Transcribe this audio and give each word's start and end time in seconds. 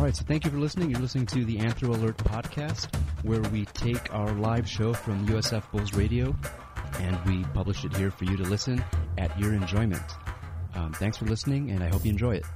All 0.00 0.06
right, 0.06 0.16
so 0.16 0.24
thank 0.24 0.46
you 0.46 0.50
for 0.50 0.56
listening. 0.56 0.90
You're 0.90 1.00
listening 1.00 1.26
to 1.26 1.44
the 1.44 1.58
Anthro 1.58 1.94
Alert 1.94 2.16
podcast, 2.16 2.88
where 3.22 3.42
we 3.50 3.66
take 3.66 4.14
our 4.14 4.32
live 4.32 4.66
show 4.66 4.94
from 4.94 5.26
USF 5.26 5.70
Bulls 5.72 5.92
Radio 5.92 6.34
and 6.94 7.22
we 7.26 7.44
publish 7.52 7.84
it 7.84 7.94
here 7.94 8.10
for 8.10 8.24
you 8.24 8.38
to 8.38 8.44
listen 8.44 8.82
at 9.18 9.38
your 9.38 9.52
enjoyment. 9.52 10.02
Um, 10.74 10.94
thanks 10.94 11.18
for 11.18 11.26
listening, 11.26 11.70
and 11.70 11.84
I 11.84 11.88
hope 11.88 12.06
you 12.06 12.12
enjoy 12.12 12.36
it. 12.36 12.46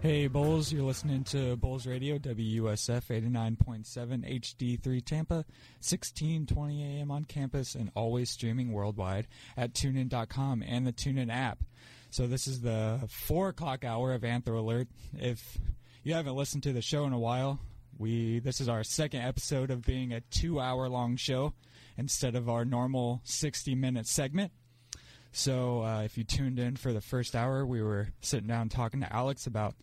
Hey, 0.00 0.28
Bulls, 0.28 0.72
you're 0.72 0.84
listening 0.84 1.24
to 1.24 1.56
Bulls 1.56 1.88
Radio, 1.88 2.18
WUSF 2.18 3.08
89.7 3.08 4.40
HD3 4.54 5.04
Tampa, 5.04 5.34
1620 5.80 7.00
AM 7.00 7.10
on 7.10 7.24
campus, 7.24 7.74
and 7.74 7.90
always 7.96 8.30
streaming 8.30 8.70
worldwide 8.70 9.26
at 9.56 9.74
tunein.com 9.74 10.62
and 10.64 10.86
the 10.86 10.92
TuneIn 10.92 11.34
app. 11.34 11.64
So 12.10 12.26
this 12.26 12.48
is 12.48 12.60
the 12.60 13.00
4 13.08 13.50
o'clock 13.50 13.84
hour 13.84 14.12
of 14.12 14.22
Anthro 14.22 14.58
Alert. 14.58 14.88
If 15.16 15.58
you 16.02 16.14
haven't 16.14 16.34
listened 16.34 16.64
to 16.64 16.72
the 16.72 16.82
show 16.82 17.04
in 17.04 17.12
a 17.12 17.18
while, 17.18 17.60
we 17.98 18.40
this 18.40 18.60
is 18.60 18.68
our 18.68 18.82
second 18.82 19.20
episode 19.20 19.70
of 19.70 19.82
being 19.82 20.12
a 20.12 20.20
two 20.20 20.58
hour 20.58 20.88
long 20.88 21.16
show 21.16 21.52
instead 21.96 22.34
of 22.34 22.48
our 22.48 22.64
normal 22.64 23.20
60 23.24 23.76
minute 23.76 24.08
segment. 24.08 24.50
So 25.30 25.84
uh, 25.84 26.02
if 26.02 26.18
you 26.18 26.24
tuned 26.24 26.58
in 26.58 26.74
for 26.74 26.92
the 26.92 27.00
first 27.00 27.36
hour, 27.36 27.64
we 27.64 27.80
were 27.80 28.08
sitting 28.20 28.48
down 28.48 28.70
talking 28.70 29.02
to 29.02 29.12
Alex 29.12 29.46
about 29.46 29.76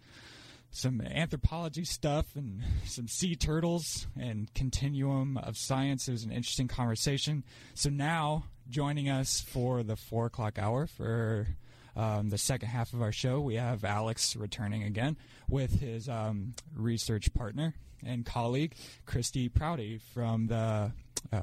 some 0.69 0.99
anthropology 0.99 1.85
stuff 1.85 2.25
and 2.35 2.61
some 2.83 3.07
sea 3.07 3.35
turtles 3.35 4.05
and 4.19 4.53
continuum 4.53 5.37
of 5.37 5.55
science. 5.57 6.09
It 6.09 6.11
was 6.11 6.23
an 6.23 6.33
interesting 6.33 6.67
conversation. 6.67 7.45
So 7.73 7.89
now 7.89 8.47
joining 8.69 9.07
us 9.07 9.39
for 9.39 9.81
the 9.81 9.95
four 9.95 10.25
o'clock 10.25 10.59
hour 10.59 10.87
for 10.87 11.47
um, 11.97 12.29
the 12.29 12.37
second 12.37 12.69
half 12.69 12.93
of 12.93 13.01
our 13.01 13.11
show, 13.11 13.41
we 13.41 13.55
have 13.55 13.83
Alex 13.83 14.35
returning 14.35 14.83
again 14.83 15.17
with 15.49 15.79
his 15.79 16.07
um, 16.07 16.53
research 16.75 17.33
partner 17.33 17.73
and 18.05 18.23
colleague, 18.23 18.75
Christy 19.07 19.49
Prouty 19.49 19.97
from 20.13 20.45
the 20.45 20.91
uh, 21.33 21.39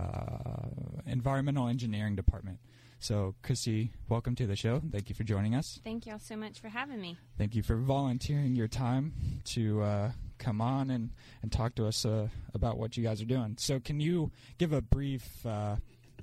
Environmental 1.06 1.66
Engineering 1.66 2.14
Department. 2.14 2.60
So, 3.00 3.34
Christy, 3.42 3.90
welcome 4.08 4.36
to 4.36 4.46
the 4.46 4.54
show. 4.54 4.80
Thank 4.90 5.08
you 5.08 5.16
for 5.16 5.24
joining 5.24 5.56
us. 5.56 5.80
Thank 5.82 6.06
you 6.06 6.12
all 6.12 6.20
so 6.20 6.36
much 6.36 6.60
for 6.60 6.68
having 6.68 7.00
me. 7.00 7.18
Thank 7.36 7.56
you 7.56 7.62
for 7.62 7.76
volunteering 7.76 8.54
your 8.54 8.68
time 8.68 9.12
to 9.46 9.82
uh, 9.82 10.12
come 10.38 10.60
on 10.60 10.88
and, 10.90 11.10
and 11.42 11.50
talk 11.52 11.74
to 11.74 11.86
us 11.86 12.06
uh, 12.06 12.28
about 12.54 12.78
what 12.78 12.96
you 12.96 13.02
guys 13.02 13.20
are 13.20 13.26
doing. 13.26 13.56
So, 13.58 13.80
can 13.80 13.98
you 13.98 14.30
give 14.56 14.72
a 14.72 14.80
brief 14.80 15.44
uh, 15.44 15.76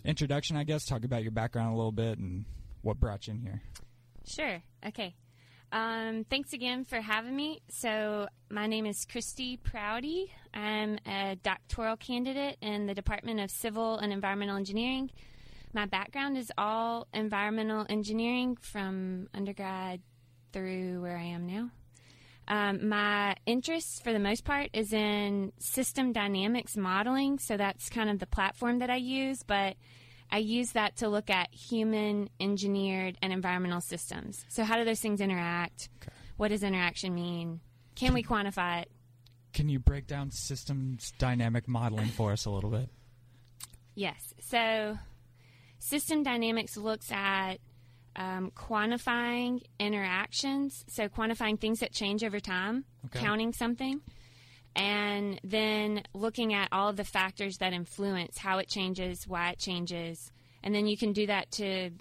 introduction, 0.06 0.56
I 0.56 0.64
guess, 0.64 0.86
talk 0.86 1.04
about 1.04 1.22
your 1.22 1.32
background 1.32 1.74
a 1.74 1.76
little 1.76 1.92
bit 1.92 2.18
and 2.18 2.46
what 2.82 3.00
brought 3.00 3.28
you 3.28 3.34
in 3.34 3.42
here? 3.42 3.62
Sure. 4.26 4.62
Okay. 4.86 5.16
Um, 5.72 6.26
thanks 6.30 6.52
again 6.52 6.84
for 6.84 7.00
having 7.00 7.36
me. 7.36 7.62
So, 7.70 8.28
my 8.50 8.68
name 8.68 8.86
is 8.86 9.06
Christy 9.06 9.58
Prouty. 9.58 10.32
I'm 10.54 11.00
a 11.06 11.38
doctoral 11.42 11.96
candidate 11.96 12.58
in 12.62 12.88
the 12.88 12.94
Department 12.94 13.40
of 13.40 13.50
Civil 13.50 13.98
and 13.98 14.12
Environmental 14.12 14.58
Engineering. 14.58 15.12
My 15.74 15.86
background 15.86 16.38
is 16.38 16.52
all 16.58 17.08
environmental 17.14 17.86
engineering 17.88 18.58
from 18.60 19.30
undergrad 19.34 20.02
through 20.52 21.02
where 21.02 21.18
I 21.18 21.24
am 21.24 21.48
now. 21.48 21.72
Um, 22.50 22.90
my 22.90 23.38
interest, 23.46 24.04
for 24.04 24.12
the 24.12 24.20
most 24.20 24.44
part, 24.44 24.72
is 24.74 24.92
in 24.92 25.54
system 25.60 26.12
dynamics 26.12 26.76
modeling. 26.76 27.40
So, 27.40 27.56
that's 27.56 27.90
kind 27.90 28.10
of 28.10 28.20
the 28.20 28.28
platform 28.28 28.80
that 28.80 28.90
I 28.90 28.98
use, 28.98 29.42
but 29.44 29.78
I 30.32 30.38
use 30.38 30.72
that 30.72 30.98
to 30.98 31.10
look 31.10 31.30
at 31.30 31.54
human 31.54 32.30
engineered 32.40 33.18
and 33.22 33.34
environmental 33.34 33.82
systems. 33.82 34.46
So, 34.50 34.64
how 34.64 34.78
do 34.78 34.86
those 34.86 35.00
things 35.02 35.20
interact? 35.20 35.90
Okay. 36.02 36.16
What 36.38 36.50
does 36.50 36.64
interaction 36.64 37.14
mean? 37.14 37.60
Can 37.96 38.14
we 38.14 38.24
quantify 38.24 38.84
it? 38.84 38.92
Can 39.54 39.68
you 39.68 39.80
break 39.80 40.08
down 40.08 40.32
systems 40.32 41.12
dynamic 41.20 41.68
modeling 41.68 42.08
for 42.08 42.32
us 42.32 42.46
a 42.46 42.50
little 42.50 42.70
bit? 42.70 42.90
Yes. 43.94 44.34
So, 44.40 44.98
system 45.80 46.24
dynamics 46.24 46.78
looks 46.78 47.12
at 47.12 47.56
um, 48.16 48.52
quantifying 48.52 49.62
interactions, 49.80 50.86
so 50.88 51.10
quantifying 51.10 51.60
things 51.60 51.80
that 51.80 51.92
change 51.92 52.24
over 52.24 52.40
time, 52.40 52.86
okay. 53.06 53.20
counting 53.20 53.52
something 53.52 54.02
and 54.76 55.40
then 55.44 56.04
looking 56.14 56.54
at 56.54 56.70
all 56.72 56.90
of 56.90 56.98
the 56.98 57.04
factors 57.04 57.58
that 57.58 57.74
influence 57.74 58.38
how 58.38 58.60
it 58.60 58.68
changes, 58.68 59.28
why 59.28 59.50
it 59.52 59.60
changes, 59.60 60.32
and 60.64 60.74
then 60.74 60.88
you 60.88 60.98
can 60.98 61.14
do 61.14 61.28
that 61.28 61.52
to 61.52 61.92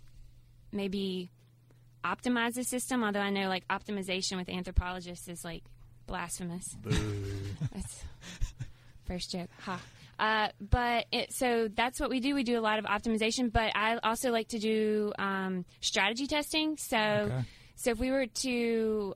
maybe 0.72 1.30
optimize 2.04 2.54
the 2.54 2.64
system. 2.64 3.02
Although 3.02 3.20
I 3.20 3.30
know 3.30 3.48
like 3.48 3.66
optimization 3.68 4.36
with 4.36 4.48
anthropologists 4.48 5.28
is 5.28 5.44
like 5.44 5.64
blasphemous. 6.06 6.76
that's 7.72 8.04
first 9.06 9.30
joke. 9.30 9.48
Ha. 9.60 9.80
Uh, 10.18 10.48
but 10.60 11.06
it, 11.12 11.32
so 11.32 11.68
that's 11.74 11.98
what 11.98 12.10
we 12.10 12.20
do. 12.20 12.34
We 12.34 12.42
do 12.42 12.58
a 12.58 12.60
lot 12.60 12.78
of 12.78 12.84
optimization, 12.84 13.50
but 13.50 13.72
I 13.74 13.98
also 14.02 14.30
like 14.30 14.48
to 14.48 14.58
do 14.58 15.12
um, 15.18 15.64
strategy 15.80 16.26
testing. 16.26 16.76
So, 16.76 16.98
okay. 16.98 17.44
so 17.76 17.90
if 17.92 17.98
we 17.98 18.10
were 18.10 18.26
to 18.26 19.14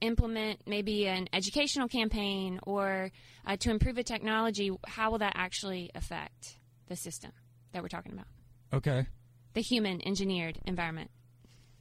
implement 0.00 0.60
maybe 0.66 1.06
an 1.06 1.28
educational 1.32 1.88
campaign 1.88 2.60
or 2.64 3.10
uh, 3.46 3.56
to 3.56 3.70
improve 3.70 3.98
a 3.98 4.02
technology, 4.02 4.70
how 4.86 5.10
will 5.10 5.18
that 5.18 5.32
actually 5.36 5.90
affect 5.94 6.58
the 6.88 6.96
system 6.96 7.32
that 7.72 7.82
we're 7.82 7.88
talking 7.88 8.12
about? 8.12 8.26
Okay. 8.72 9.06
The 9.54 9.62
human 9.62 10.06
engineered 10.06 10.58
environment. 10.66 11.10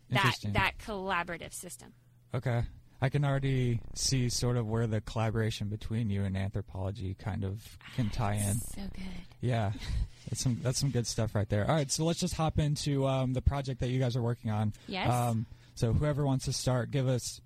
That 0.09 0.35
that 0.53 0.73
collaborative 0.77 1.53
system. 1.53 1.93
Okay. 2.33 2.63
I 3.01 3.09
can 3.09 3.25
already 3.25 3.81
see 3.93 4.29
sort 4.29 4.55
of 4.55 4.67
where 4.67 4.87
the 4.87 5.01
collaboration 5.01 5.67
between 5.67 6.09
you 6.09 6.23
and 6.23 6.37
anthropology 6.37 7.15
kind 7.15 7.43
of 7.43 7.61
can 7.95 8.09
tie 8.09 8.35
in. 8.35 8.55
So 8.55 8.81
good. 8.93 9.03
Yeah, 9.41 9.73
that's 10.29 10.41
some 10.41 10.59
that's 10.61 10.79
some 10.79 10.91
good 10.91 11.05
stuff 11.05 11.35
right 11.35 11.47
there. 11.49 11.67
All 11.69 11.75
right, 11.75 11.91
so 11.91 12.05
let's 12.05 12.19
just 12.19 12.35
hop 12.35 12.57
into 12.59 13.05
um, 13.07 13.33
the 13.33 13.41
project 13.41 13.81
that 13.81 13.89
you 13.89 13.99
guys 13.99 14.15
are 14.15 14.21
working 14.21 14.49
on. 14.49 14.73
Yes. 14.87 15.09
Um, 15.09 15.45
so 15.75 15.91
whoever 15.91 16.25
wants 16.25 16.45
to 16.45 16.53
start, 16.53 16.89
give 16.89 17.07
us 17.07 17.41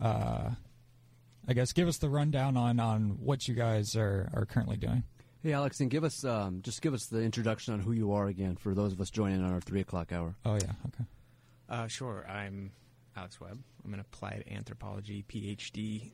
uh, 0.00 0.50
I 1.46 1.52
guess 1.52 1.72
give 1.72 1.88
us 1.88 1.98
the 1.98 2.08
rundown 2.08 2.56
on, 2.56 2.78
on 2.78 3.18
what 3.20 3.48
you 3.48 3.54
guys 3.54 3.96
are, 3.96 4.30
are 4.34 4.46
currently 4.46 4.76
doing. 4.76 5.04
Hey, 5.42 5.52
Alex, 5.52 5.80
and 5.80 5.90
give 5.90 6.02
us 6.04 6.24
um, 6.24 6.62
just 6.62 6.82
give 6.82 6.94
us 6.94 7.06
the 7.06 7.22
introduction 7.22 7.72
on 7.72 7.80
who 7.80 7.92
you 7.92 8.12
are 8.12 8.26
again 8.26 8.56
for 8.56 8.74
those 8.74 8.92
of 8.92 9.00
us 9.00 9.08
joining 9.08 9.42
on 9.42 9.52
our 9.52 9.60
three 9.60 9.80
o'clock 9.80 10.12
hour. 10.12 10.34
Oh 10.44 10.54
yeah, 10.54 10.72
okay. 10.88 11.04
Uh, 11.68 11.86
sure. 11.86 12.26
I'm 12.28 12.72
Alex 13.16 13.40
Webb. 13.40 13.62
I'm 13.84 13.94
an 13.94 14.00
applied 14.00 14.44
anthropology 14.50 15.24
PhD 15.28 16.10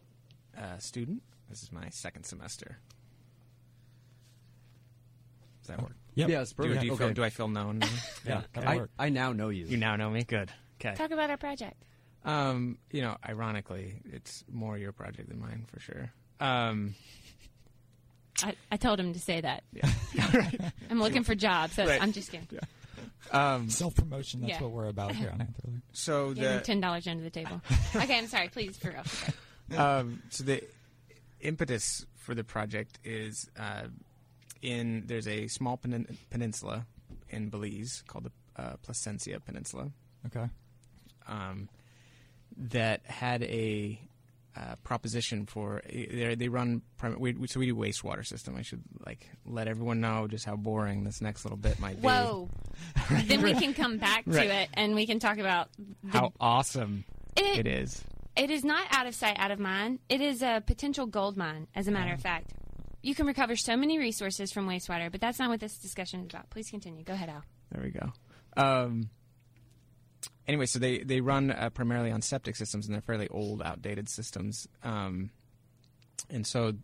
uh, 0.58 0.78
student. 0.78 1.22
This 1.48 1.62
is 1.62 1.72
my 1.72 1.88
second 1.88 2.24
semester. 2.24 2.78
Does 5.62 5.68
that 5.68 5.82
work? 5.82 5.96
Yep. 6.16 6.28
Yeah, 6.28 6.42
it's 6.42 6.52
perfect. 6.52 6.80
Do, 6.80 6.86
do, 6.86 6.92
okay. 6.92 7.04
feel, 7.04 7.14
do 7.14 7.24
I 7.24 7.30
feel 7.30 7.48
known? 7.48 7.82
yeah, 8.26 8.42
I, 8.54 8.82
I 8.98 9.08
now 9.08 9.32
know 9.32 9.48
you. 9.48 9.64
You 9.64 9.78
now 9.78 9.96
know 9.96 10.10
me. 10.10 10.24
Good. 10.24 10.50
Okay. 10.80 10.94
Talk 10.94 11.10
about 11.10 11.30
our 11.30 11.38
project. 11.38 11.82
Um, 12.24 12.78
you 12.90 13.02
know, 13.02 13.16
ironically, 13.28 14.00
it's 14.10 14.44
more 14.50 14.78
your 14.78 14.92
project 14.92 15.28
than 15.28 15.40
mine 15.40 15.66
for 15.72 15.80
sure. 15.80 16.12
Um, 16.40 16.94
I, 18.42 18.54
I 18.72 18.76
told 18.76 18.98
him 18.98 19.12
to 19.12 19.20
say 19.20 19.40
that. 19.40 19.64
Yeah. 20.14 20.36
right. 20.36 20.60
I'm 20.90 21.00
looking 21.00 21.24
for 21.24 21.34
jobs. 21.34 21.74
So 21.74 21.84
right. 21.84 22.00
I'm 22.00 22.12
just 22.12 22.30
kidding. 22.30 22.46
Yeah. 22.52 23.54
Um, 23.54 23.68
Self 23.68 23.96
promotion. 23.96 24.42
That's 24.42 24.52
yeah. 24.52 24.62
what 24.62 24.70
we're 24.70 24.86
about 24.86 25.12
here 25.12 25.28
on 25.30 25.38
Anthrolink. 25.38 25.82
So 25.92 26.34
the 26.34 26.60
ten 26.64 26.80
dollars 26.80 27.08
under 27.08 27.24
the 27.24 27.30
table. 27.30 27.60
okay, 27.96 28.16
I'm 28.16 28.28
sorry. 28.28 28.48
Please, 28.48 28.76
for 28.76 28.90
real. 28.90 29.80
Um, 29.80 30.22
so 30.30 30.44
the 30.44 30.62
impetus 31.40 32.06
for 32.16 32.34
the 32.34 32.44
project 32.44 33.00
is 33.02 33.50
uh, 33.58 33.88
in 34.62 35.02
there's 35.06 35.26
a 35.26 35.48
small 35.48 35.76
pen- 35.76 36.16
peninsula 36.30 36.86
in 37.28 37.48
Belize 37.48 38.04
called 38.06 38.24
the 38.24 38.62
uh, 38.62 38.76
Placencia 38.86 39.44
Peninsula. 39.44 39.90
Okay. 40.26 40.48
Um, 41.26 41.68
that 42.56 43.04
had 43.06 43.42
a 43.42 44.00
uh, 44.56 44.76
proposition 44.84 45.46
for 45.46 45.82
they, 45.88 46.36
they 46.36 46.48
run 46.48 46.82
we, 47.18 47.34
so 47.46 47.58
we 47.58 47.66
do 47.66 47.74
wastewater 47.74 48.24
system. 48.24 48.54
I 48.56 48.62
should 48.62 48.82
like 49.04 49.28
let 49.44 49.66
everyone 49.66 50.00
know 50.00 50.28
just 50.28 50.44
how 50.44 50.56
boring 50.56 51.04
this 51.04 51.20
next 51.20 51.44
little 51.44 51.56
bit 51.56 51.80
might 51.80 52.00
be. 52.00 52.06
Whoa! 52.06 52.48
right. 53.10 53.26
Then 53.26 53.42
we 53.42 53.54
can 53.54 53.74
come 53.74 53.98
back 53.98 54.24
to 54.24 54.30
right. 54.30 54.48
it 54.48 54.68
and 54.74 54.94
we 54.94 55.06
can 55.06 55.18
talk 55.18 55.38
about 55.38 55.70
how 56.08 56.32
awesome 56.38 57.04
it, 57.36 57.58
it 57.58 57.66
is. 57.66 58.04
It 58.36 58.50
is 58.50 58.64
not 58.64 58.86
out 58.90 59.06
of 59.06 59.14
sight, 59.14 59.36
out 59.38 59.50
of 59.50 59.58
mind. 59.58 60.00
It 60.08 60.20
is 60.20 60.42
a 60.42 60.62
potential 60.64 61.06
gold 61.06 61.36
mine, 61.36 61.68
as 61.74 61.86
a 61.86 61.92
matter 61.92 62.12
of 62.12 62.20
fact. 62.20 62.52
You 63.02 63.14
can 63.14 63.26
recover 63.26 63.54
so 63.54 63.76
many 63.76 63.98
resources 63.98 64.50
from 64.50 64.66
wastewater, 64.66 65.12
but 65.12 65.20
that's 65.20 65.38
not 65.38 65.50
what 65.50 65.60
this 65.60 65.76
discussion 65.76 66.20
is 66.20 66.26
about. 66.30 66.50
Please 66.50 66.70
continue. 66.70 67.04
Go 67.04 67.12
ahead, 67.12 67.28
Al. 67.28 67.44
There 67.70 67.82
we 67.82 67.90
go. 67.90 68.12
Um, 68.56 69.10
anyway, 70.46 70.66
so 70.66 70.78
they 70.78 70.98
they 70.98 71.20
run 71.20 71.50
uh, 71.50 71.70
primarily 71.70 72.10
on 72.10 72.22
septic 72.22 72.56
systems, 72.56 72.86
and 72.86 72.94
they're 72.94 73.02
fairly 73.02 73.28
old, 73.28 73.62
outdated 73.62 74.08
systems. 74.08 74.68
Um, 74.82 75.30
and 76.30 76.46
so, 76.46 76.74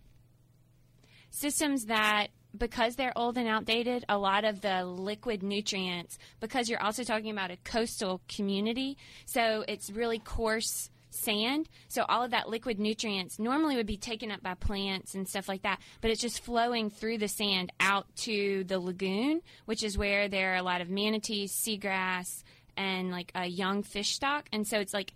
systems 1.31 1.87
that 1.87 2.29
because 2.57 2.97
they're 2.97 3.17
old 3.17 3.37
and 3.39 3.49
outdated, 3.49 4.05
a 4.09 4.19
lot 4.19 4.45
of 4.45 4.61
the 4.61 4.85
liquid 4.85 5.43
nutrients, 5.43 6.19
because 6.41 6.69
you're 6.69 6.83
also 6.83 7.05
talking 7.05 7.31
about 7.31 7.51
a 7.51 7.57
coastal 7.59 8.21
community, 8.29 8.99
so 9.25 9.65
it's 9.69 9.91
really 9.91 10.19
coarse 10.19 10.91
sand. 11.11 11.69
So 11.89 12.05
all 12.09 12.23
of 12.23 12.31
that 12.31 12.49
liquid 12.49 12.79
nutrients 12.79 13.39
normally 13.39 13.77
would 13.77 13.87
be 13.87 13.97
taken 13.97 14.31
up 14.31 14.43
by 14.43 14.55
plants 14.55 15.15
and 15.15 15.29
stuff 15.29 15.49
like 15.49 15.63
that, 15.63 15.81
but 16.01 16.11
it's 16.11 16.21
just 16.21 16.43
flowing 16.45 16.91
through 16.91 17.19
the 17.19 17.29
sand 17.29 17.73
out 17.81 18.07
to 18.19 18.65
the 18.65 18.79
lagoon, 18.79 19.43
which 19.67 19.83
is 19.83 19.99
where 19.99 20.29
there 20.29 20.53
are 20.55 20.57
a 20.57 20.63
lot 20.63 20.81
of 20.81 20.89
manatees, 20.89 21.53
seagrass, 21.53 22.43
and 22.81 23.11
like 23.11 23.31
a 23.35 23.47
young 23.47 23.83
fish 23.83 24.11
stock. 24.15 24.49
And 24.53 24.67
so 24.67 24.81
it's 24.81 24.95
like 24.95 25.13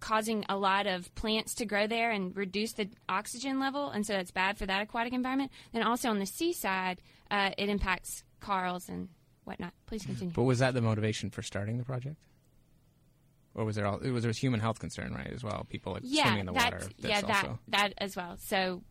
causing 0.00 0.44
a 0.48 0.56
lot 0.56 0.86
of 0.86 1.14
plants 1.14 1.54
to 1.56 1.66
grow 1.66 1.86
there 1.86 2.10
and 2.10 2.34
reduce 2.36 2.72
the 2.72 2.88
oxygen 3.08 3.60
level, 3.60 3.90
and 3.90 4.04
so 4.06 4.14
it's 4.14 4.30
bad 4.32 4.58
for 4.58 4.66
that 4.66 4.80
aquatic 4.82 5.12
environment. 5.12 5.50
Then 5.72 5.82
also 5.82 6.08
on 6.08 6.18
the 6.18 6.26
seaside, 6.26 7.00
uh, 7.30 7.50
it 7.58 7.68
impacts 7.68 8.24
corals 8.40 8.88
and 8.88 9.08
whatnot. 9.44 9.72
Please 9.86 10.04
continue. 10.04 10.32
But 10.34 10.44
was 10.44 10.58
that 10.60 10.74
the 10.74 10.80
motivation 10.80 11.30
for 11.30 11.42
starting 11.42 11.76
the 11.78 11.84
project? 11.84 12.16
Or 13.54 13.64
was 13.66 13.76
there 13.76 13.86
all? 13.86 13.98
Was 13.98 14.22
there 14.22 14.28
was 14.30 14.38
human 14.38 14.60
health 14.60 14.78
concern, 14.78 15.12
right? 15.12 15.30
As 15.30 15.44
well, 15.44 15.66
people 15.68 15.92
like 15.92 16.02
yeah, 16.04 16.22
swimming 16.22 16.40
in 16.40 16.46
the 16.46 16.52
that's, 16.52 16.72
water. 16.72 16.86
yeah, 16.96 17.08
That's 17.20 17.26
that 17.26 17.44
also- 17.44 17.58
that 17.68 17.92
as 17.98 18.16
well. 18.16 18.36
So 18.38 18.82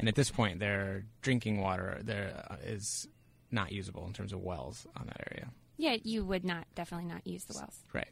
And 0.00 0.08
at 0.08 0.16
this 0.16 0.30
point, 0.32 0.58
their 0.58 1.04
drinking 1.22 1.60
water 1.60 2.00
there 2.02 2.44
uh, 2.50 2.56
is 2.64 3.08
not 3.50 3.70
usable 3.72 4.04
in 4.06 4.12
terms 4.12 4.32
of 4.32 4.40
wells 4.40 4.84
on 4.96 5.06
that 5.06 5.20
area. 5.30 5.48
Yeah, 5.78 5.96
you 6.02 6.24
would 6.26 6.44
not 6.44 6.66
definitely 6.74 7.06
not 7.06 7.26
use 7.26 7.44
the 7.44 7.54
wells. 7.54 7.82
Right. 7.94 8.08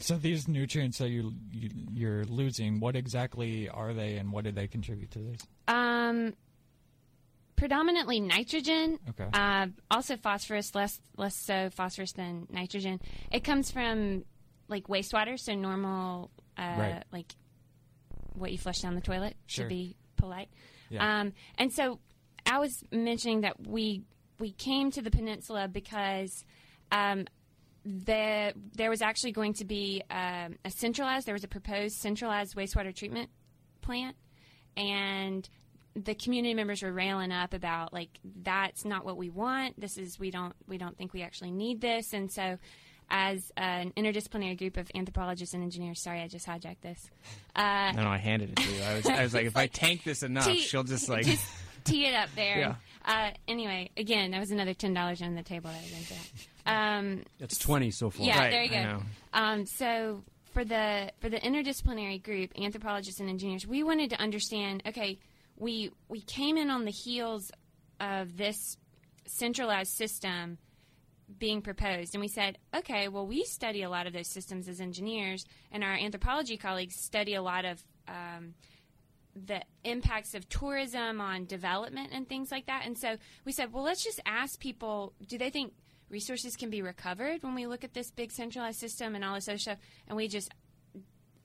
So 0.00 0.16
these 0.16 0.48
nutrients 0.48 0.98
that 0.98 1.08
you, 1.10 1.34
you 1.52 1.70
you're 1.92 2.24
losing, 2.24 2.80
what 2.80 2.94
exactly 2.96 3.68
are 3.68 3.92
they, 3.92 4.16
and 4.16 4.32
what 4.32 4.44
did 4.44 4.54
they 4.54 4.66
contribute 4.68 5.10
to 5.10 5.18
this? 5.18 5.40
Um, 5.66 6.34
predominantly 7.56 8.20
nitrogen. 8.20 8.98
Okay. 9.10 9.26
Uh, 9.32 9.66
also 9.90 10.16
phosphorus, 10.16 10.74
less 10.74 11.00
less 11.16 11.34
so 11.36 11.70
phosphorus 11.70 12.12
than 12.12 12.46
nitrogen. 12.50 13.00
It 13.32 13.44
comes 13.44 13.70
from 13.70 14.24
like 14.68 14.86
wastewater, 14.86 15.38
so 15.38 15.54
normal, 15.54 16.30
uh, 16.56 16.74
Right. 16.78 17.04
like 17.12 17.34
what 18.34 18.52
you 18.52 18.58
flush 18.58 18.80
down 18.80 18.94
the 18.94 19.00
toilet 19.00 19.36
Sure. 19.46 19.64
should 19.64 19.68
be 19.68 19.96
polite. 20.16 20.48
Yeah. 20.90 21.20
Um, 21.20 21.32
and 21.56 21.72
so 21.72 21.98
I 22.46 22.58
was 22.58 22.84
mentioning 22.92 23.40
that 23.42 23.66
we 23.66 24.04
we 24.38 24.52
came 24.52 24.92
to 24.92 25.02
the 25.02 25.10
peninsula 25.10 25.66
because 25.66 26.44
um, 26.92 27.26
the, 27.84 28.52
there 28.74 28.90
was 28.90 29.02
actually 29.02 29.32
going 29.32 29.54
to 29.54 29.64
be 29.64 30.02
um, 30.10 30.56
a 30.64 30.70
centralized, 30.70 31.26
there 31.26 31.34
was 31.34 31.44
a 31.44 31.48
proposed 31.48 31.96
centralized 31.96 32.54
wastewater 32.56 32.94
treatment 32.94 33.30
plant, 33.80 34.16
and 34.76 35.48
the 35.94 36.14
community 36.14 36.54
members 36.54 36.82
were 36.82 36.92
railing 36.92 37.32
up 37.32 37.54
about 37.54 37.92
like 37.92 38.10
that's 38.42 38.84
not 38.84 39.04
what 39.04 39.16
we 39.16 39.30
want. 39.30 39.80
This 39.80 39.96
is 39.98 40.18
we 40.18 40.30
don't 40.30 40.54
we 40.68 40.78
don't 40.78 40.96
think 40.96 41.12
we 41.12 41.22
actually 41.22 41.50
need 41.50 41.80
this, 41.80 42.12
and 42.12 42.30
so. 42.30 42.58
As 43.10 43.50
an 43.56 43.90
interdisciplinary 43.96 44.58
group 44.58 44.76
of 44.76 44.90
anthropologists 44.94 45.54
and 45.54 45.62
engineers, 45.62 45.98
sorry, 45.98 46.20
I 46.20 46.28
just 46.28 46.46
hijacked 46.46 46.82
this. 46.82 47.08
Uh, 47.56 47.90
No, 47.96 48.02
no, 48.04 48.10
I 48.10 48.18
handed 48.18 48.50
it 48.50 48.56
to 48.56 48.70
you. 48.70 48.82
I 48.82 48.94
was, 48.96 49.06
I 49.06 49.22
was 49.22 49.32
like, 49.32 49.46
if 49.46 49.56
I 49.56 49.66
tank 49.82 50.04
this 50.04 50.22
enough, 50.22 50.44
Tee- 50.44 50.60
she'll 50.60 50.84
just 50.84 51.08
like. 51.08 51.24
just 51.24 51.42
tee 51.84 52.04
it 52.04 52.14
up 52.14 52.28
there. 52.36 52.58
Yeah. 52.58 52.74
Uh, 53.06 53.30
anyway, 53.48 53.88
again, 53.96 54.32
that 54.32 54.40
was 54.40 54.50
another 54.50 54.74
ten 54.74 54.92
dollars 54.92 55.22
on 55.22 55.34
the 55.36 55.42
table 55.42 55.70
that 55.70 55.78
I 55.78 55.90
went 55.90 56.06
to. 56.08 56.14
Um, 56.68 57.24
That's 57.38 57.58
20 57.58 57.90
so 57.90 58.10
far. 58.10 58.26
yeah, 58.26 58.38
Right, 58.38 58.50
there 58.50 58.62
you 58.62 58.70
go. 58.70 59.02
Um, 59.32 59.66
so 59.66 60.22
for 60.52 60.64
the 60.64 61.12
for 61.20 61.28
the 61.28 61.38
interdisciplinary 61.38 62.22
group, 62.22 62.52
anthropologists 62.60 63.20
and 63.20 63.28
engineers, 63.28 63.66
we 63.66 63.82
wanted 63.82 64.10
to 64.10 64.16
understand. 64.20 64.82
Okay, 64.86 65.18
we 65.56 65.90
we 66.08 66.20
came 66.20 66.56
in 66.56 66.70
on 66.70 66.84
the 66.84 66.90
heels 66.90 67.50
of 68.00 68.36
this 68.36 68.76
centralized 69.26 69.92
system 69.92 70.58
being 71.38 71.60
proposed, 71.60 72.14
and 72.14 72.20
we 72.20 72.28
said, 72.28 72.58
okay, 72.74 73.08
well, 73.08 73.26
we 73.26 73.44
study 73.44 73.82
a 73.82 73.90
lot 73.90 74.06
of 74.06 74.12
those 74.12 74.28
systems 74.28 74.68
as 74.68 74.80
engineers, 74.80 75.44
and 75.70 75.84
our 75.84 75.94
anthropology 75.94 76.56
colleagues 76.56 76.96
study 76.96 77.34
a 77.34 77.42
lot 77.42 77.64
of. 77.64 77.82
Um, 78.06 78.54
the 79.46 79.62
impacts 79.84 80.34
of 80.34 80.48
tourism 80.48 81.20
on 81.20 81.44
development 81.44 82.08
and 82.12 82.28
things 82.28 82.50
like 82.50 82.66
that. 82.66 82.82
And 82.84 82.98
so 82.98 83.18
we 83.44 83.52
said, 83.52 83.72
well, 83.72 83.84
let's 83.84 84.02
just 84.02 84.20
ask 84.26 84.58
people 84.58 85.12
do 85.28 85.38
they 85.38 85.50
think 85.50 85.74
resources 86.10 86.56
can 86.56 86.70
be 86.70 86.82
recovered 86.82 87.42
when 87.42 87.54
we 87.54 87.66
look 87.66 87.84
at 87.84 87.92
this 87.94 88.10
big 88.10 88.32
centralized 88.32 88.78
system 88.78 89.14
and 89.14 89.24
all 89.24 89.34
this 89.34 89.48
other 89.48 89.58
stuff? 89.58 89.78
And 90.06 90.16
we 90.16 90.28
just 90.28 90.50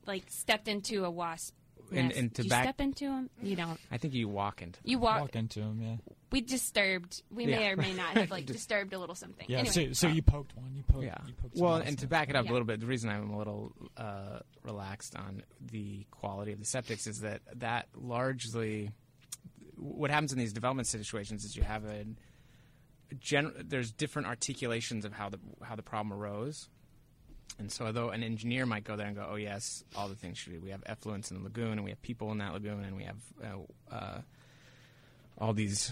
like 0.05 0.23
stepped 0.29 0.67
into 0.67 1.05
a 1.05 1.11
wasp. 1.11 1.53
And- 1.91 2.07
nest. 2.07 2.17
and 2.19 2.33
to 2.35 2.43
you 2.43 2.49
back- 2.49 2.63
step 2.63 2.81
into 2.81 3.05
them? 3.05 3.29
You 3.41 3.55
don't. 3.55 3.79
I 3.91 3.97
think 3.97 4.13
you 4.15 4.27
walk 4.27 4.61
into. 4.61 4.79
You 4.83 4.97
walk. 4.99 5.19
Walk 5.21 5.35
into 5.35 5.59
them, 5.59 5.79
yeah. 5.81 5.95
We 6.31 6.41
disturbed. 6.41 7.21
We 7.29 7.45
may 7.45 7.69
or 7.69 7.75
may 7.77 7.93
not 7.93 8.17
have 8.17 8.31
like 8.31 8.47
disturbed 8.47 8.93
a 8.93 8.99
little 8.99 9.13
something. 9.13 9.45
Yeah. 9.47 9.59
Anyway, 9.59 9.87
so, 9.89 9.93
so 9.93 10.07
you 10.07 10.23
poked 10.23 10.55
one. 10.57 10.73
You 10.75 10.81
poked. 10.83 11.03
Yeah. 11.05 11.17
You 11.27 11.33
poked 11.33 11.55
Well, 11.57 11.75
and 11.75 11.99
to 11.99 12.07
back 12.07 12.29
it 12.31 12.35
up 12.35 12.45
Yeah. 12.45 12.51
a 12.51 12.53
little 12.53 12.65
bit, 12.65 12.79
the 12.79 12.87
reason 12.87 13.09
I'm 13.11 13.29
a 13.29 13.37
little 13.37 13.73
uh, 13.95 14.39
relaxed 14.63 15.15
on 15.15 15.43
the 15.61 16.07
quality 16.09 16.51
of 16.53 16.59
the 16.59 16.65
septics 16.65 17.05
is 17.07 17.19
that 17.19 17.41
that 17.57 17.87
largely, 17.95 18.89
what 19.77 20.09
happens 20.09 20.31
in 20.33 20.39
these 20.39 20.53
development 20.53 20.87
situations 20.87 21.43
is 21.45 21.55
you 21.55 21.61
have 21.63 21.85
a 21.85 22.05
gen- 23.13 23.53
there's 23.57 23.91
different 23.91 24.27
articulations 24.27 25.05
of 25.05 25.13
how 25.13 25.29
the 25.29 25.39
how 25.61 25.75
the 25.75 25.83
problem 25.83 26.13
arose. 26.13 26.69
And 27.59 27.71
so, 27.71 27.85
although 27.85 28.09
an 28.09 28.23
engineer 28.23 28.65
might 28.65 28.83
go 28.83 28.95
there 28.95 29.07
and 29.07 29.15
go, 29.15 29.27
"Oh 29.29 29.35
yes, 29.35 29.83
all 29.95 30.07
the 30.07 30.15
things 30.15 30.37
should 30.37 30.53
be," 30.53 30.59
we 30.59 30.71
have 30.71 30.83
effluents 30.85 31.31
in 31.31 31.37
the 31.37 31.43
lagoon, 31.43 31.73
and 31.73 31.83
we 31.83 31.91
have 31.91 32.01
people 32.01 32.31
in 32.31 32.39
that 32.39 32.53
lagoon, 32.53 32.83
and 32.83 32.95
we 32.95 33.03
have 33.03 33.17
uh, 33.43 33.93
uh, 33.93 34.21
all 35.37 35.53
these 35.53 35.91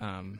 um, 0.00 0.38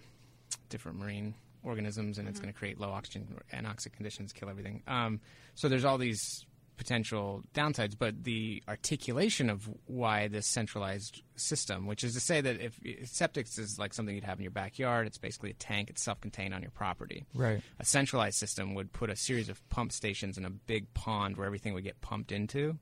different 0.68 0.98
marine 0.98 1.34
organisms, 1.62 2.18
and 2.18 2.28
it's 2.28 2.40
going 2.40 2.52
to 2.52 2.58
create 2.58 2.78
low 2.80 2.90
oxygen 2.90 3.38
anoxic 3.52 3.92
conditions, 3.92 4.32
kill 4.32 4.48
everything. 4.48 4.82
Um, 4.86 5.20
so 5.54 5.68
there's 5.68 5.84
all 5.84 5.98
these 5.98 6.44
potential 6.80 7.42
downsides, 7.54 7.94
but 7.96 8.24
the 8.24 8.62
articulation 8.66 9.50
of 9.50 9.68
why 9.84 10.28
this 10.28 10.46
centralized 10.46 11.20
system, 11.36 11.86
which 11.86 12.02
is 12.02 12.14
to 12.14 12.20
say 12.20 12.40
that 12.40 12.58
if 12.58 12.80
septics 13.02 13.58
is 13.58 13.78
like 13.78 13.92
something 13.92 14.14
you'd 14.14 14.24
have 14.24 14.38
in 14.38 14.42
your 14.42 14.50
backyard, 14.50 15.06
it's 15.06 15.18
basically 15.18 15.50
a 15.50 15.54
tank, 15.54 15.90
it's 15.90 16.02
self-contained 16.02 16.54
on 16.54 16.62
your 16.62 16.70
property. 16.70 17.26
Right. 17.34 17.60
A 17.78 17.84
centralized 17.84 18.38
system 18.38 18.74
would 18.74 18.94
put 18.94 19.10
a 19.10 19.14
series 19.14 19.50
of 19.50 19.68
pump 19.68 19.92
stations 19.92 20.38
in 20.38 20.46
a 20.46 20.50
big 20.50 20.92
pond 20.94 21.36
where 21.36 21.44
everything 21.44 21.74
would 21.74 21.84
get 21.84 22.00
pumped 22.00 22.32
into, 22.32 22.78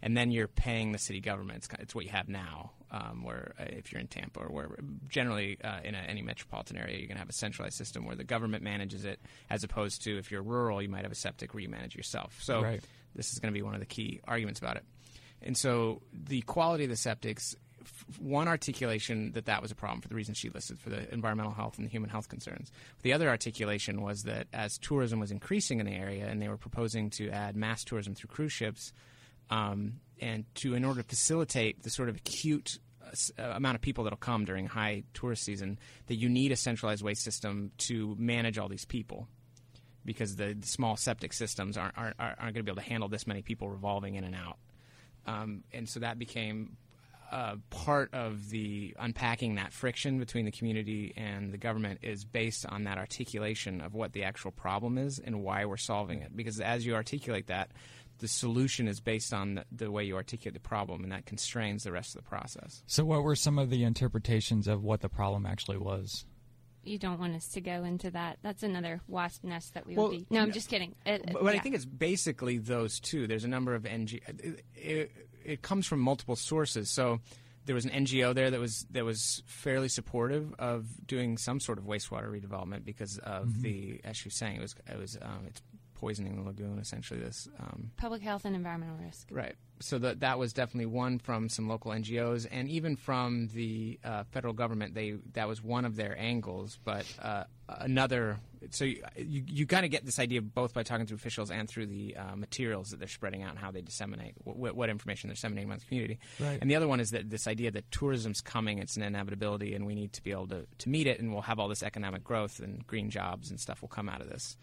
and 0.00 0.16
then 0.16 0.30
you're 0.30 0.48
paying 0.48 0.92
the 0.92 0.98
city 0.98 1.20
government. 1.20 1.58
It's, 1.58 1.68
it's 1.78 1.94
what 1.94 2.06
you 2.06 2.12
have 2.12 2.30
now, 2.30 2.70
um, 2.94 3.24
where 3.24 3.54
uh, 3.58 3.64
if 3.68 3.90
you're 3.90 4.00
in 4.00 4.06
Tampa 4.06 4.40
or 4.40 4.48
where 4.48 4.68
generally 5.08 5.58
uh, 5.64 5.80
in 5.82 5.94
a, 5.94 5.98
any 5.98 6.22
metropolitan 6.22 6.76
area, 6.76 6.96
you're 6.96 7.08
going 7.08 7.16
to 7.16 7.20
have 7.20 7.28
a 7.28 7.32
centralized 7.32 7.76
system 7.76 8.04
where 8.04 8.14
the 8.14 8.24
government 8.24 8.62
manages 8.62 9.04
it, 9.04 9.20
as 9.50 9.64
opposed 9.64 10.04
to 10.04 10.16
if 10.16 10.30
you're 10.30 10.42
rural, 10.42 10.80
you 10.80 10.88
might 10.88 11.02
have 11.02 11.12
a 11.12 11.16
septic 11.16 11.54
where 11.54 11.62
you 11.62 11.68
manage 11.68 11.96
yourself. 11.96 12.38
So 12.40 12.62
Right. 12.62 12.82
this 13.14 13.32
is 13.32 13.40
going 13.40 13.52
to 13.52 13.58
be 13.58 13.62
one 13.62 13.74
of 13.74 13.80
the 13.80 13.86
key 13.86 14.20
arguments 14.28 14.60
about 14.60 14.76
it. 14.76 14.84
And 15.42 15.56
so 15.58 16.02
the 16.12 16.42
quality 16.42 16.84
of 16.84 16.90
the 16.90 16.96
septics, 16.96 17.56
one 18.18 18.46
articulation 18.48 19.32
that 19.32 19.46
that 19.46 19.60
was 19.60 19.72
a 19.72 19.74
problem 19.74 20.00
for 20.00 20.08
the 20.08 20.14
reasons 20.14 20.38
she 20.38 20.48
listed 20.48 20.78
for 20.78 20.90
the 20.90 21.12
environmental 21.12 21.52
health 21.52 21.76
and 21.76 21.84
the 21.84 21.90
human 21.90 22.10
health 22.10 22.28
concerns. 22.28 22.70
The 23.02 23.12
other 23.12 23.28
articulation 23.28 24.02
was 24.02 24.22
that 24.22 24.46
as 24.52 24.78
tourism 24.78 25.18
was 25.18 25.32
increasing 25.32 25.80
in 25.80 25.86
the 25.86 25.94
area 25.94 26.26
and 26.26 26.40
they 26.40 26.48
were 26.48 26.56
proposing 26.56 27.10
to 27.10 27.28
add 27.30 27.56
mass 27.56 27.82
tourism 27.82 28.14
through 28.14 28.28
cruise 28.28 28.52
ships, 28.52 28.92
um, 29.50 30.00
and 30.20 30.44
to 30.54 30.74
in 30.74 30.84
order 30.84 31.02
to 31.02 31.08
facilitate 31.08 31.82
the 31.82 31.90
sort 31.90 32.08
of 32.08 32.16
acute 32.16 32.78
amount 33.38 33.74
of 33.74 33.80
people 33.80 34.04
that'll 34.04 34.16
come 34.16 34.44
during 34.44 34.66
high 34.66 35.04
tourist 35.14 35.44
season, 35.44 35.78
that 36.06 36.16
you 36.16 36.28
need 36.28 36.52
a 36.52 36.56
centralized 36.56 37.02
waste 37.02 37.22
system 37.22 37.70
to 37.78 38.16
manage 38.18 38.58
all 38.58 38.68
these 38.68 38.84
people 38.84 39.28
because 40.04 40.36
the, 40.36 40.54
the 40.54 40.66
small 40.66 40.96
septic 40.96 41.32
systems 41.32 41.76
aren't, 41.76 41.96
aren't, 41.96 42.16
aren't 42.18 42.38
going 42.40 42.54
to 42.54 42.62
be 42.62 42.70
able 42.70 42.82
to 42.82 42.88
handle 42.88 43.08
this 43.08 43.26
many 43.26 43.42
people 43.42 43.68
revolving 43.68 44.14
in 44.16 44.24
and 44.24 44.34
out. 44.34 44.58
Um, 45.26 45.64
and 45.72 45.88
so 45.88 46.00
that 46.00 46.18
became 46.18 46.76
uh, 47.32 47.56
part 47.70 48.12
of 48.12 48.50
the 48.50 48.94
unpacking 48.98 49.56
that 49.56 49.72
friction 49.72 50.18
between 50.18 50.44
the 50.44 50.50
community 50.50 51.14
and 51.16 51.52
the 51.52 51.58
government 51.58 52.00
is 52.02 52.24
based 52.24 52.66
on 52.66 52.84
that 52.84 52.98
articulation 52.98 53.80
of 53.80 53.94
what 53.94 54.12
the 54.12 54.24
actual 54.24 54.50
problem 54.50 54.98
is 54.98 55.18
and 55.18 55.42
why 55.42 55.64
we're 55.64 55.76
solving 55.76 56.20
it. 56.20 56.36
Because 56.36 56.60
as 56.60 56.84
you 56.86 56.94
articulate 56.94 57.46
that, 57.46 57.70
the 58.24 58.28
solution 58.28 58.88
is 58.88 59.00
based 59.00 59.34
on 59.34 59.56
the, 59.56 59.64
the 59.70 59.90
way 59.90 60.02
you 60.02 60.16
articulate 60.16 60.54
the 60.54 60.66
problem, 60.66 61.02
and 61.02 61.12
that 61.12 61.26
constrains 61.26 61.84
the 61.84 61.92
rest 61.92 62.16
of 62.16 62.24
the 62.24 62.26
process. 62.26 62.82
So, 62.86 63.04
what 63.04 63.22
were 63.22 63.36
some 63.36 63.58
of 63.58 63.68
the 63.68 63.84
interpretations 63.84 64.66
of 64.66 64.82
what 64.82 65.02
the 65.02 65.10
problem 65.10 65.44
actually 65.44 65.76
was? 65.76 66.24
you 66.86 66.98
don't 66.98 67.18
want 67.18 67.34
us 67.34 67.48
to 67.48 67.60
go 67.62 67.82
into 67.84 68.10
that. 68.10 68.38
That's 68.42 68.62
another 68.62 69.00
wasp 69.08 69.42
nest 69.42 69.72
that 69.74 69.86
we 69.86 69.96
Well, 69.96 70.08
would 70.08 70.18
be. 70.18 70.26
No, 70.28 70.40
I'm 70.40 70.52
just 70.52 70.68
kidding. 70.68 70.94
It- 71.06 71.22
But, 71.32 71.42
but 71.42 71.54
I 71.54 71.58
think 71.58 71.74
it's 71.74 71.86
basically 71.86 72.58
those 72.58 73.00
two. 73.00 73.26
There's 73.26 73.44
a 73.44 73.48
number 73.48 73.74
of 73.74 73.86
NG. 73.86 74.20
It, 74.26 74.64
it, 74.74 75.12
it 75.44 75.62
comes 75.62 75.86
from 75.86 76.00
multiple 76.00 76.36
sources. 76.36 76.90
So 76.90 77.20
there 77.64 77.74
was 77.74 77.86
an 77.86 77.90
NGO 77.90 78.34
there 78.34 78.50
that 78.50 78.60
was 78.60 78.86
that 78.90 79.04
was 79.04 79.42
fairly 79.46 79.88
supportive 79.88 80.54
of 80.58 81.06
doing 81.06 81.38
some 81.38 81.58
sort 81.58 81.78
of 81.78 81.84
wastewater 81.84 82.28
redevelopment 82.30 82.84
because 82.84 83.16
of 83.18 83.62
the, 83.62 84.00
as 84.04 84.18
she 84.18 84.28
was 84.28 84.36
saying, 84.36 84.56
it 84.56 84.60
was 84.62 84.74
it 84.86 84.98
was 84.98 85.16
um, 85.22 85.44
it's 85.46 85.62
poisoning 86.04 86.36
the 86.36 86.42
lagoon. 86.42 86.78
Essentially, 86.78 87.18
this 87.18 87.48
um, 87.58 87.90
public 87.96 88.20
health 88.20 88.44
and 88.44 88.54
environmental 88.54 88.96
risk. 89.02 89.26
Right. 89.30 89.54
So 89.80 89.98
that 90.00 90.20
that 90.20 90.38
was 90.38 90.52
definitely 90.52 90.86
one 90.86 91.18
from 91.18 91.48
some 91.48 91.66
local 91.66 91.92
NGOs, 91.92 92.46
and 92.50 92.68
even 92.68 92.94
from 92.96 93.48
the 93.54 93.98
uh, 94.04 94.24
federal 94.24 94.52
government. 94.52 94.94
They 94.94 95.16
that 95.32 95.48
was 95.48 95.64
one 95.64 95.86
of 95.86 95.96
their 95.96 96.14
angles, 96.18 96.78
but 96.84 97.06
uh, 97.22 97.44
another. 97.68 98.38
So 98.70 98.84
you 98.84 99.02
you, 99.16 99.44
you 99.46 99.66
kind 99.66 99.86
of 99.86 99.90
get 99.90 100.04
this 100.04 100.18
idea 100.18 100.42
both 100.42 100.74
by 100.74 100.82
talking 100.82 101.06
to 101.06 101.14
officials 101.14 101.50
and 101.50 101.66
through 101.68 101.86
the 101.86 102.16
uh, 102.16 102.36
materials 102.36 102.90
that 102.90 102.98
they're 102.98 103.08
spreading 103.08 103.42
out 103.42 103.50
and 103.50 103.58
how 103.58 103.70
they 103.70 103.80
disseminate 103.80 104.34
what, 104.44 104.76
what 104.76 104.90
information 104.90 105.28
they're 105.28 105.36
disseminating 105.36 105.68
among 105.68 105.78
the 105.78 105.86
community. 105.86 106.18
Right. 106.38 106.58
And 106.60 106.70
the 106.70 106.76
other 106.76 106.88
one 106.88 107.00
is 107.00 107.12
that 107.12 107.30
this 107.30 107.46
idea 107.46 107.70
that 107.70 107.90
tourism's 107.90 108.42
coming, 108.42 108.78
it's 108.78 108.98
an 108.98 109.02
inevitability, 109.02 109.74
and 109.74 109.86
we 109.86 109.94
need 109.94 110.12
to 110.12 110.22
be 110.22 110.32
able 110.32 110.48
to 110.48 110.66
to 110.78 110.88
meet 110.90 111.06
it, 111.06 111.18
and 111.18 111.32
we'll 111.32 111.42
have 111.42 111.58
all 111.58 111.68
this 111.68 111.82
economic 111.82 112.22
growth 112.22 112.60
and 112.60 112.86
green 112.86 113.08
jobs 113.08 113.50
and 113.50 113.58
stuff 113.58 113.80
will 113.80 113.88
come 113.88 114.10
out 114.10 114.20
of 114.20 114.28
this. 114.28 114.58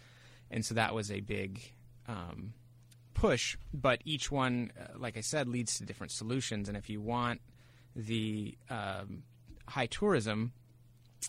And 0.52 0.64
so 0.64 0.76
that 0.76 0.94
was 0.94 1.10
a 1.12 1.22
big. 1.22 1.62
Um, 2.08 2.54
push, 3.14 3.56
but 3.72 4.02
each 4.04 4.32
one, 4.32 4.72
uh, 4.80 4.98
like 4.98 5.16
I 5.16 5.22
said, 5.22 5.48
leads 5.48 5.78
to 5.78 5.86
different 5.86 6.12
solutions. 6.12 6.68
And 6.68 6.76
if 6.76 6.90
you 6.90 7.00
want 7.02 7.40
the 7.96 8.58
um, 8.70 9.24
high 9.68 9.86
tourism, 9.86 10.54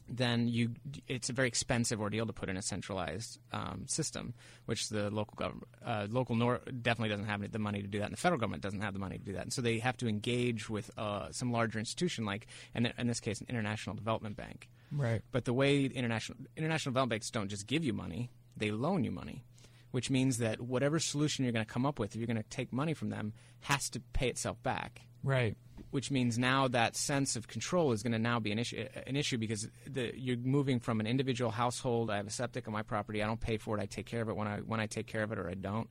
then 0.09 0.49
you 0.49 0.71
it's 1.07 1.29
a 1.29 1.35
very 1.35 1.49
expensive 1.49 2.01
ordeal 2.01 2.27
to 2.27 2.33
put 2.33 2.49
in 2.49 2.57
a 2.57 2.63
centralized 2.63 3.39
um, 3.53 3.85
system, 3.87 4.33
which 4.65 4.89
the 4.89 5.11
local 5.11 5.35
government, 5.37 5.67
uh, 5.85 6.07
local 6.11 6.35
nor- 6.35 6.61
definitely 6.81 7.11
doesn't 7.11 7.27
have 7.27 7.51
the 7.53 7.59
money 7.59 7.83
to 7.83 7.89
do 7.89 7.99
that, 7.99 8.07
and 8.07 8.15
the 8.15 8.19
federal 8.21 8.41
government 8.41 8.63
doesn't 8.63 8.81
have 8.81 8.95
the 8.95 8.99
money 8.99 9.19
to 9.19 9.25
do 9.25 9.33
that, 9.35 9.43
and 9.43 9.53
so 9.53 9.61
they 9.61 9.79
have 9.79 9.97
to 9.99 10.09
engage 10.09 10.71
with 10.71 10.91
uh, 10.97 11.31
some 11.31 11.53
larger 11.53 11.79
institution, 11.79 12.25
like 12.25 12.47
in, 12.75 12.91
in 12.97 13.07
this 13.07 13.21
case, 13.21 13.41
an 13.41 13.47
international 13.51 13.95
development 13.95 14.37
bank. 14.37 14.71
Right. 14.91 15.23
But 15.31 15.45
the 15.45 15.53
way 15.53 15.85
international 15.85 16.39
international 16.57 16.93
development 16.93 17.21
banks 17.21 17.31
don't 17.31 17.49
just 17.49 17.67
give 17.67 17.85
you 17.85 17.93
money; 17.93 18.31
they 18.57 18.71
loan 18.71 19.05
you 19.05 19.11
money 19.11 19.45
which 19.93 20.11
means 20.11 20.39
that 20.39 20.61
whatever 20.61 20.99
solution 20.99 21.45
you're 21.45 21.53
going 21.53 21.65
to 21.65 21.71
come 21.73 21.87
up 21.87 21.99
with, 21.99 22.15
if 22.15 22.17
you're 22.17 22.27
going 22.27 22.37
to 22.37 22.43
take 22.43 22.73
money 22.73 22.95
from 22.95 23.11
them, 23.11 23.33
has 23.61 23.89
to 23.91 24.01
pay 24.13 24.29
itself 24.29 24.61
back. 24.63 25.03
Right. 25.23 25.57
Which 25.91 26.11
means 26.11 26.39
now 26.39 26.67
that 26.69 26.97
sense 26.97 27.37
of 27.37 27.47
control 27.47 27.93
is 27.93 28.03
going 28.03 28.13
to 28.13 28.19
now 28.19 28.41
be 28.41 28.51
an 28.51 28.59
issue. 28.59 28.87
An 29.07 29.15
issue 29.15 29.39
because 29.39 29.69
the, 29.87 30.13
you're 30.17 30.39
moving 30.39 30.81
from 30.81 30.99
an 30.99 31.07
individual 31.07 31.51
household. 31.51 32.11
I 32.11 32.17
have 32.17 32.27
a 32.27 32.31
septic 32.31 32.67
on 32.67 32.73
my 32.73 32.83
property. 32.83 33.23
I 33.23 33.27
don't 33.27 33.41
pay 33.41 33.59
for 33.59 33.79
it. 33.79 33.83
I 33.83 33.87
take 33.87 34.07
care 34.07 34.23
of 34.23 34.29
it 34.29 34.37
when 34.37 34.49
I 34.49 34.59
when 34.59 34.81
I 34.81 34.87
take 34.87 35.07
care 35.07 35.23
of 35.23 35.31
it, 35.31 35.39
or 35.39 35.49
I 35.49 35.55
don't. 35.55 35.89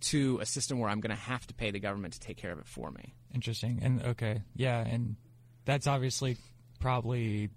To 0.00 0.38
a 0.40 0.46
system 0.46 0.80
where 0.80 0.90
I'm 0.90 1.00
going 1.00 1.14
to 1.14 1.22
have 1.22 1.46
to 1.46 1.54
pay 1.54 1.70
the 1.70 1.78
government 1.78 2.14
to 2.14 2.20
take 2.20 2.38
care 2.38 2.50
of 2.50 2.58
it 2.58 2.66
for 2.66 2.90
me. 2.90 3.14
Interesting. 3.34 3.80
And 3.82 4.02
okay, 4.02 4.42
yeah, 4.56 4.80
and 4.80 5.16
that's 5.64 5.86
obviously 5.86 6.38
probably 6.80 7.50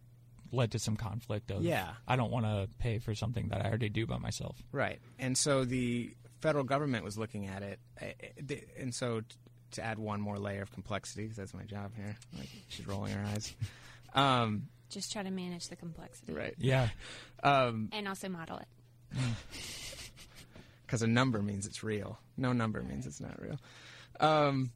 led 0.51 0.71
to 0.71 0.79
some 0.79 0.95
conflict 0.95 1.51
of 1.51 1.63
yeah. 1.63 1.91
I 2.07 2.15
don't 2.15 2.31
want 2.31 2.45
to 2.45 2.69
pay 2.79 2.99
for 2.99 3.15
something 3.15 3.49
that 3.49 3.65
I 3.65 3.69
already 3.69 3.89
do 3.89 4.05
by 4.05 4.17
myself. 4.17 4.57
Right. 4.71 4.99
And 5.19 5.37
so 5.37 5.65
the 5.65 6.13
federal 6.41 6.63
government 6.63 7.03
was 7.03 7.17
looking 7.17 7.47
at 7.47 7.63
it, 7.63 7.79
eh, 7.99 8.13
eh, 8.49 8.55
and 8.77 8.93
so 8.93 9.21
to 9.71 9.83
add 9.83 9.99
one 9.99 10.21
more 10.21 10.37
layer 10.37 10.61
of 10.61 10.71
complexity, 10.71 11.23
because 11.23 11.37
that's 11.37 11.53
my 11.53 11.63
job 11.63 11.91
here. 11.95 12.15
Like 12.37 12.49
she's 12.69 12.87
rolling 12.87 13.13
her 13.13 13.25
eyes. 13.33 13.53
Um, 14.13 14.67
Just 14.89 15.11
try 15.11 15.23
to 15.23 15.31
manage 15.31 15.67
the 15.67 15.75
complexity, 15.75 16.33
right? 16.33 16.53
Yeah. 16.57 16.89
Um, 17.43 17.89
and 17.91 18.07
also 18.07 18.29
model 18.29 18.59
it. 18.59 19.17
Because 20.85 21.01
a 21.01 21.07
number 21.07 21.41
means 21.41 21.65
it's 21.65 21.83
real. 21.83 22.19
No 22.37 22.53
number 22.53 22.81
means 22.83 23.07
it's 23.07 23.19
not 23.19 23.41
real. 23.41 23.59
Um, 24.19 24.71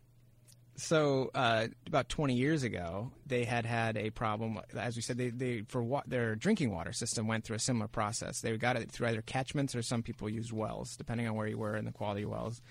so 0.79 1.29
uh, 1.36 1.67
about 1.88 2.09
20 2.09 2.36
years 2.36 2.63
ago, 2.63 3.12
they 3.25 3.43
had 3.43 3.65
had 3.65 3.98
a 3.98 4.09
problem. 4.12 4.59
As 4.75 4.95
we 4.95 5.01
said, 5.01 5.17
they, 5.17 5.29
they 5.29 5.63
for 5.67 5.83
wa- 5.83 6.03
their 6.07 6.36
drinking 6.36 6.71
water 6.71 6.93
system 6.93 7.27
went 7.27 7.43
through 7.43 7.57
a 7.57 7.59
similar 7.59 7.88
process. 7.88 8.41
They 8.41 8.55
got 8.57 8.77
it 8.77 8.91
through 8.91 9.07
either 9.07 9.21
catchments 9.21 9.75
or 9.75 9.81
some 9.81 10.03
people 10.03 10.29
used 10.29 10.51
wells, 10.51 10.95
depending 10.95 11.27
on 11.27 11.36
where 11.36 11.48
you 11.48 11.57
were 11.57 11.75
and 11.75 11.86
the 11.88 11.91
quality 11.91 12.24
of 12.24 12.29
wells. 12.29 12.62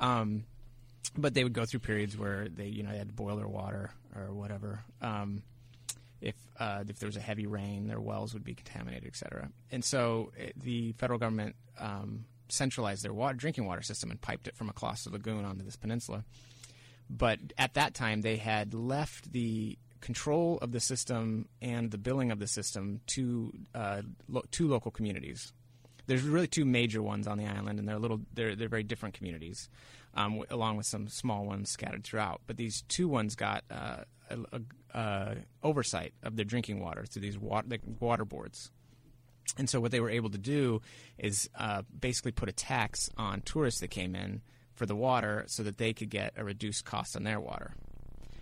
Um, 0.00 0.44
but 1.16 1.34
they 1.34 1.44
would 1.44 1.52
go 1.52 1.64
through 1.64 1.80
periods 1.80 2.16
where 2.16 2.48
they, 2.48 2.66
you 2.66 2.82
know, 2.82 2.90
they 2.90 2.98
had 2.98 3.08
to 3.08 3.14
boil 3.14 3.36
their 3.36 3.48
water 3.48 3.92
or 4.16 4.32
whatever. 4.32 4.84
Um, 5.00 5.42
if 6.20 6.34
uh, 6.58 6.84
if 6.88 6.98
there 6.98 7.08
was 7.08 7.16
a 7.16 7.20
heavy 7.20 7.46
rain, 7.46 7.86
their 7.88 8.00
wells 8.00 8.32
would 8.34 8.44
be 8.44 8.54
contaminated, 8.54 9.06
et 9.06 9.16
cetera. 9.16 9.50
And 9.70 9.84
so 9.84 10.32
it, 10.36 10.48
eh, 10.48 10.52
the 10.56 10.92
federal 10.92 11.18
government 11.18 11.56
um, 11.78 12.24
centralized 12.48 13.04
their 13.04 13.12
water, 13.12 13.34
drinking 13.34 13.66
water 13.66 13.82
system 13.82 14.10
and 14.10 14.20
piped 14.20 14.46
it 14.46 14.56
from 14.56 14.68
across 14.68 15.04
the 15.04 15.10
lagoon 15.10 15.44
onto 15.44 15.64
this 15.64 15.76
peninsula. 15.76 16.24
But 17.10 17.38
at 17.58 17.74
that 17.74 17.94
time, 17.94 18.22
they 18.22 18.36
had 18.36 18.74
left 18.74 19.32
the 19.32 19.78
control 20.00 20.58
of 20.60 20.72
the 20.72 20.80
system 20.80 21.48
and 21.62 21.90
the 21.90 21.98
billing 21.98 22.30
of 22.30 22.38
the 22.38 22.46
system 22.46 23.00
to 23.06 23.52
uh, 23.74 24.02
lo- 24.28 24.44
two 24.50 24.68
local 24.68 24.90
communities. 24.90 25.52
There's 26.06 26.22
really 26.22 26.48
two 26.48 26.64
major 26.64 27.00
ones 27.02 27.26
on 27.28 27.38
the 27.38 27.46
island, 27.46 27.78
and 27.78 27.88
they're 27.88 27.98
little. 27.98 28.20
They're 28.34 28.56
they're 28.56 28.68
very 28.68 28.82
different 28.82 29.14
communities, 29.14 29.70
um, 30.14 30.32
w- 30.38 30.46
along 30.50 30.76
with 30.76 30.86
some 30.86 31.08
small 31.08 31.44
ones 31.44 31.70
scattered 31.70 32.02
throughout. 32.04 32.40
But 32.46 32.56
these 32.56 32.82
two 32.88 33.08
ones 33.08 33.36
got 33.36 33.64
uh, 33.70 33.98
a, 34.28 34.38
a, 34.52 34.98
uh, 34.98 35.34
oversight 35.62 36.12
of 36.22 36.36
their 36.36 36.44
drinking 36.44 36.80
water 36.80 37.04
through 37.06 37.22
these 37.22 37.38
water, 37.38 37.68
like 37.70 37.82
water 38.00 38.24
boards. 38.24 38.70
And 39.58 39.68
so 39.68 39.80
what 39.80 39.90
they 39.90 40.00
were 40.00 40.10
able 40.10 40.30
to 40.30 40.38
do 40.38 40.80
is 41.18 41.48
uh, 41.54 41.82
basically 41.98 42.32
put 42.32 42.48
a 42.48 42.52
tax 42.52 43.10
on 43.16 43.42
tourists 43.42 43.80
that 43.80 43.88
came 43.88 44.14
in 44.14 44.40
for 44.82 44.86
the 44.86 44.96
water 44.96 45.44
so 45.46 45.62
that 45.62 45.78
they 45.78 45.92
could 45.92 46.10
get 46.10 46.32
a 46.36 46.42
reduced 46.42 46.84
cost 46.84 47.14
on 47.14 47.22
their 47.22 47.38
water. 47.38 47.72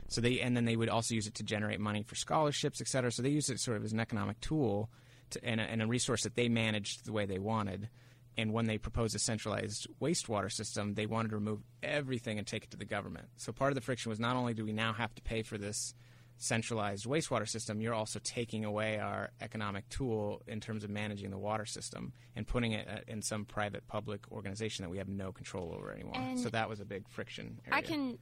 So 0.08 0.22
they 0.22 0.40
and 0.40 0.56
then 0.56 0.64
they 0.64 0.74
would 0.74 0.88
also 0.88 1.14
use 1.14 1.26
it 1.26 1.34
to 1.34 1.42
generate 1.42 1.80
money 1.80 2.02
for 2.02 2.14
scholarships, 2.14 2.80
et 2.80 2.88
cetera. 2.88 3.12
So 3.12 3.20
they 3.20 3.28
used 3.28 3.50
it 3.50 3.60
sort 3.60 3.76
of 3.76 3.84
as 3.84 3.92
an 3.92 4.00
economic 4.00 4.40
tool 4.40 4.88
to, 5.32 5.44
and, 5.44 5.60
a, 5.60 5.64
and 5.64 5.82
a 5.82 5.86
resource 5.86 6.22
that 6.22 6.36
they 6.36 6.48
managed 6.48 7.04
the 7.04 7.12
way 7.12 7.26
they 7.26 7.38
wanted. 7.38 7.90
And 8.38 8.54
when 8.54 8.64
they 8.64 8.78
proposed 8.78 9.14
a 9.14 9.18
centralized 9.18 9.86
wastewater 10.00 10.50
system, 10.50 10.94
they 10.94 11.04
wanted 11.04 11.28
to 11.28 11.34
remove 11.34 11.60
everything 11.82 12.38
and 12.38 12.46
take 12.46 12.64
it 12.64 12.70
to 12.70 12.78
the 12.78 12.86
government. 12.86 13.26
So 13.36 13.52
part 13.52 13.70
of 13.70 13.74
the 13.74 13.82
friction 13.82 14.08
was 14.08 14.18
not 14.18 14.36
only 14.36 14.54
do 14.54 14.64
we 14.64 14.72
now 14.72 14.94
have 14.94 15.14
to 15.16 15.20
pay 15.20 15.42
for 15.42 15.58
this 15.58 15.94
centralized 16.40 17.04
wastewater 17.04 17.46
system, 17.46 17.82
you're 17.82 17.94
also 17.94 18.18
taking 18.24 18.64
away 18.64 18.98
our 18.98 19.30
economic 19.42 19.86
tool 19.90 20.42
in 20.46 20.58
terms 20.58 20.82
of 20.82 20.90
managing 20.90 21.30
the 21.30 21.38
water 21.38 21.66
system 21.66 22.14
and 22.34 22.46
putting 22.46 22.72
it 22.72 22.88
uh, 22.88 23.00
in 23.06 23.20
some 23.20 23.44
private 23.44 23.86
public 23.86 24.20
organization 24.32 24.82
that 24.82 24.88
we 24.88 24.96
have 24.96 25.08
no 25.08 25.32
control 25.32 25.74
over 25.76 25.92
anymore. 25.92 26.14
And 26.16 26.40
so 26.40 26.48
that 26.48 26.68
was 26.68 26.80
a 26.80 26.86
big 26.86 27.06
friction. 27.08 27.60
Area. 27.66 27.78
I 27.78 27.82
can, 27.82 28.18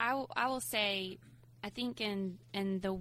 I 0.00 0.24
I 0.34 0.48
will 0.48 0.60
say, 0.60 1.18
I 1.62 1.68
think 1.68 2.00
in 2.00 2.38
in 2.54 2.80
the 2.80 2.98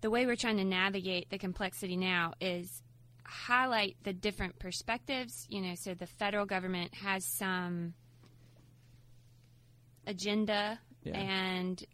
the 0.00 0.10
way 0.10 0.24
we're 0.24 0.36
trying 0.36 0.56
to 0.56 0.64
navigate 0.64 1.28
the 1.28 1.38
complexity 1.38 1.98
now 1.98 2.32
is 2.40 2.82
highlight 3.24 3.98
the 4.04 4.14
different 4.14 4.58
perspectives. 4.58 5.46
You 5.50 5.60
know, 5.60 5.74
so 5.74 5.92
the 5.92 6.06
federal 6.06 6.46
government 6.46 6.94
has 6.94 7.26
some 7.26 7.92
agenda 10.06 10.80
yeah. 11.02 11.18
and 11.18 11.84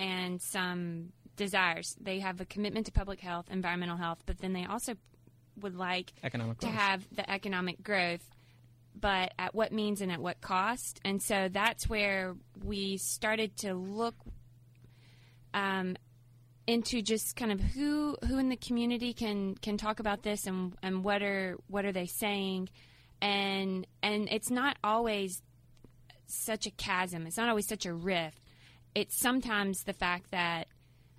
and 0.00 0.40
some 0.40 1.12
desires. 1.36 1.94
They 2.00 2.20
have 2.20 2.40
a 2.40 2.46
commitment 2.46 2.86
to 2.86 2.92
public 2.92 3.20
health, 3.20 3.46
environmental 3.50 3.98
health, 3.98 4.22
but 4.24 4.38
then 4.38 4.54
they 4.54 4.64
also 4.64 4.94
would 5.60 5.76
like 5.76 6.12
economic 6.24 6.58
to 6.58 6.66
growth. 6.66 6.78
have 6.78 7.06
the 7.12 7.30
economic 7.30 7.82
growth, 7.82 8.24
but 8.98 9.34
at 9.38 9.54
what 9.54 9.72
means 9.72 10.00
and 10.00 10.10
at 10.10 10.20
what 10.20 10.40
cost. 10.40 11.00
And 11.04 11.22
so 11.22 11.48
that's 11.52 11.86
where 11.86 12.34
we 12.64 12.96
started 12.96 13.58
to 13.58 13.74
look 13.74 14.14
um, 15.52 15.96
into 16.66 17.02
just 17.02 17.36
kind 17.36 17.52
of 17.52 17.60
who 17.60 18.16
who 18.26 18.38
in 18.38 18.48
the 18.48 18.56
community 18.56 19.12
can 19.12 19.54
can 19.56 19.76
talk 19.76 20.00
about 20.00 20.22
this 20.22 20.46
and 20.46 20.74
and 20.82 21.04
what 21.04 21.22
are 21.22 21.58
what 21.66 21.84
are 21.84 21.92
they 21.92 22.06
saying, 22.06 22.70
and 23.20 23.86
and 24.02 24.28
it's 24.30 24.50
not 24.50 24.78
always 24.82 25.42
such 26.26 26.66
a 26.66 26.70
chasm. 26.70 27.26
It's 27.26 27.36
not 27.36 27.50
always 27.50 27.66
such 27.66 27.84
a 27.84 27.92
rift 27.92 28.40
it's 28.94 29.18
sometimes 29.20 29.84
the 29.84 29.92
fact 29.92 30.30
that 30.30 30.68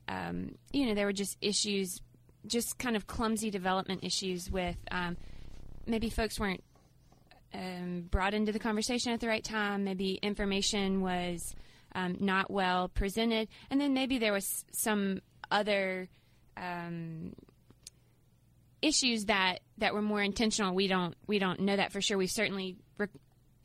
um, 0.07 0.55
you 0.71 0.87
know 0.87 0.93
there 0.93 1.05
were 1.05 1.13
just 1.13 1.37
issues, 1.41 2.01
just 2.45 2.77
kind 2.77 2.95
of 2.95 3.07
clumsy 3.07 3.49
development 3.49 4.03
issues 4.03 4.51
with 4.51 4.77
um, 4.91 5.17
maybe 5.85 6.09
folks 6.09 6.39
weren't 6.39 6.63
um, 7.53 8.07
brought 8.09 8.33
into 8.33 8.51
the 8.51 8.59
conversation 8.59 9.11
at 9.13 9.19
the 9.19 9.27
right 9.27 9.43
time. 9.43 9.83
Maybe 9.83 10.19
information 10.21 11.01
was 11.01 11.55
um, 11.95 12.17
not 12.19 12.51
well 12.51 12.89
presented, 12.89 13.47
and 13.69 13.79
then 13.79 13.93
maybe 13.93 14.17
there 14.19 14.33
was 14.33 14.65
some 14.71 15.21
other 15.49 16.09
um, 16.57 17.33
issues 18.81 19.25
that 19.25 19.59
that 19.77 19.93
were 19.93 20.01
more 20.01 20.21
intentional. 20.21 20.73
We 20.73 20.87
don't 20.87 21.15
we 21.27 21.39
don't 21.39 21.61
know 21.61 21.75
that 21.75 21.91
for 21.91 22.01
sure. 22.01 22.17
We've 22.17 22.29
certainly 22.29 22.77
re- 22.97 23.07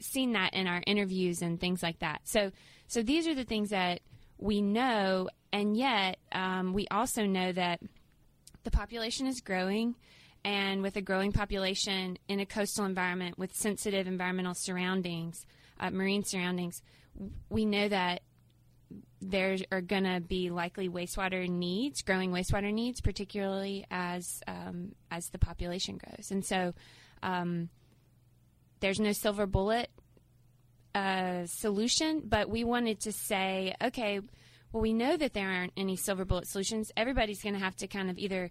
seen 0.01 0.33
that 0.33 0.55
in 0.55 0.67
our 0.67 0.83
interviews 0.87 1.43
and 1.43 1.59
things 1.59 1.83
like 1.83 2.01
that. 2.01 2.21
So 2.25 2.51
so 2.87 3.03
these 3.03 3.27
are 3.27 3.35
the 3.35 3.45
things 3.45 3.71
that 3.71 4.01
we 4.39 4.61
know, 4.61 5.29
and 5.53 5.77
yet 5.77 6.19
um, 6.33 6.73
we 6.73 6.87
also 6.91 7.25
know 7.27 7.53
that 7.53 7.81
the 8.65 8.71
population 8.71 9.27
is 9.27 9.41
growing. 9.41 9.95
And 10.45 10.81
with 10.81 10.95
a 10.95 11.01
growing 11.01 11.33
population 11.33 12.19
in 12.29 12.39
a 12.39 12.47
coastal 12.47 12.85
environment 12.85 13.37
with 13.37 13.53
sensitive 13.53 14.07
environmental 14.07 14.55
surroundings, 14.55 15.45
uh, 15.81 15.91
marine 15.91 16.23
surroundings, 16.23 16.83
we 17.49 17.65
know 17.65 17.89
that 17.89 18.23
there 19.21 19.57
are 19.73 19.81
going 19.81 20.05
to 20.05 20.21
be 20.21 20.51
likely 20.51 20.89
wastewater 20.89 21.49
needs, 21.49 22.03
growing 22.03 22.31
wastewater 22.31 22.73
needs, 22.73 23.01
particularly 23.01 23.87
as 23.91 24.41
um, 24.47 24.93
as 25.11 25.31
the 25.31 25.39
population 25.39 25.99
grows. 25.99 26.31
And 26.31 26.45
so, 26.45 26.75
um, 27.25 27.69
there's 28.79 29.01
no 29.01 29.13
silver 29.13 29.47
bullet 29.47 29.91
uh, 30.97 31.47
solution, 31.47 32.23
but 32.25 32.49
we 32.49 32.65
wanted 32.65 33.01
to 33.01 33.13
say, 33.13 33.75
okay, 33.83 34.21
well, 34.73 34.83
we 34.83 34.93
know 34.93 35.17
that 35.17 35.35
there 35.35 35.49
aren't 35.51 35.73
any 35.77 35.97
silver 35.97 36.25
bullet 36.25 36.47
solutions. 36.49 36.91
Everybody's 36.97 37.43
going 37.43 37.55
to 37.55 37.61
have 37.61 37.77
to 37.77 37.87
kind 37.87 38.09
of 38.11 38.19
either 38.19 38.51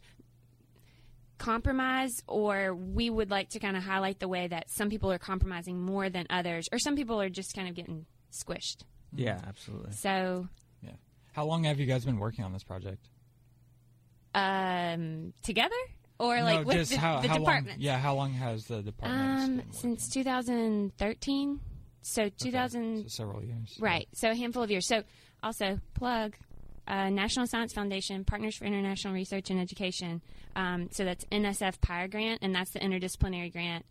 compromise 1.38 2.24
or 2.28 2.74
we 2.74 3.10
would 3.10 3.30
like 3.30 3.50
to 3.50 3.60
kind 3.60 3.76
of 3.76 3.84
highlight 3.84 4.20
the 4.20 4.28
way 4.28 4.48
that 4.48 4.70
some 4.70 4.90
people 4.90 5.12
are 5.12 5.18
compromising 5.18 5.82
more 5.82 6.10
than 6.10 6.26
others 6.30 6.70
or 6.72 6.80
some 6.80 6.96
people 6.96 7.20
are 7.20 7.30
just 7.30 7.54
kind 7.56 7.68
of 7.68 7.76
getting 7.76 8.06
squished. 8.32 8.84
Yeah, 9.14 9.40
absolutely. 9.48 9.92
So, 9.94 10.48
Yeah. 10.82 10.92
How 11.34 11.46
long 11.46 11.64
have 11.66 11.80
you 11.80 11.86
guys 11.86 12.06
been 12.06 12.20
working 12.20 12.46
on 12.46 12.54
this 12.54 12.64
project? 12.64 13.10
um, 14.34 15.34
together 15.44 15.74
or 16.20 16.38
no, 16.38 16.44
like 16.44 16.66
with 16.66 16.76
just 16.76 16.92
the, 16.92 16.98
how, 16.98 17.22
the 17.22 17.28
how 17.30 17.36
long? 17.36 17.44
department? 17.46 17.80
Yeah, 17.82 17.98
how 17.98 18.16
long 18.16 18.34
has 18.34 18.66
the 18.66 18.82
department 18.82 19.40
Um, 19.42 19.58
been 19.58 19.72
since 19.72 20.10
2013. 20.10 21.60
So 22.08 22.24
Okay, 22.24 22.34
2000, 22.38 23.04
so 23.04 23.08
several 23.24 23.44
years. 23.44 23.76
right? 23.80 24.08
So 24.14 24.30
a 24.30 24.36
handful 24.36 24.62
of 24.62 24.70
years. 24.70 24.86
So 24.88 25.02
also 25.42 25.80
plug 25.96 26.36
uh, 26.88 27.10
National 27.10 27.48
Science 27.48 27.74
Foundation, 27.74 28.24
Partners 28.24 28.56
for 28.56 28.66
International 28.66 29.12
Research 29.14 29.50
and 29.50 29.60
Education. 29.60 30.22
Um, 30.56 30.90
so 30.92 31.04
that's 31.04 31.26
NSF 31.26 31.82
PIRE 31.82 32.08
grant, 32.10 32.44
and 32.44 32.54
that's 32.54 32.72
the 32.72 32.80
interdisciplinary 32.80 33.52
grant 33.52 33.86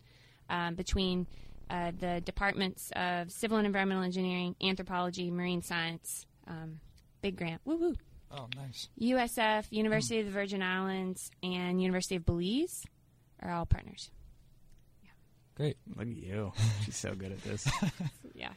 um, 0.49 0.75
between 0.75 1.27
uh, 1.69 1.91
the 1.99 2.21
departments 2.21 2.89
of 2.95 3.31
Civil 3.31 3.57
and 3.57 3.67
Environmental 3.67 4.03
Engineering, 4.05 4.55
Anthropology, 4.61 5.29
Marine 5.29 5.61
Science. 5.61 6.25
Um, 6.47 6.79
big 7.21 7.35
grant. 7.35 7.59
Woo 7.65 7.75
woo. 7.75 7.95
Oh, 8.31 8.47
nice. 8.55 8.87
USF, 9.01 9.65
University 9.71 10.19
of 10.21 10.25
the 10.27 10.31
Virgin 10.31 10.61
Islands, 10.61 11.31
and 11.43 11.81
University 11.81 12.15
of 12.15 12.25
Belize 12.25 12.85
are 13.41 13.51
all 13.51 13.65
partners. 13.65 14.09
Great. 15.55 15.77
Look 15.95 16.07
at 16.07 16.15
you. 16.15 16.51
She's 16.85 16.97
so 16.97 17.15
good 17.15 17.31
at 17.31 17.43
this. 17.43 17.67
Yeah. 18.37 18.51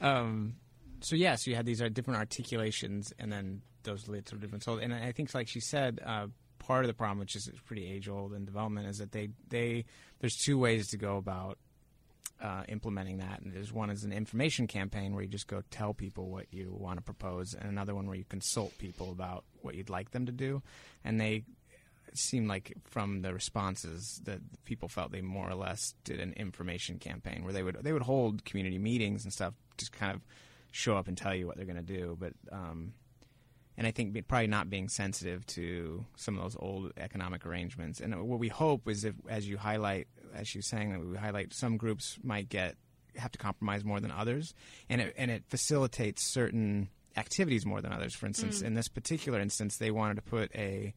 Um, 0.00 0.54
so 1.00 1.16
yeah, 1.16 1.34
so 1.34 1.50
you 1.50 1.56
had 1.56 1.66
these 1.66 1.82
are 1.82 1.88
different 1.88 2.18
articulations, 2.20 3.12
and 3.18 3.32
then 3.32 3.62
those 3.82 4.06
lead 4.06 4.24
to 4.26 4.36
different. 4.36 4.62
So, 4.62 4.78
and 4.78 4.94
I 4.94 5.10
think, 5.10 5.34
like 5.34 5.48
she 5.48 5.58
said, 5.58 6.00
uh, 6.06 6.28
part 6.60 6.84
of 6.84 6.88
the 6.88 6.94
problem, 6.94 7.18
which 7.18 7.34
is 7.34 7.50
pretty 7.64 7.90
age 7.90 8.08
old 8.08 8.32
in 8.34 8.44
development, 8.44 8.86
is 8.86 8.98
that 8.98 9.10
they 9.10 9.30
they 9.48 9.84
there's 10.20 10.36
two 10.36 10.58
ways 10.58 10.86
to 10.88 10.96
go 10.96 11.16
about 11.16 11.58
uh, 12.40 12.62
implementing 12.68 13.18
that. 13.18 13.40
And 13.40 13.52
there's 13.52 13.72
one 13.72 13.90
is 13.90 14.04
an 14.04 14.12
information 14.12 14.66
campaign 14.68 15.14
where 15.14 15.24
you 15.24 15.28
just 15.28 15.48
go 15.48 15.62
tell 15.70 15.92
people 15.92 16.30
what 16.30 16.46
you 16.52 16.72
want 16.78 16.98
to 16.98 17.02
propose, 17.02 17.54
and 17.54 17.68
another 17.68 17.96
one 17.96 18.06
where 18.06 18.16
you 18.16 18.24
consult 18.28 18.78
people 18.78 19.10
about 19.10 19.44
what 19.62 19.74
you'd 19.74 19.90
like 19.90 20.12
them 20.12 20.26
to 20.26 20.32
do. 20.32 20.62
And 21.04 21.20
they 21.20 21.34
it 21.36 21.44
seemed 22.18 22.48
like 22.48 22.72
from 22.84 23.22
the 23.22 23.32
responses 23.32 24.20
that 24.24 24.40
people 24.64 24.88
felt 24.88 25.12
they 25.12 25.20
more 25.20 25.48
or 25.48 25.54
less 25.54 25.94
did 26.04 26.20
an 26.20 26.32
information 26.34 26.98
campaign 26.98 27.44
where 27.44 27.52
they 27.52 27.62
would 27.62 27.78
they 27.82 27.92
would 27.92 28.02
hold 28.02 28.44
community 28.44 28.78
meetings 28.78 29.24
and 29.24 29.32
stuff, 29.32 29.54
just 29.78 29.92
kind 29.92 30.14
of 30.14 30.20
show 30.72 30.96
up 30.96 31.08
and 31.08 31.16
tell 31.16 31.34
you 31.34 31.46
what 31.46 31.56
they're 31.56 31.66
going 31.66 31.76
to 31.76 31.82
do, 31.82 32.16
but. 32.18 32.32
Um, 32.50 32.94
and 33.78 33.86
I 33.86 33.90
think 33.90 34.26
probably 34.26 34.46
not 34.46 34.70
being 34.70 34.88
sensitive 34.88 35.44
to 35.48 36.06
some 36.16 36.38
of 36.38 36.42
those 36.42 36.56
old 36.58 36.92
economic 36.96 37.44
arrangements. 37.44 38.00
And 38.00 38.26
what 38.26 38.38
we 38.38 38.48
hope 38.48 38.88
is 38.88 39.04
if, 39.04 39.14
as 39.28 39.46
you 39.46 39.58
highlight, 39.58 40.08
as 40.34 40.54
you're 40.54 40.62
saying, 40.62 40.92
that 40.92 41.00
we 41.04 41.14
highlight 41.14 41.52
some 41.52 41.76
groups 41.76 42.18
might 42.22 42.48
get 42.48 42.76
have 43.16 43.32
to 43.32 43.38
compromise 43.38 43.84
more 43.84 44.00
than 44.00 44.10
others, 44.10 44.54
and 44.88 45.00
it 45.00 45.14
and 45.16 45.30
it 45.30 45.44
facilitates 45.48 46.22
certain 46.22 46.88
activities 47.16 47.64
more 47.64 47.80
than 47.80 47.92
others. 47.92 48.14
For 48.14 48.26
instance, 48.26 48.62
in 48.62 48.74
this 48.74 48.88
particular 48.88 49.40
instance, 49.40 49.76
they 49.76 49.90
wanted 49.90 50.16
to 50.16 50.22
put 50.22 50.54
a 50.54 50.94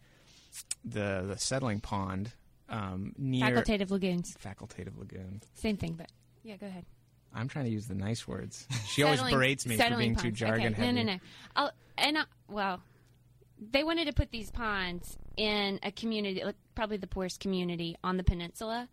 the 0.86 1.24
the 1.28 1.38
settling 1.38 1.80
pond 1.80 2.32
um, 2.70 3.14
near 3.18 3.46
Facultative 3.46 3.90
lagoons. 3.92 4.36
facultative 4.44 4.98
lagoon. 4.98 5.42
Same 5.56 5.78
thing, 5.78 5.94
but 5.94 6.08
yeah, 6.44 6.58
go 6.58 6.68
ahead. 6.68 6.86
I'm 7.34 7.48
trying 7.48 7.66
to 7.66 7.72
use 7.72 7.88
the 7.88 7.96
nice 7.96 8.28
words. 8.28 8.68
She 8.88 9.04
always 9.04 9.20
Settling- 9.20 9.36
berates 9.36 9.66
me 9.68 9.76
for 9.76 9.84
settling 9.84 10.00
being 10.00 10.16
too 10.16 10.22
ponds. 10.24 10.40
jargon 10.40 10.74
okay. 10.74 10.82
heavy. 10.86 10.92
No, 10.94 11.04
no, 11.04 11.14
no. 11.14 11.20
I'll, 11.56 11.72
and 11.98 12.18
I, 12.18 12.24
well, 12.48 12.82
they 13.60 13.84
wanted 13.84 14.06
to 14.06 14.14
put 14.14 14.32
these 14.32 14.50
ponds 14.50 15.16
in 15.38 15.80
a 15.84 15.92
community, 15.92 16.44
like, 16.44 16.56
probably 16.76 16.98
the 16.98 17.08
poorest 17.08 17.40
community 17.40 17.96
on 18.04 18.18
the 18.18 18.24
peninsula, 18.24 18.88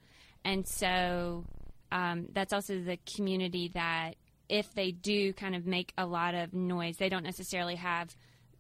and 0.45 0.67
so 0.67 1.45
um, 1.93 2.27
that's 2.33 2.53
also 2.53 2.79
the 2.81 2.99
community 3.15 3.71
that 3.75 4.17
if 4.49 4.73
they 4.75 4.91
do 4.93 5.33
kind 5.33 5.55
of 5.57 5.67
make 5.67 5.93
a 5.97 6.05
lot 6.07 6.35
of 6.35 6.53
noise, 6.53 6.97
they 6.99 7.09
don't 7.09 7.25
necessarily 7.25 7.77
have. 7.77 8.14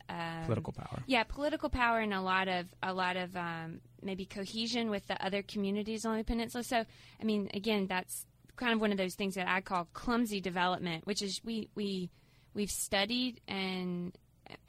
Um, 0.08 0.44
Political 0.44 0.72
power. 0.72 1.02
yeah, 1.06 1.24
political 1.24 1.68
power 1.68 1.98
and 1.98 2.14
a 2.14 2.20
lot 2.20 2.46
of 2.48 2.66
a 2.82 2.92
lot 2.94 3.16
of 3.16 3.36
um, 3.36 3.80
maybe 4.02 4.24
cohesion 4.24 4.88
with 4.90 5.06
the 5.08 5.24
other 5.24 5.42
communities 5.42 6.04
on 6.04 6.16
the 6.16 6.24
peninsula. 6.24 6.62
So, 6.62 6.84
I 7.20 7.24
mean, 7.24 7.50
again, 7.54 7.86
that's 7.88 8.24
kind 8.54 8.72
of 8.72 8.80
one 8.80 8.92
of 8.92 8.98
those 8.98 9.14
things 9.16 9.34
that 9.34 9.48
I 9.48 9.60
call 9.60 9.88
clumsy 9.92 10.40
development, 10.40 11.06
which 11.06 11.22
is 11.22 11.40
we 11.44 11.68
we 11.74 12.10
we've 12.54 12.70
studied 12.70 13.40
and 13.48 14.16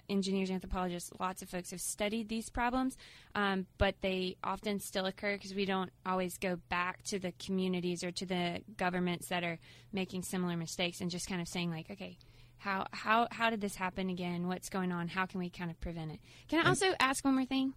engineers, 0.09 0.49
anthropologists, 0.49 1.11
lots 1.19 1.41
of 1.41 1.49
folks 1.49 1.71
have 1.71 1.81
studied 1.81 2.29
these 2.29 2.49
problems, 2.49 2.97
um, 3.35 3.67
but 3.77 3.95
they 4.01 4.35
often 4.43 4.79
still 4.79 5.05
occur 5.05 5.33
because 5.33 5.53
we 5.53 5.65
don't 5.65 5.91
always 6.05 6.37
go 6.37 6.57
back 6.69 7.03
to 7.03 7.19
the 7.19 7.31
communities 7.33 8.03
or 8.03 8.11
to 8.11 8.25
the 8.25 8.61
governments 8.77 9.27
that 9.27 9.43
are 9.43 9.59
making 9.91 10.23
similar 10.23 10.55
mistakes 10.57 11.01
and 11.01 11.11
just 11.11 11.27
kind 11.27 11.41
of 11.41 11.47
saying 11.47 11.69
like, 11.69 11.91
okay, 11.91 12.17
how 12.57 12.87
how 12.91 13.27
how 13.31 13.49
did 13.49 13.61
this 13.61 13.75
happen 13.75 14.09
again? 14.09 14.47
What's 14.47 14.69
going 14.69 14.91
on? 14.91 15.07
How 15.07 15.25
can 15.25 15.39
we 15.39 15.49
kind 15.49 15.69
of 15.69 15.79
prevent 15.79 16.11
it? 16.11 16.19
Can 16.47 16.65
I 16.65 16.69
also 16.69 16.93
ask 16.99 17.23
one 17.23 17.35
more 17.35 17.45
thing? 17.45 17.73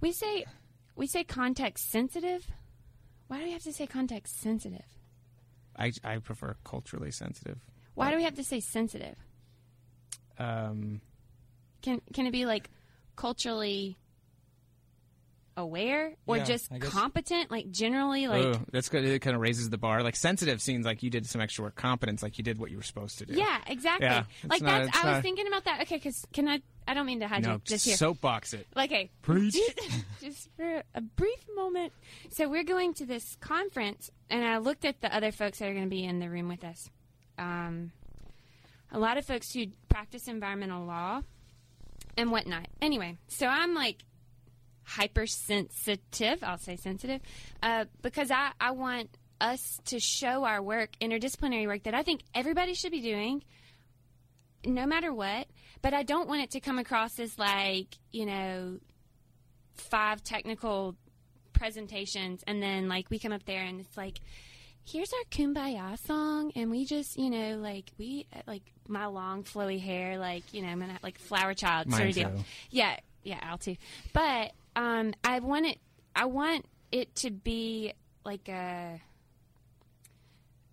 We 0.00 0.12
say 0.12 0.44
we 0.96 1.06
say 1.06 1.24
context 1.24 1.90
sensitive. 1.90 2.46
Why 3.28 3.38
do 3.38 3.44
we 3.44 3.52
have 3.52 3.62
to 3.62 3.72
say 3.72 3.86
context 3.86 4.40
sensitive? 4.40 4.84
I, 5.76 5.92
I 6.04 6.18
prefer 6.18 6.56
culturally 6.64 7.10
sensitive. 7.10 7.58
Why 7.94 8.10
do 8.10 8.16
we 8.16 8.24
have 8.24 8.34
to 8.34 8.44
say 8.44 8.60
sensitive? 8.60 9.16
Um, 10.38 11.00
Can 11.80 12.00
can 12.12 12.26
it 12.26 12.32
be 12.32 12.46
like 12.46 12.70
culturally 13.16 13.96
aware 15.56 16.14
or 16.26 16.38
Yeah, 16.38 16.44
just 16.44 16.70
competent? 16.80 17.50
Like 17.50 17.70
generally, 17.70 18.26
like 18.28 18.44
oh, 18.44 18.60
that's 18.72 18.88
good. 18.88 19.04
It 19.04 19.20
kind 19.20 19.34
of 19.36 19.42
raises 19.42 19.70
the 19.70 19.78
bar. 19.78 20.02
Like 20.02 20.16
sensitive 20.16 20.60
seems 20.62 20.86
like 20.86 21.02
you 21.02 21.10
did 21.10 21.26
some 21.26 21.40
extra 21.40 21.64
work. 21.64 21.74
Competence, 21.74 22.22
like 22.22 22.38
you 22.38 22.44
did 22.44 22.58
what 22.58 22.70
you 22.70 22.76
were 22.76 22.82
supposed 22.82 23.18
to 23.18 23.26
do. 23.26 23.34
yeah, 23.34 23.58
exactly. 23.66 24.06
Yeah, 24.06 24.24
like 24.48 24.62
not- 24.62 24.84
that's. 24.86 24.96
I 24.98 25.06
was 25.06 25.14
not- 25.16 25.22
thinking 25.22 25.46
about 25.46 25.64
that. 25.64 25.82
Okay, 25.82 25.96
because 25.96 26.24
can 26.32 26.48
I? 26.48 26.60
I 26.86 26.94
don't 26.94 27.06
mean 27.06 27.20
to 27.20 27.26
hijack 27.26 27.42
No, 27.42 27.60
just 27.64 27.84
here. 27.86 27.96
soapbox 27.96 28.54
it. 28.54 28.66
Like, 28.74 28.90
okay, 28.90 29.10
Preach. 29.22 29.54
just 30.20 30.48
for 30.56 30.82
a 30.94 31.00
brief 31.00 31.46
moment. 31.54 31.92
So 32.30 32.48
we're 32.48 32.64
going 32.64 32.94
to 32.94 33.06
this 33.06 33.36
conference, 33.40 34.10
and 34.30 34.44
I 34.44 34.58
looked 34.58 34.84
at 34.84 35.00
the 35.00 35.14
other 35.14 35.30
folks 35.30 35.60
that 35.60 35.68
are 35.68 35.72
going 35.74 35.84
to 35.84 35.90
be 35.90 36.04
in 36.04 36.18
the 36.18 36.28
room 36.28 36.48
with 36.48 36.64
us. 36.64 36.90
Um, 37.38 37.92
a 38.90 38.98
lot 38.98 39.16
of 39.16 39.24
folks 39.24 39.52
who 39.52 39.66
practice 39.88 40.26
environmental 40.28 40.84
law 40.84 41.22
and 42.16 42.30
whatnot. 42.30 42.66
Anyway, 42.80 43.16
so 43.28 43.46
I'm 43.46 43.74
like 43.74 43.98
hypersensitive. 44.84 46.42
I'll 46.42 46.58
say 46.58 46.76
sensitive 46.76 47.20
uh, 47.62 47.86
because 48.02 48.30
I, 48.30 48.52
I 48.60 48.72
want 48.72 49.10
us 49.40 49.80
to 49.86 49.98
show 49.98 50.44
our 50.44 50.62
work, 50.62 50.90
interdisciplinary 51.00 51.66
work 51.66 51.82
that 51.84 51.94
I 51.94 52.02
think 52.02 52.22
everybody 52.34 52.74
should 52.74 52.92
be 52.92 53.00
doing 53.00 53.42
no 54.64 54.86
matter 54.86 55.12
what. 55.12 55.46
But 55.80 55.94
I 55.94 56.04
don't 56.04 56.28
want 56.28 56.42
it 56.42 56.50
to 56.52 56.60
come 56.60 56.78
across 56.78 57.18
as 57.18 57.38
like, 57.38 57.88
you 58.12 58.24
know, 58.26 58.78
five 59.74 60.22
technical 60.22 60.94
presentations 61.52 62.42
and 62.46 62.62
then 62.62 62.88
like 62.88 63.10
we 63.10 63.18
come 63.18 63.32
up 63.32 63.44
there 63.44 63.62
and 63.62 63.80
it's 63.80 63.96
like, 63.96 64.20
here's 64.84 65.12
our 65.12 65.24
kumbaya 65.30 65.98
song 66.06 66.52
and 66.54 66.70
we 66.70 66.84
just, 66.84 67.18
you 67.18 67.30
know, 67.30 67.56
like 67.56 67.90
we, 67.98 68.26
like 68.46 68.62
my 68.88 69.06
long 69.06 69.42
flowy 69.42 69.80
hair, 69.80 70.18
like, 70.18 70.42
you 70.52 70.62
know, 70.62 70.68
I'm 70.68 70.78
gonna 70.80 70.98
like 71.02 71.18
flower 71.18 71.54
child 71.54 71.92
sort 71.92 72.08
of 72.08 72.14
deal. 72.14 72.30
too. 72.30 72.44
Yeah, 72.70 72.96
yeah, 73.24 73.38
I'll 73.42 73.58
too. 73.58 73.76
But 74.12 74.52
um, 74.76 75.14
I 75.24 75.40
want 75.40 75.66
it. 75.66 75.78
I 76.14 76.26
want 76.26 76.66
it 76.90 77.14
to 77.16 77.30
be 77.30 77.92
like 78.24 78.48
a. 78.48 79.00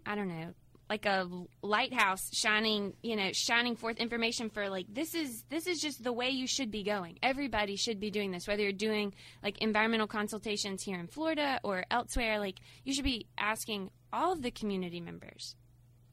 I 0.06 0.16
don't 0.16 0.28
know, 0.28 0.54
like 0.90 1.06
a 1.06 1.30
lighthouse 1.62 2.36
shining, 2.36 2.94
you 3.04 3.16
know, 3.16 3.30
shining 3.32 3.76
forth 3.76 3.98
information 3.98 4.50
for 4.50 4.70
like 4.70 4.88
this 4.90 5.14
is 5.14 5.44
this 5.50 5.68
is 5.68 5.80
just 5.80 6.04
the 6.04 6.12
way 6.12 6.30
you 6.30 6.48
should 6.48 6.72
be 6.72 6.84
going. 6.84 7.20
Everybody 7.22 7.76
should 7.76 8.00
be 8.00 8.10
doing 8.10 8.32
this, 8.32 8.48
whether 8.48 8.64
you're 8.64 8.72
doing 8.72 9.14
like 9.44 9.60
environmental 9.60 10.08
consultations 10.08 10.82
here 10.82 11.00
in 11.00 11.08
Florida 11.08 11.60
or 11.64 11.86
elsewhere. 11.92 12.40
Like 12.40 12.60
you 12.84 12.94
should 12.94 13.04
be 13.04 13.28
asking 13.38 13.92
all 14.12 14.32
of 14.32 14.42
the 14.42 14.52
community 14.52 15.00
members. 15.00 15.56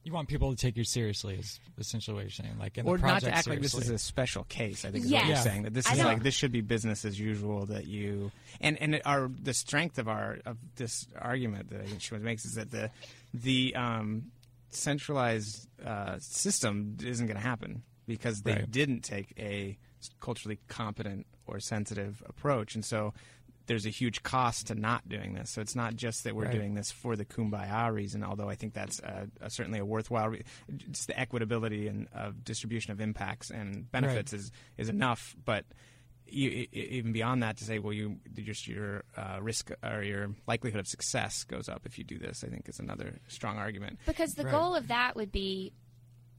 You 0.07 0.13
want 0.13 0.29
people 0.29 0.51
to 0.51 0.55
take 0.55 0.77
you 0.77 0.85
seriously, 0.85 1.35
is 1.35 1.59
essentially 1.77 2.15
what 2.15 2.23
you're 2.23 2.31
saying. 2.31 2.55
Like, 2.57 2.77
in 2.77 2.87
or 2.87 2.97
the 2.97 3.05
not 3.05 3.21
to 3.23 3.29
act 3.35 3.45
like 3.49 3.59
this 3.61 3.73
is 3.75 3.89
a 3.89 3.97
special 3.97 4.45
case. 4.45 4.85
I 4.85 4.91
think 4.91 5.03
is 5.03 5.11
Yes. 5.11 5.21
what 5.23 5.27
you're 5.27 5.37
saying. 5.43 5.63
That 5.63 5.73
this 5.73 5.85
I 5.85 5.91
is 5.91 5.97
don't- 5.97 6.07
like 6.07 6.23
this 6.23 6.33
should 6.33 6.53
be 6.53 6.61
business 6.61 7.03
as 7.03 7.19
usual. 7.19 7.65
That 7.65 7.87
you 7.87 8.31
and 8.61 8.77
and 8.81 9.01
our 9.03 9.27
the 9.27 9.53
strength 9.53 9.99
of 9.99 10.07
our 10.07 10.39
of 10.45 10.55
this 10.77 11.07
argument 11.19 11.71
that 11.71 11.81
I 11.81 11.85
think 11.87 12.01
she 12.01 12.15
makes 12.15 12.45
is 12.45 12.53
that 12.53 12.71
the 12.71 12.89
the 13.33 13.75
um, 13.75 14.31
centralized 14.69 15.67
uh, 15.85 16.17
system 16.19 16.95
isn't 17.03 17.27
going 17.27 17.35
to 17.37 17.43
happen 17.43 17.83
because 18.07 18.43
they 18.43 18.53
Right. 18.53 18.71
didn't 18.71 19.01
take 19.01 19.33
a 19.37 19.77
culturally 20.21 20.59
competent 20.69 21.27
or 21.47 21.59
sensitive 21.59 22.23
approach, 22.25 22.75
and 22.75 22.85
so 22.85 23.13
there's 23.67 23.85
a 23.85 23.89
huge 23.89 24.23
cost 24.23 24.67
to 24.67 24.75
not 24.75 25.07
doing 25.07 25.33
this. 25.33 25.51
So 25.51 25.61
it's 25.61 25.75
not 25.75 25.95
just 25.95 26.23
that 26.23 26.35
we're 26.35 26.45
Right. 26.45 26.53
doing 26.53 26.73
this 26.73 26.91
for 26.91 27.15
the 27.15 27.25
kumbaya 27.25 27.93
reason, 27.93 28.23
although 28.23 28.49
I 28.49 28.55
think 28.55 28.73
that's 28.73 28.99
uh, 29.01 29.27
a, 29.41 29.49
certainly 29.49 29.79
a 29.79 29.85
worthwhile. 29.85 30.29
Re- 30.29 30.43
just 30.91 31.07
the 31.07 31.13
equitability 31.13 31.87
and 31.89 32.07
of 32.13 32.43
distribution 32.43 32.91
of 32.91 32.99
impacts 33.01 33.49
and 33.51 33.89
benefits 33.91 34.33
is 34.33 34.51
is 34.77 34.89
enough, 34.89 35.35
but. 35.45 35.65
You, 36.29 36.67
even 36.73 37.13
beyond 37.13 37.41
that, 37.41 37.55
to 37.55 37.63
say, 37.63 37.79
well, 37.79 37.93
you 37.93 38.17
just 38.35 38.67
your 38.67 39.05
uh, 39.15 39.39
risk 39.41 39.71
or 39.81 40.03
your 40.03 40.35
likelihood 40.45 40.81
of 40.81 40.85
success 40.85 41.45
goes 41.45 41.69
up 41.69 41.85
if 41.85 41.97
you 41.97 42.03
do 42.03 42.17
this. 42.17 42.43
I 42.43 42.49
think 42.49 42.67
is 42.67 42.79
another 42.81 43.19
strong 43.29 43.57
argument. 43.57 43.97
Because 44.05 44.33
the 44.33 44.43
Right. 44.43 44.51
goal 44.51 44.75
of 44.75 44.89
that 44.89 45.15
would 45.15 45.31
be 45.31 45.71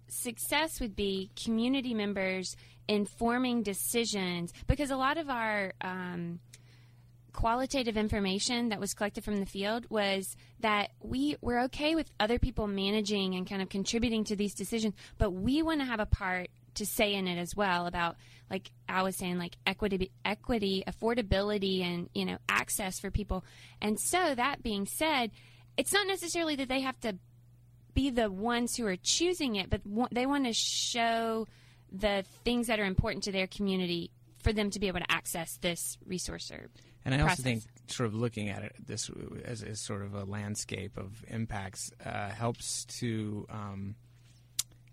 success 0.09 0.79
would 0.81 0.95
be 0.95 1.31
community 1.43 1.95
members 1.95 2.55
informing 2.87 3.63
decisions. 3.63 4.53
Because 4.67 4.91
a 4.91 4.97
lot 4.99 5.17
of 5.17 5.31
our 5.31 5.73
um, 5.81 6.41
qualitative 7.39 7.97
information 7.97 8.71
that 8.71 8.81
was 8.81 8.95
collected 8.95 9.23
from 9.23 9.39
the 9.39 9.47
field 9.47 9.87
was 9.91 10.35
that 10.59 10.91
we 11.01 11.37
we're 11.41 11.63
okay 11.63 11.95
with 11.95 12.11
other 12.19 12.37
people 12.37 12.67
managing 12.67 13.37
and 13.37 13.49
kind 13.49 13.63
of 13.63 13.69
contributing 13.69 14.25
to 14.25 14.35
these 14.35 14.55
decisions, 14.55 14.93
but 15.19 15.31
we 15.31 15.63
want 15.63 15.81
to 15.81 15.87
have 15.87 16.01
a 16.01 16.07
part 16.07 16.49
to 16.75 16.85
say 16.85 17.15
in 17.15 17.29
it 17.29 17.39
as 17.39 17.55
well 17.55 17.87
about 17.87 18.17
like 18.51 18.73
I 18.89 19.05
was 19.05 19.15
saying 19.15 19.39
like 19.39 19.55
equity 19.65 20.11
equity 20.25 20.83
affordability 20.89 21.81
and 21.81 22.11
you 22.13 22.25
know 22.25 22.39
access 22.49 22.99
for 22.99 23.13
people. 23.13 23.45
And 23.81 24.01
so 24.01 24.35
that 24.35 24.65
being 24.65 24.85
said 24.85 25.31
it's 25.77 25.93
not 25.93 26.09
necessarily 26.09 26.57
that 26.57 26.69
they 26.69 26.81
have 26.81 26.99
to 27.03 27.19
be 27.95 28.11
the 28.11 28.33
ones 28.33 28.75
who 28.75 28.85
are 28.85 28.97
choosing 28.97 29.55
it 29.55 29.71
but 29.71 29.81
they 30.11 30.27
want 30.27 30.47
to 30.47 30.53
show 30.53 31.47
the 31.93 32.25
things 32.45 32.67
that 32.67 32.81
are 32.81 32.85
important 32.85 33.23
to 33.25 33.33
their 33.33 33.47
community 33.47 34.11
for 34.43 34.53
them 34.53 34.71
to 34.71 34.81
be 34.81 34.89
able 34.89 35.01
to 35.01 35.11
access 35.11 35.57
this 35.61 35.99
resource 36.05 36.51
or 36.51 36.69
And 37.05 37.15
I 37.15 37.19
also 37.19 37.27
process. 37.29 37.45
think 37.45 37.63
sort 37.87 38.07
of 38.07 38.15
looking 38.15 38.49
at 38.51 38.63
it 38.63 38.75
this 38.87 39.11
as, 39.45 39.63
as 39.63 39.81
sort 39.81 40.03
of 40.03 40.15
a 40.15 40.25
landscape 40.25 40.97
of 40.99 41.25
impacts 41.29 41.91
uh, 42.05 42.29
helps 42.31 42.85
to 42.87 43.47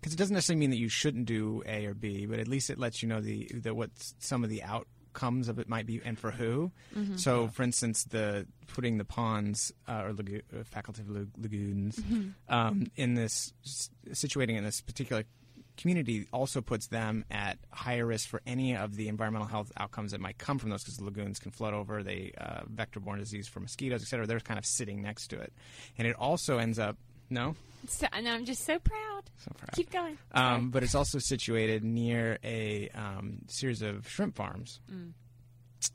because 0.00 0.12
it 0.12 0.16
doesn't 0.16 0.34
necessarily 0.34 0.60
mean 0.60 0.70
that 0.70 0.78
you 0.78 0.88
shouldn't 0.88 1.26
do 1.26 1.62
A 1.66 1.86
or 1.86 1.94
B, 1.94 2.26
but 2.26 2.38
at 2.38 2.48
least 2.48 2.70
it 2.70 2.78
lets 2.78 3.02
you 3.02 3.08
know 3.08 3.20
the, 3.20 3.50
the 3.54 3.74
what 3.74 3.90
some 4.18 4.44
of 4.44 4.50
the 4.50 4.62
outcomes 4.62 5.48
of 5.48 5.58
it 5.58 5.68
might 5.68 5.84
be 5.86 6.00
and 6.04 6.18
for 6.18 6.30
who. 6.30 6.70
So, 7.16 7.48
for 7.48 7.62
instance, 7.62 8.04
the 8.04 8.46
putting 8.68 8.98
the 8.98 9.04
ponds 9.04 9.72
uh, 9.88 10.02
or 10.04 10.12
lago- 10.12 10.40
uh, 10.54 10.62
facultative 10.62 11.10
lag- 11.10 11.30
lagoons 11.38 12.00
um, 12.48 12.90
in 12.96 13.14
this 13.14 13.52
situating 14.10 14.56
in 14.56 14.64
this 14.64 14.80
particular 14.80 15.24
community 15.76 16.26
also 16.32 16.60
puts 16.60 16.86
them 16.88 17.24
at 17.30 17.58
higher 17.70 18.06
risk 18.06 18.28
for 18.28 18.40
any 18.46 18.76
of 18.76 18.96
the 18.96 19.08
environmental 19.08 19.46
health 19.46 19.72
outcomes 19.76 20.12
that 20.12 20.20
might 20.20 20.38
come 20.38 20.58
from 20.58 20.70
those 20.70 20.82
because 20.82 20.96
the 20.96 21.04
lagoons 21.04 21.38
can 21.38 21.50
flood 21.50 21.74
over, 21.74 22.02
they 22.02 22.32
uh, 22.38 22.60
vector-borne 22.66 23.18
disease 23.18 23.48
for 23.48 23.60
mosquitoes, 23.60 24.02
et 24.02 24.06
cetera. 24.06 24.26
They're 24.26 24.40
kind 24.40 24.58
of 24.58 24.66
sitting 24.66 25.02
next 25.02 25.28
to 25.28 25.40
it, 25.40 25.52
and 25.98 26.06
it 26.06 26.16
also 26.16 26.58
ends 26.58 26.78
up 26.78 26.96
no, 27.28 27.56
so, 27.88 28.06
and 28.12 28.28
I'm 28.28 28.44
just 28.44 28.64
so 28.64 28.78
proud. 28.78 29.22
so 29.36 29.52
proud. 29.56 29.72
Keep 29.72 29.90
going. 29.90 30.18
Um, 30.32 30.70
but 30.70 30.82
it's 30.82 30.94
also 30.94 31.18
situated 31.18 31.84
near 31.84 32.38
a 32.44 32.88
um, 32.94 33.38
series 33.48 33.82
of 33.82 34.08
shrimp 34.08 34.36
farms, 34.36 34.80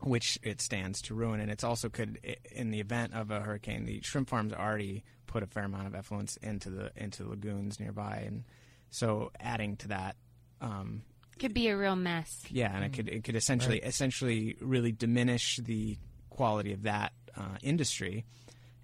which 0.02 0.40
it 0.44 0.62
stands 0.62 1.02
to 1.04 1.14
ruin. 1.14 1.40
And 1.40 1.52
it's 1.52 1.64
also 1.64 1.90
could, 1.90 2.20
in 2.52 2.72
the 2.72 2.80
event 2.80 3.14
of 3.14 3.32
a 3.32 3.42
hurricane, 3.42 3.86
the 3.86 4.02
shrimp 4.02 4.30
farms 4.30 4.54
already 4.54 5.04
put 5.28 5.44
a 5.44 5.48
fair 5.48 5.64
amount 5.64 5.88
of 5.88 5.94
effluents 5.94 6.38
into 6.44 6.70
the 6.70 6.92
into 6.96 7.24
the 7.24 7.30
lagoons 7.30 7.80
nearby, 7.80 8.24
and 8.26 8.44
so 8.92 9.32
adding 9.40 9.78
to 9.78 9.88
that. 9.90 10.16
Um, 10.62 11.02
Could 11.40 11.54
be 11.56 11.70
a 11.70 11.78
real 11.78 11.96
mess. 11.96 12.44
yeah, 12.50 12.76
and 12.76 12.86
it 12.86 12.94
could 12.94 13.10
it 13.10 13.24
could 13.24 13.36
essentially 13.36 13.80
essentially 13.80 14.58
really 14.62 14.92
diminish 14.92 15.58
the 15.58 15.98
quality 16.30 16.74
of 16.74 16.84
that 16.84 17.14
uh, 17.36 17.58
industry. 17.64 18.26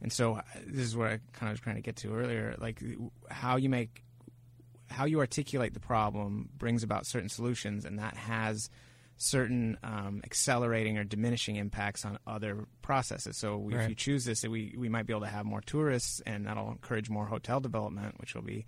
And 0.01 0.11
so 0.11 0.35
uh, 0.35 0.41
this 0.65 0.85
is 0.85 0.95
what 0.95 1.07
I 1.07 1.19
kind 1.33 1.49
of 1.49 1.53
was 1.53 1.59
trying 1.59 1.75
to 1.75 1.81
get 1.81 1.97
to 1.97 2.13
earlier, 2.15 2.55
like 2.59 2.81
how 3.29 3.57
you 3.57 3.69
make 3.69 4.03
how 4.89 5.05
you 5.05 5.19
articulate 5.19 5.73
the 5.73 5.79
problem 5.79 6.49
brings 6.57 6.81
about 6.83 7.05
certain 7.05 7.29
solutions, 7.29 7.85
and 7.85 7.99
that 7.99 8.15
has 8.15 8.69
certain 9.17 9.77
um, 9.83 10.21
accelerating 10.23 10.97
or 10.97 11.03
diminishing 11.03 11.55
impacts 11.55 12.05
on 12.05 12.19
other 12.27 12.67
processes. 12.83 13.35
So 13.35 13.57
we, 13.57 13.75
if 13.75 13.89
you 13.89 13.95
choose 13.95 14.25
this, 14.25 14.43
we 14.43 14.75
we 14.77 14.89
might 14.89 15.05
be 15.05 15.13
able 15.13 15.25
to 15.25 15.31
have 15.31 15.45
more 15.45 15.61
tourists, 15.61 16.21
and 16.25 16.45
that'll 16.45 16.71
encourage 16.71 17.09
more 17.09 17.25
hotel 17.25 17.59
development, 17.59 18.19
which 18.19 18.35
will 18.35 18.43
be 18.43 18.65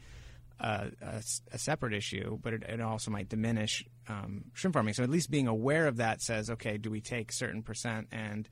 uh, 0.60 0.88
a, 1.02 1.16
s- 1.16 1.42
a 1.54 1.58
separate 1.58 1.94
issue, 1.94 2.38
but 2.42 2.54
it, 2.54 2.64
it 2.64 2.82
also 2.82 3.12
might 3.12 3.30
diminish 3.30 3.86
um, 4.08 4.46
shrimp 4.54 4.74
farming. 4.74 4.94
So 4.94 5.04
at 5.04 5.10
least 5.10 5.32
being 5.32 5.48
aware 5.48 5.88
of 5.88 5.98
that 5.98 6.22
says, 6.22 6.50
okay, 6.50 6.78
do 6.78 6.90
we 6.92 7.02
take 7.02 7.32
certain 7.32 7.64
percent 7.64 8.08
and 8.12 8.48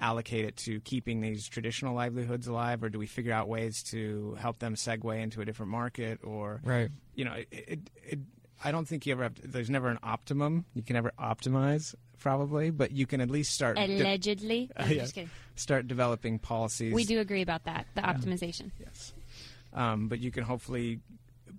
allocate 0.00 0.44
it 0.44 0.56
to 0.56 0.78
keeping 0.80 1.20
these 1.20 1.48
traditional 1.48 1.94
livelihoods 1.94 2.46
alive, 2.46 2.84
or 2.84 2.88
do 2.88 2.98
we 3.00 3.06
figure 3.06 3.32
out 3.32 3.48
ways 3.48 3.82
to 3.82 4.36
help 4.40 4.58
them 4.60 4.76
segue 4.76 5.20
into 5.20 5.40
a 5.40 5.44
different 5.44 5.72
market, 5.72 6.20
or 6.22 6.60
Right. 6.64 6.90
you 7.16 7.24
know, 7.24 7.32
it, 7.32 7.48
it, 7.50 7.80
it, 8.04 8.18
I 8.62 8.70
don't 8.70 8.86
think 8.86 9.06
you 9.06 9.12
ever 9.12 9.24
have. 9.24 9.34
To, 9.36 9.48
there's 9.48 9.70
never 9.70 9.88
an 9.88 9.98
optimum. 10.04 10.64
You 10.74 10.82
can 10.82 10.94
never 10.94 11.12
optimize, 11.18 11.94
probably, 12.18 12.70
but 12.70 12.92
you 12.92 13.06
can 13.06 13.20
at 13.20 13.30
least 13.30 13.52
start 13.52 13.76
Allegedly. 13.78 14.70
No, 14.78 14.84
I'm 14.84 14.90
yeah. 14.92 15.00
just 15.02 15.14
kidding. 15.14 15.30
start 15.56 15.88
developing 15.88 16.38
policies. 16.38 16.92
We 16.94 17.04
do 17.04 17.18
agree 17.20 17.42
about 17.42 17.64
that. 17.64 17.86
The 17.96 18.02
optimization. 18.02 18.70
Yes. 18.80 19.12
Um, 19.72 20.08
but 20.08 20.18
you 20.20 20.30
can 20.30 20.44
hopefully 20.44 21.00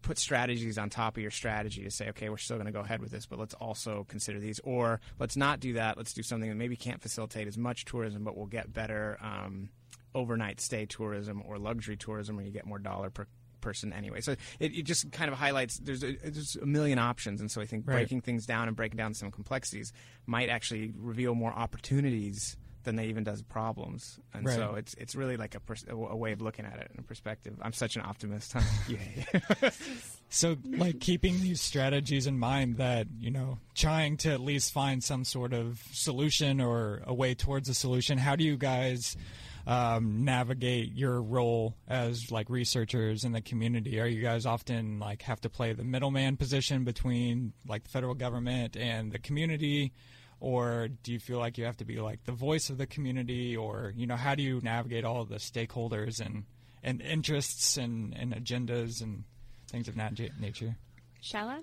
put 0.02 0.18
strategies 0.18 0.78
on 0.78 0.90
top 0.90 1.18
of 1.18 1.22
your 1.22 1.32
strategy 1.32 1.84
to 1.84 1.92
say, 1.92 2.10
okay, 2.10 2.30
we're 2.30 2.38
still 2.38 2.58
going 2.58 2.66
to 2.68 2.72
go 2.72 2.80
ahead 2.82 3.02
with 3.02 3.12
this, 3.12 3.26
but 3.26 3.40
let's 3.40 3.54
also 3.56 4.06
consider 4.08 4.40
these. 4.40 4.60
Or 4.64 5.00
let's 5.20 5.36
not 5.38 5.60
do 5.60 5.74
that. 5.74 5.98
Let's 5.98 6.14
do 6.14 6.24
something 6.24 6.50
that 6.50 6.56
maybe 6.56 6.76
can't 6.76 7.02
facilitate 7.02 7.48
as 7.48 7.58
much 7.58 7.86
tourism, 7.86 8.24
but 8.24 8.36
will 8.38 8.46
get 8.48 8.72
better 8.74 9.18
um, 9.22 9.70
overnight 10.16 10.60
stay 10.62 10.86
tourism 10.86 11.44
or 11.46 11.58
luxury 11.58 11.98
tourism 11.98 12.36
where 12.36 12.46
you 12.46 12.52
get 12.52 12.66
more 12.66 12.80
dollar 12.80 13.10
per 13.10 13.28
person 13.62 13.92
anyway. 13.92 14.22
So 14.22 14.32
it, 14.60 14.74
it 14.74 14.84
just 14.84 15.12
kind 15.12 15.30
of 15.30 15.38
highlights 15.38 15.78
there's 15.80 16.02
a, 16.04 16.14
there's 16.24 16.56
a 16.56 16.66
million 16.66 16.98
options. 16.98 17.42
And 17.42 17.52
so 17.52 17.60
I 17.62 17.66
think 17.66 17.86
Right. 17.86 17.96
breaking 17.96 18.22
things 18.22 18.46
down 18.46 18.68
and 18.70 18.76
breaking 18.78 18.96
down 18.98 19.14
some 19.14 19.32
complexities 19.32 19.92
might 20.26 20.48
actually 20.50 20.94
reveal 20.96 21.36
more 21.36 21.52
opportunities 21.54 22.56
than 22.84 22.96
they 22.96 23.08
even 23.08 23.24
does 23.24 23.42
problems. 23.42 24.20
And 24.34 24.46
Right. 24.46 24.56
so 24.56 24.76
it's 24.76 24.94
it's 24.96 25.16
really 25.16 25.38
like 25.38 25.56
a, 25.56 25.60
pers- 25.60 25.86
a 25.90 25.96
way 25.96 26.32
of 26.32 26.42
looking 26.42 26.66
at 26.66 26.78
it 26.80 26.92
in 26.94 27.00
a 27.00 27.04
perspective. 27.04 27.56
I'm 27.62 27.74
such 27.74 27.96
an 27.96 28.02
optimist. 28.04 28.56
So, 30.32 30.58
like 30.64 31.00
keeping 31.00 31.42
these 31.42 31.60
strategies 31.60 32.28
in 32.28 32.38
mind 32.38 32.78
that, 32.78 33.08
you 33.20 33.32
know, 33.32 33.58
trying 33.74 34.16
to 34.18 34.32
at 34.32 34.40
least 34.40 34.72
find 34.72 35.04
some 35.04 35.24
sort 35.26 35.54
of 35.54 35.82
solution 35.92 36.62
or 36.62 37.02
a 37.08 37.14
way 37.16 37.34
towards 37.34 37.68
a 37.68 37.74
solution, 37.74 38.20
how 38.20 38.36
do 38.36 38.44
you 38.44 38.56
guys 38.56 39.18
um, 39.66 40.24
navigate 40.26 40.94
your 40.94 41.20
role 41.20 41.74
as 41.88 42.32
like 42.32 42.48
researchers 42.48 43.24
in 43.24 43.32
the 43.32 43.42
community? 43.42 44.00
Are 44.00 44.06
you 44.06 44.22
guys 44.22 44.46
often 44.46 45.00
like 45.00 45.24
have 45.24 45.42
to 45.42 45.50
play 45.50 45.74
the 45.74 45.84
middleman 45.84 46.38
position 46.38 46.84
between 46.84 47.54
like 47.68 47.86
the 47.86 47.90
federal 47.90 48.14
government 48.14 48.78
and 48.78 49.12
the 49.12 49.18
community? 49.20 49.94
Or 50.42 50.88
do 51.04 51.12
you 51.12 51.20
feel 51.20 51.38
like 51.38 51.58
you 51.58 51.66
have 51.66 51.78
to 51.78 51.86
be 51.86 52.00
like 52.00 52.24
the 52.24 52.32
voice 52.32 52.70
of 52.70 52.78
the 52.78 52.88
community? 52.88 53.58
Or, 53.58 53.94
you 53.96 54.08
know, 54.08 54.16
how 54.16 54.36
do 54.36 54.44
you 54.44 54.62
navigate 54.64 55.04
all 55.04 55.26
the 55.26 55.36
stakeholders 55.36 56.20
and, 56.20 56.46
and 56.82 57.02
interests 57.02 57.78
and, 57.78 58.16
and 58.16 58.34
agendas 58.34 59.02
and 59.02 59.24
things 59.68 59.88
of 59.88 59.96
that 59.96 60.18
nature? 60.40 60.76
Shall 61.22 61.48
I? 61.48 61.62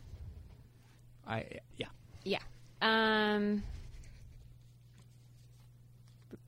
I 1.27 1.45
yeah. 1.77 1.87
Yeah. 2.25 2.39
Um, 2.83 3.63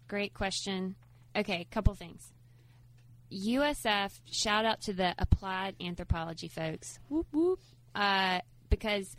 great 0.07 0.35
question. 0.35 0.97
Okay, 1.35 1.67
a 1.71 1.75
couple 1.75 1.95
things. 1.95 2.33
USF, 3.33 4.13
shout 4.31 4.65
out 4.65 4.81
to 4.83 4.93
the 4.93 5.15
applied 5.19 5.77
anthropology 5.81 6.49
folks. 6.49 6.99
Whoop 7.09 7.27
whoop. 7.33 7.61
Uh, 7.95 8.41
because 8.71 9.17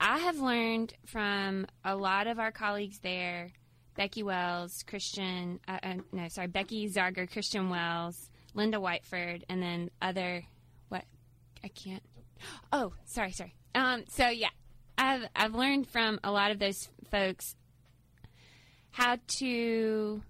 I 0.00 0.18
have 0.18 0.38
learned 0.38 0.94
from 1.06 1.66
a 1.84 1.96
lot 1.96 2.26
of 2.26 2.38
our 2.38 2.52
colleagues 2.52 2.98
there, 2.98 3.50
Becky 3.96 4.22
Wells, 4.22 4.84
Christian, 4.86 5.60
uh, 5.66 5.78
uh, 5.82 5.94
no, 6.12 6.28
sorry, 6.28 6.48
Becky 6.48 6.88
Zarger, 6.88 7.30
Christian 7.30 7.70
Wells, 7.70 8.30
Linda 8.54 8.78
Whiteford, 8.78 9.42
and 9.48 9.62
then 9.62 9.90
other, 10.02 10.44
what, 10.88 11.04
I 11.64 11.68
can't, 11.68 12.02
oh, 12.72 12.92
sorry, 13.06 13.32
sorry. 13.32 13.54
Um, 13.74 14.04
so 14.08 14.28
yeah, 14.28 14.50
I've, 14.98 15.24
I've 15.34 15.54
learned 15.54 15.88
from 15.88 16.20
a 16.22 16.30
lot 16.30 16.50
of 16.50 16.58
those 16.58 16.88
folks 17.10 17.54
how 18.90 19.18
to 19.38 20.22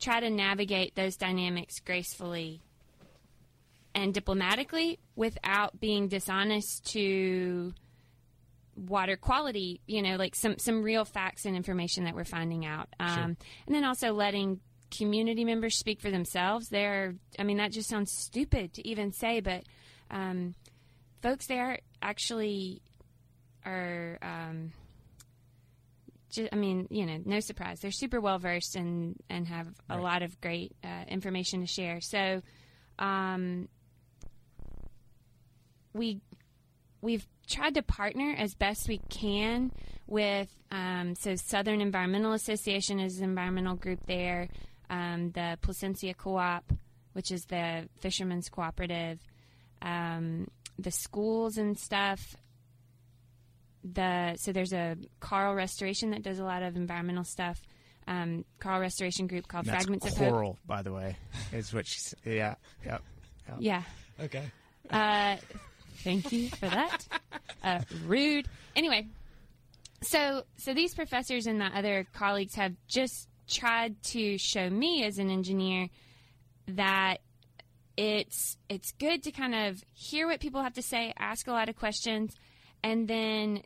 try 0.00 0.20
to 0.20 0.30
navigate 0.30 0.94
those 0.94 1.16
dynamics 1.16 1.80
gracefully 1.80 2.60
and 3.94 4.12
diplomatically 4.12 4.98
without 5.16 5.80
being 5.80 6.06
dishonest 6.08 6.84
to 6.92 7.72
water 8.76 9.16
quality, 9.16 9.80
you 9.86 10.02
know, 10.02 10.16
like 10.16 10.34
some, 10.34 10.58
some 10.58 10.82
real 10.82 11.04
facts 11.04 11.44
and 11.44 11.56
information 11.56 12.04
that 12.04 12.14
we're 12.14 12.24
finding 12.24 12.64
out. 12.64 12.88
Um, 13.00 13.08
Sure. 13.08 13.24
And 13.24 13.74
then 13.74 13.84
also 13.84 14.12
letting 14.12 14.60
community 14.96 15.44
members 15.44 15.76
speak 15.76 16.00
for 16.00 16.10
themselves. 16.10 16.68
They're, 16.68 17.14
I 17.38 17.42
mean, 17.42 17.56
that 17.56 17.72
just 17.72 17.88
sounds 17.88 18.12
stupid 18.12 18.74
to 18.74 18.86
even 18.86 19.12
say, 19.12 19.40
but 19.40 19.64
um, 20.10 20.54
folks 21.22 21.46
there 21.46 21.80
actually 22.02 22.82
are 23.64 24.18
um, 24.22 24.72
just, 26.30 26.50
I 26.52 26.56
mean, 26.56 26.86
you 26.90 27.06
know, 27.06 27.18
no 27.24 27.40
surprise. 27.40 27.80
They're 27.80 27.90
super 27.90 28.20
well 28.20 28.38
versed 28.38 28.76
and 28.76 29.16
and 29.28 29.48
have 29.48 29.68
a 29.90 29.98
lot 29.98 30.22
of 30.22 30.40
great 30.40 30.76
uh, 30.84 31.04
information 31.08 31.60
to 31.62 31.66
share. 31.66 32.00
So, 32.00 32.42
um, 32.98 33.68
we 35.92 36.20
we've 37.00 37.26
tried 37.48 37.74
to 37.74 37.82
partner 37.82 38.34
as 38.36 38.54
best 38.54 38.88
we 38.88 38.98
can 39.08 39.72
with 40.06 40.48
um, 40.70 41.14
so 41.16 41.34
Southern 41.36 41.80
Environmental 41.80 42.32
Association 42.32 43.00
is 43.00 43.18
an 43.18 43.24
environmental 43.24 43.76
group 43.76 44.00
there, 44.06 44.48
um, 44.90 45.30
the 45.32 45.58
Placencia 45.62 46.16
Co-op, 46.16 46.72
which 47.12 47.30
is 47.30 47.44
the 47.46 47.88
fishermen's 48.00 48.48
cooperative, 48.48 49.18
um, 49.82 50.48
the 50.78 50.90
schools 50.90 51.56
and 51.56 51.78
stuff. 51.78 52.36
The 53.84 54.36
so 54.36 54.52
there's 54.52 54.72
a 54.72 54.96
Coral 55.20 55.54
Restoration 55.54 56.10
that 56.10 56.22
does 56.22 56.40
a 56.40 56.44
lot 56.44 56.62
of 56.62 56.76
environmental 56.76 57.24
stuff. 57.24 57.60
Um, 58.08 58.44
Coral 58.60 58.80
Restoration 58.80 59.26
group 59.28 59.46
called 59.46 59.66
That's 59.66 59.84
Fragments 59.84 60.06
of 60.06 60.16
coral, 60.16 60.58
by 60.66 60.82
the 60.82 60.92
way, 60.92 61.16
is 61.52 61.72
what 61.72 61.86
she's. 61.86 62.14
Yeah, 62.24 62.56
yeah. 62.84 62.98
Yeah. 63.58 63.82
Okay. 64.20 64.42
Uh, 64.90 65.36
thank 65.96 66.32
you 66.32 66.48
for 66.50 66.68
that. 66.68 67.06
Uh, 67.62 67.80
rude. 68.06 68.46
Anyway, 68.76 69.06
so 70.02 70.44
so 70.56 70.74
these 70.74 70.94
professors 70.94 71.46
and 71.46 71.58
my 71.58 71.70
other 71.76 72.06
colleagues 72.14 72.54
have 72.54 72.74
just 72.86 73.28
tried 73.48 74.02
to 74.02 74.38
show 74.38 74.68
me 74.70 75.04
as 75.04 75.18
an 75.18 75.30
engineer 75.30 75.88
that 76.68 77.18
it's 77.96 78.56
it's 78.68 78.92
good 78.92 79.22
to 79.22 79.32
kind 79.32 79.54
of 79.54 79.82
hear 79.94 80.26
what 80.26 80.40
people 80.40 80.62
have 80.62 80.74
to 80.74 80.82
say, 80.82 81.14
ask 81.18 81.46
a 81.46 81.52
lot 81.52 81.68
of 81.68 81.76
questions, 81.76 82.34
and 82.82 83.08
then 83.08 83.62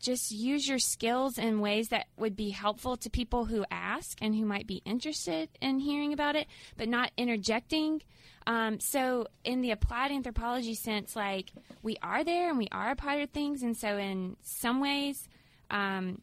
just 0.00 0.30
use 0.30 0.68
your 0.68 0.78
skills 0.78 1.38
in 1.38 1.60
ways 1.60 1.88
that 1.88 2.06
would 2.16 2.36
be 2.36 2.50
helpful 2.50 2.96
to 2.98 3.10
people 3.10 3.46
who 3.46 3.64
ask 3.70 4.18
and 4.20 4.34
who 4.34 4.44
might 4.44 4.66
be 4.66 4.82
interested 4.84 5.48
in 5.60 5.78
hearing 5.78 6.12
about 6.12 6.36
it, 6.36 6.46
but 6.76 6.88
not 6.88 7.10
interjecting. 7.16 8.02
Um, 8.46 8.78
so, 8.78 9.26
in 9.44 9.60
the 9.60 9.72
applied 9.72 10.12
anthropology 10.12 10.74
sense, 10.74 11.16
like 11.16 11.52
we 11.82 11.96
are 12.02 12.22
there 12.22 12.48
and 12.48 12.58
we 12.58 12.68
are 12.70 12.90
a 12.92 12.96
part 12.96 13.20
of 13.20 13.30
things, 13.30 13.62
and 13.62 13.76
so 13.76 13.96
in 13.96 14.36
some 14.42 14.80
ways, 14.80 15.28
um, 15.70 16.22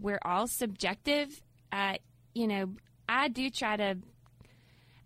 we're 0.00 0.20
all 0.24 0.46
subjective. 0.46 1.42
Uh, 1.70 1.94
you 2.34 2.48
know, 2.48 2.74
I 3.08 3.28
do 3.28 3.50
try 3.50 3.76
to 3.76 3.98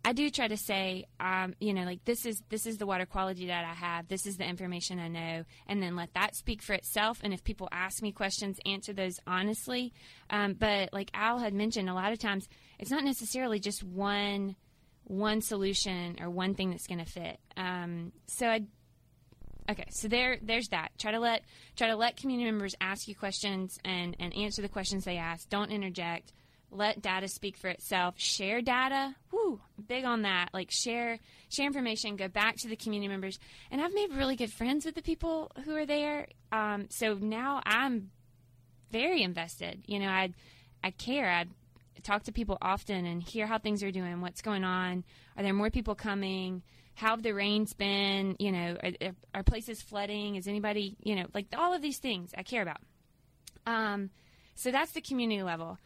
I 0.07 0.12
do 0.12 0.29
try 0.29 0.49
to 0.49 0.57
say, 0.57 1.07
um, 1.18 1.55
you 1.61 1.73
know, 1.73 1.85
like 1.85 2.05
this 2.05 2.27
is 2.27 2.42
this 2.51 2.66
is 2.66 2.77
the 2.77 2.87
water 2.87 3.07
quality 3.07 3.47
that 3.47 3.64
I 3.64 3.73
have. 3.73 4.07
This 4.09 4.27
is 4.27 4.37
the 4.37 4.44
information 4.44 4.99
I 4.99 5.09
know, 5.09 5.44
and 5.66 5.83
then 5.83 5.97
let 5.97 6.12
that 6.12 6.37
speak 6.37 6.61
for 6.61 6.75
itself. 6.75 7.20
And 7.23 7.33
if 7.33 7.42
people 7.42 7.68
ask 7.73 8.03
me 8.03 8.12
questions, 8.12 8.59
answer 8.66 8.92
those 8.92 9.18
honestly. 9.27 9.94
Um, 10.29 10.55
but 10.55 10.92
like 10.92 11.11
Al 11.14 11.38
had 11.38 11.55
mentioned, 11.55 11.88
a 11.88 11.94
lot 11.94 12.12
of 12.12 12.18
times 12.18 12.49
it's 12.79 12.90
not 12.90 13.03
necessarily 13.03 13.59
just 13.59 13.83
one 13.83 14.57
one 15.05 15.40
solution 15.40 16.17
or 16.21 16.31
one 16.31 16.55
thing 16.55 16.71
that's 16.71 16.87
going 16.87 17.05
to 17.05 17.11
fit. 17.11 17.38
Um, 17.57 18.12
so 18.27 18.47
I. 18.47 18.61
Okay, 19.67 19.87
so 19.88 20.09
there, 20.09 20.37
there's 20.43 20.69
that. 20.69 20.90
Try 20.99 21.12
to 21.12 21.19
let 21.19 21.43
try 21.75 21.88
to 21.88 21.97
let 21.97 22.19
community 22.19 22.51
members 22.51 22.75
ask 22.83 23.09
you 23.09 23.14
questions 23.14 23.79
and 23.83 24.14
and 24.21 24.35
answer 24.37 24.61
the 24.61 24.69
questions 24.69 25.05
they 25.05 25.17
ask. 25.17 25.49
Don't 25.49 25.71
interject 25.71 26.35
let 26.75 27.01
data 27.01 27.29
speak 27.29 27.57
for 27.57 27.69
itself 27.69 28.14
share 28.19 28.61
data 28.61 29.14
whoo 29.33 29.61
big 29.87 30.05
on 30.05 30.23
that 30.23 30.49
like 30.53 30.71
share 30.71 31.19
share 31.49 31.67
information 31.67 32.17
go 32.17 32.29
back 32.29 32.57
to 32.57 32.69
the 32.69 32.77
community 32.77 33.09
members 33.09 33.38
and 33.71 33.81
i've 33.81 33.95
made 33.95 34.12
really 34.12 34.37
good 34.37 34.53
friends 34.53 34.85
with 34.85 34.95
the 34.95 35.03
people 35.03 35.51
who 35.64 35.75
are 35.77 35.87
there 35.87 36.27
um, 36.53 36.87
so 36.90 37.14
now 37.14 37.62
i'm 37.64 38.11
very 38.90 39.23
invested 39.23 39.83
you 39.87 39.99
know 39.99 40.09
i 40.09 40.29
i 40.83 40.90
care 40.90 41.31
i 41.31 41.45
talk 42.02 42.24
to 42.24 42.33
people 42.33 42.59
often 42.61 43.07
and 43.07 43.22
hear 43.22 43.46
how 43.46 43.59
things 43.59 43.83
are 43.83 43.90
doing 43.90 44.20
what's 44.20 44.42
going 44.42 44.64
on 44.64 45.04
are 45.37 45.42
there 45.42 45.54
more 45.54 45.70
people 45.70 45.94
coming 45.94 46.62
how 46.94 47.11
have 47.11 47.22
the 47.22 47.33
rains 47.33 47.72
been 47.72 48.37
you 48.38 48.52
know 48.52 48.76
are, 48.83 49.12
are 49.35 49.42
places 49.42 49.80
flooding 49.80 50.37
is 50.37 50.46
anybody 50.46 50.96
you 51.02 51.14
know 51.14 51.26
like 51.35 51.46
all 51.57 51.74
of 51.74 51.83
these 51.83 51.98
things 51.98 52.30
i 52.37 52.42
care 52.42 52.62
about. 52.62 52.80
Um, 53.66 54.11
so 54.54 54.70
that's 54.70 54.92
the 54.92 55.00
community 55.00 55.42
level. 55.42 55.78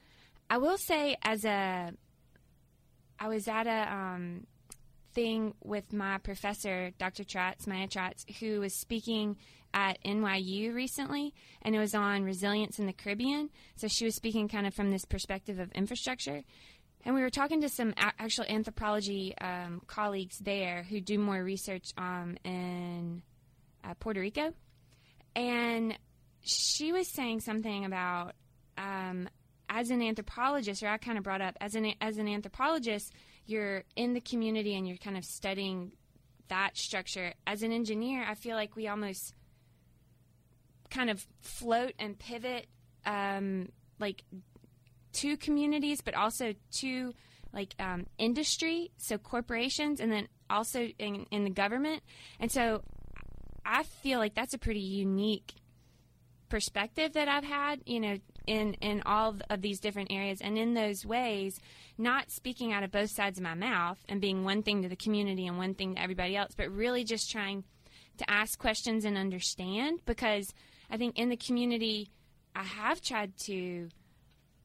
I 0.51 0.59
will 0.59 0.79
say, 0.79 1.17
as 1.23 1.45
a, 1.45 1.93
I 3.19 3.29
was 3.29 3.49
at 3.49 3.67
a 3.67 3.93
um, 3.93 4.47
thing 5.19 5.53
with 5.65 5.93
my 5.93 6.17
professor, 6.19 6.93
Dr. 6.97 7.25
Trotz, 7.25 7.67
Maya 7.67 7.89
Trotz, 7.89 8.25
who 8.39 8.61
was 8.61 8.73
speaking 8.73 9.37
at 9.75 9.99
NYU 10.05 10.73
recently, 10.73 11.35
and 11.63 11.75
it 11.75 11.81
was 11.81 11.93
on 11.93 12.23
resilience 12.23 12.79
in 12.79 12.87
the 12.87 12.93
Caribbean. 12.93 13.51
So 13.75 13.89
she 13.89 14.05
was 14.05 14.15
speaking 14.15 14.47
kind 14.47 14.65
of 14.65 14.75
from 14.75 14.93
this 14.93 15.05
perspective 15.05 15.59
of 15.59 15.73
infrastructure. 15.73 16.45
And 17.05 17.17
we 17.17 17.21
were 17.21 17.31
talking 17.31 17.61
to 17.63 17.69
some 17.69 17.95
a- 17.97 18.23
actual 18.23 18.45
anthropology 18.49 19.37
um, 19.41 19.83
colleagues 19.89 20.39
there 20.39 20.85
who 20.89 21.01
do 21.01 21.19
more 21.19 21.43
research 21.43 21.87
um, 21.99 22.37
in 22.45 23.23
uh, 23.83 23.95
Puerto 23.99 24.21
Rico. 24.21 24.55
And 25.35 25.99
she 26.43 26.93
was 26.93 27.09
saying 27.09 27.41
something 27.41 27.85
about 27.85 28.35
um, 28.77 29.29
as 29.69 29.91
an 29.91 30.01
anthropologist, 30.01 30.85
or 30.85 30.89
I 30.89 30.97
kind 30.99 31.19
of 31.19 31.25
brought 31.25 31.41
up 31.41 31.57
as 31.61 31.75
an 31.75 31.93
as 32.01 32.19
an 32.19 32.29
anthropologist, 32.29 33.13
you're 33.49 33.85
in 33.97 34.13
the 34.13 34.21
community 34.21 34.77
and 34.77 34.87
you're 34.87 34.99
kind 34.99 35.17
of 35.17 35.25
studying 35.25 35.93
that 36.49 36.77
structure. 36.77 37.33
As 37.47 37.63
an 37.63 37.73
engineer, 37.73 38.25
I 38.29 38.35
feel 38.35 38.57
like 38.57 38.77
we 38.77 38.87
almost 38.87 39.35
kind 40.91 41.11
of 41.11 41.27
float 41.41 41.95
and 41.99 42.19
pivot, 42.19 42.67
um, 43.07 43.71
like 43.99 44.23
to 45.15 45.37
communities, 45.39 46.03
but 46.03 46.15
also 46.15 46.55
to 46.73 47.15
like 47.53 47.75
um, 47.79 48.07
industry, 48.19 48.91
so 48.99 49.17
corporations, 49.17 50.01
and 50.01 50.13
then 50.13 50.29
also 50.51 50.89
in, 50.99 51.27
in 51.31 51.45
the 51.45 51.51
government. 51.51 52.03
And 52.39 52.53
so, 52.53 52.83
I 53.65 53.83
feel 53.83 54.19
like 54.19 54.35
that's 54.35 54.55
a 54.55 54.59
pretty 54.59 54.81
unique 54.81 55.55
perspective 56.49 57.15
that 57.15 57.29
I've 57.29 57.45
had, 57.45 57.81
you 57.87 58.01
know, 58.01 58.19
in 58.49 58.73
in 58.75 59.03
all 59.05 59.37
of 59.51 59.61
these 59.61 59.79
different 59.79 60.11
areas 60.11 60.41
and 60.41 60.57
in 60.57 60.75
those 60.75 61.05
ways 61.05 61.61
not 61.99 62.31
speaking 62.31 62.73
out 62.73 62.83
of 62.83 62.91
both 62.91 63.11
sides 63.11 63.39
of 63.39 63.45
my 63.45 63.55
mouth 63.55 63.99
and 64.09 64.21
being 64.21 64.43
one 64.43 64.63
thing 64.63 64.83
to 64.83 64.89
the 64.89 64.97
community 64.97 65.47
and 65.47 65.59
one 65.59 65.75
thing 65.75 65.95
to 65.95 66.01
everybody 66.01 66.35
else 66.35 66.53
but 66.57 66.71
really 66.71 67.05
just 67.05 67.31
trying 67.31 67.63
to 68.17 68.29
ask 68.29 68.59
questions 68.59 69.05
and 69.05 69.19
understand 69.19 70.01
because 70.07 70.53
I 70.91 70.97
think 70.97 71.19
in 71.19 71.29
the 71.29 71.37
community 71.37 72.11
I 72.57 72.65
have 72.65 73.03
tried 73.03 73.37
to 73.45 73.89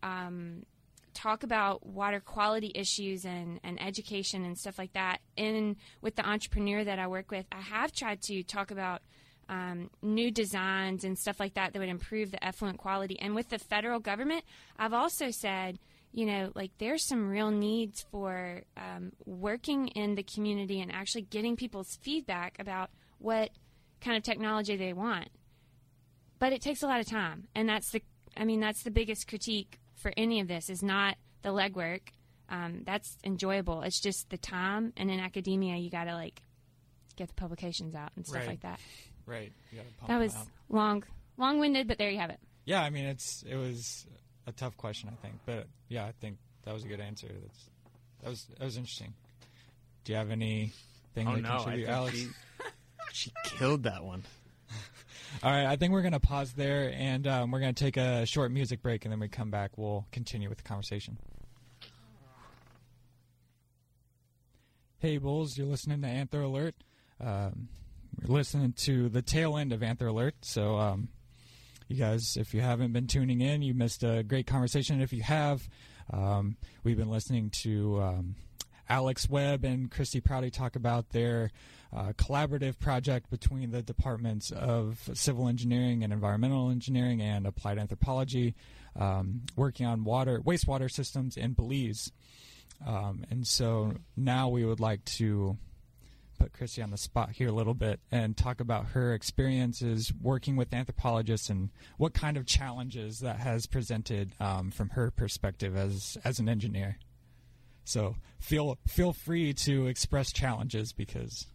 um, 0.02 0.66
talk 1.14 1.44
about 1.44 1.86
water 1.86 2.20
quality 2.20 2.72
issues 2.74 3.26
and, 3.26 3.60
and 3.64 3.82
education 3.82 4.44
and 4.44 4.58
stuff 4.58 4.80
like 4.80 4.94
that. 4.94 5.20
And 5.38 5.76
with 6.02 6.16
the 6.16 6.28
entrepreneur 6.28 6.84
that 6.84 7.00
I 7.00 7.08
work 7.08 7.30
with 7.32 7.46
I 7.52 7.62
have 7.62 7.92
tried 7.92 8.22
to 8.24 8.44
talk 8.44 8.72
about 8.72 9.02
um, 9.50 9.90
new 10.02 10.32
designs 10.32 11.04
and 11.04 11.18
stuff 11.18 11.40
like 11.40 11.54
that 11.56 11.74
that 11.74 11.80
would 11.80 11.90
improve 11.90 12.32
the 12.32 12.44
effluent 12.44 12.78
quality. 12.78 13.20
And 13.20 13.36
with 13.36 13.50
the 13.50 13.60
federal 13.60 14.00
government, 14.00 14.44
I've 14.78 14.94
also 14.94 15.32
said, 15.32 15.80
you 16.12 16.26
know, 16.26 16.52
like 16.56 16.72
there's 16.78 17.04
some 17.04 17.30
real 17.30 17.52
needs 17.52 18.06
for 18.12 18.62
um, 18.78 19.12
working 19.26 19.88
in 19.90 20.16
the 20.16 20.24
community 20.24 20.80
and 20.82 20.92
actually 20.92 21.24
getting 21.24 21.56
people's 21.56 21.98
feedback 22.02 22.56
about 22.60 22.90
what 23.18 23.50
kind 24.02 24.16
of 24.18 24.24
technology 24.24 24.76
they 24.78 24.94
want. 24.94 25.30
But 26.40 26.54
it 26.54 26.62
takes 26.62 26.84
a 26.84 26.88
lot 26.88 27.00
of 27.00 27.08
time, 27.08 27.48
and 27.56 27.70
that's 27.70 27.92
the, 27.92 28.02
I 28.36 28.44
mean, 28.44 28.60
that's 28.60 28.84
the 28.84 28.92
biggest 28.92 29.28
critique 29.28 29.80
for 29.96 30.12
any 30.18 30.40
of 30.42 30.48
this 30.48 30.70
is 30.70 30.84
not 30.84 31.16
the 31.42 31.50
legwork. 31.50 32.02
Um, 32.50 32.82
that's 32.86 33.18
enjoyable. 33.24 33.82
It's 33.84 34.02
just 34.02 34.30
the 34.30 34.38
time, 34.38 34.92
and 34.98 35.10
in 35.10 35.20
academia, 35.20 35.78
you 35.78 35.90
got 35.90 36.04
to 36.06 36.14
like 36.14 36.42
get 37.16 37.30
the 37.30 37.34
publications 37.36 37.96
out 37.96 38.12
and 38.16 38.26
stuff 38.26 38.40
Right. 38.42 38.48
like 38.50 38.62
that. 38.62 38.80
Right. 39.26 39.52
You 39.72 39.80
pump 40.00 40.08
That 40.10 40.20
was 40.20 40.36
out. 40.36 40.48
long, 40.70 41.04
long-winded, 41.38 41.88
but 41.88 41.98
there 41.98 42.10
you 42.10 42.20
have 42.20 42.30
it. 42.30 42.40
Yeah, 42.66 42.82
I 42.82 42.90
mean 42.90 43.06
it's 43.06 43.44
it 43.44 43.56
was 43.56 44.06
a 44.48 44.52
tough 44.52 44.76
question, 44.78 45.10
I 45.12 45.16
think, 45.22 45.36
but 45.46 45.68
yeah, 45.90 46.06
I 46.06 46.14
think 46.20 46.38
that 46.66 46.74
was 46.74 46.84
a 46.84 46.88
good 46.88 47.00
answer. 47.00 47.28
That's 47.28 47.70
that 48.24 48.30
was 48.30 48.46
that 48.58 48.66
was 48.66 48.78
interesting. 48.78 49.14
Do 50.04 50.12
you 50.12 50.18
have 50.18 50.32
anything 50.32 50.72
Oh 51.28 51.36
to 51.36 51.42
no, 51.42 51.56
contribute, 51.58 51.88
Alex? 51.90 52.18
she, 52.18 52.28
she 53.14 53.32
killed 53.58 53.84
that 53.84 54.04
one. 54.04 54.24
All 55.42 55.52
right, 55.52 55.66
I 55.66 55.76
think 55.78 55.94
we're 55.94 56.02
gonna 56.04 56.20
pause 56.20 56.54
there, 56.54 56.92
and 56.96 57.26
um, 57.28 57.52
we're 57.52 57.60
gonna 57.60 57.74
take 57.74 57.98
a 57.98 58.26
short 58.26 58.52
music 58.52 58.82
break, 58.82 59.04
and 59.06 59.12
then 59.12 59.20
we 59.20 59.28
come 59.30 59.50
back. 59.50 59.72
We'll 59.78 60.06
continue 60.12 60.48
with 60.50 60.58
the 60.60 60.64
conversation. 60.64 61.18
Hey, 65.00 65.18
Bulls, 65.18 65.58
you're 65.58 65.68
listening 65.68 66.02
to 66.02 66.08
Anthro 66.08 66.46
Alert. 66.46 66.76
Um, 67.20 67.68
we're 68.22 68.36
listening 68.36 68.74
to 68.74 69.10
the 69.10 69.22
tail 69.22 69.58
end 69.58 69.74
of 69.74 69.82
Anthro 69.82 70.10
Alert, 70.10 70.36
so 70.42 70.78
um, 70.78 71.10
you 71.88 71.96
guys, 71.98 72.38
if 72.38 72.54
you 72.54 72.62
haven't 72.62 72.94
been 72.94 73.08
tuning 73.08 73.42
in, 73.42 73.62
you 73.62 73.74
missed 73.74 74.04
a 74.04 74.24
great 74.24 74.48
conversation. 74.48 75.02
If 75.02 75.14
you 75.14 75.24
have, 75.24 75.68
um, 76.12 76.58
we've 76.84 76.98
been 76.98 77.10
listening 77.10 77.50
to 77.62 78.02
um, 78.02 78.36
Alex 78.90 79.30
Webb 79.30 79.64
and 79.64 79.90
Christy 79.90 80.22
Prouty 80.22 80.50
talk 80.50 80.76
about 80.76 81.10
their 81.10 81.52
uh, 81.96 82.14
collaborative 82.14 82.80
project 82.80 83.30
between 83.30 83.72
the 83.72 83.82
departments 83.82 84.52
of 84.52 85.10
civil 85.14 85.48
engineering 85.48 86.04
and 86.04 86.12
environmental 86.12 86.70
engineering 86.70 87.22
and 87.22 87.46
applied 87.46 87.78
anthropology, 87.78 88.56
um, 88.96 89.42
working 89.56 89.86
on 89.86 90.04
water 90.04 90.40
wastewater 90.40 90.90
systems 90.92 91.38
in 91.38 91.54
Belize. 91.54 92.12
Um, 92.86 93.24
and 93.30 93.48
so 93.48 93.94
now 94.18 94.50
we 94.50 94.66
would 94.66 94.80
like 94.80 95.06
to 95.06 95.58
put 96.38 96.54
Chrissy 96.54 96.82
on 96.82 96.92
the 96.92 96.98
spot 96.98 97.32
here 97.32 97.48
a 97.48 97.52
little 97.52 97.74
bit 97.74 98.00
and 98.12 98.36
talk 98.36 98.60
about 98.60 98.88
her 98.88 99.14
experiences 99.14 100.12
working 100.22 100.56
with 100.56 100.74
anthropologists 100.74 101.50
and 101.50 101.70
what 101.98 102.14
kind 102.14 102.38
of 102.38 102.46
challenges 102.46 103.20
that 103.20 103.38
has 103.38 103.66
presented 103.66 104.34
um, 104.40 104.72
from 104.72 104.90
her 104.90 105.12
perspective 105.12 105.76
as 105.76 106.18
as 106.24 106.40
an 106.40 106.50
engineer. 106.50 106.98
So 107.86 108.16
feel 108.40 108.78
feel 108.88 109.14
free 109.14 109.54
to 109.54 109.88
express 109.88 110.32
challenges 110.32 110.94
because 110.94 111.48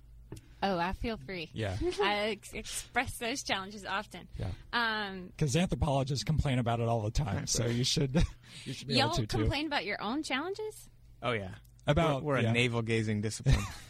Oh, 0.60 0.76
I 0.78 0.92
feel 0.92 1.16
free. 1.16 1.50
Yeah. 1.52 1.76
I 2.02 2.30
ex- 2.30 2.52
express 2.52 3.16
those 3.18 3.42
challenges 3.42 3.84
often. 3.86 4.26
Yeah. 4.36 4.48
Um, 4.72 5.28
because 5.28 5.54
anthropologists 5.54 6.24
complain 6.24 6.58
about 6.58 6.80
it 6.80 6.88
all 6.88 7.02
the 7.02 7.12
time, 7.12 7.46
so 7.46 7.66
you 7.66 7.84
should 7.84 8.24
you 8.64 8.72
should 8.72 8.88
be 8.88 8.94
y'all 8.94 9.06
able 9.06 9.16
to 9.16 9.26
too. 9.26 9.38
complain 9.38 9.66
about 9.66 9.84
your 9.84 10.02
own 10.02 10.22
challenges? 10.22 10.88
Oh 11.22 11.32
yeah. 11.32 11.50
About 11.86 12.22
we're, 12.22 12.34
we're 12.34 12.40
yeah. 12.42 12.50
a 12.50 12.52
navel 12.52 12.82
gazing 12.82 13.20
discipline. 13.20 13.56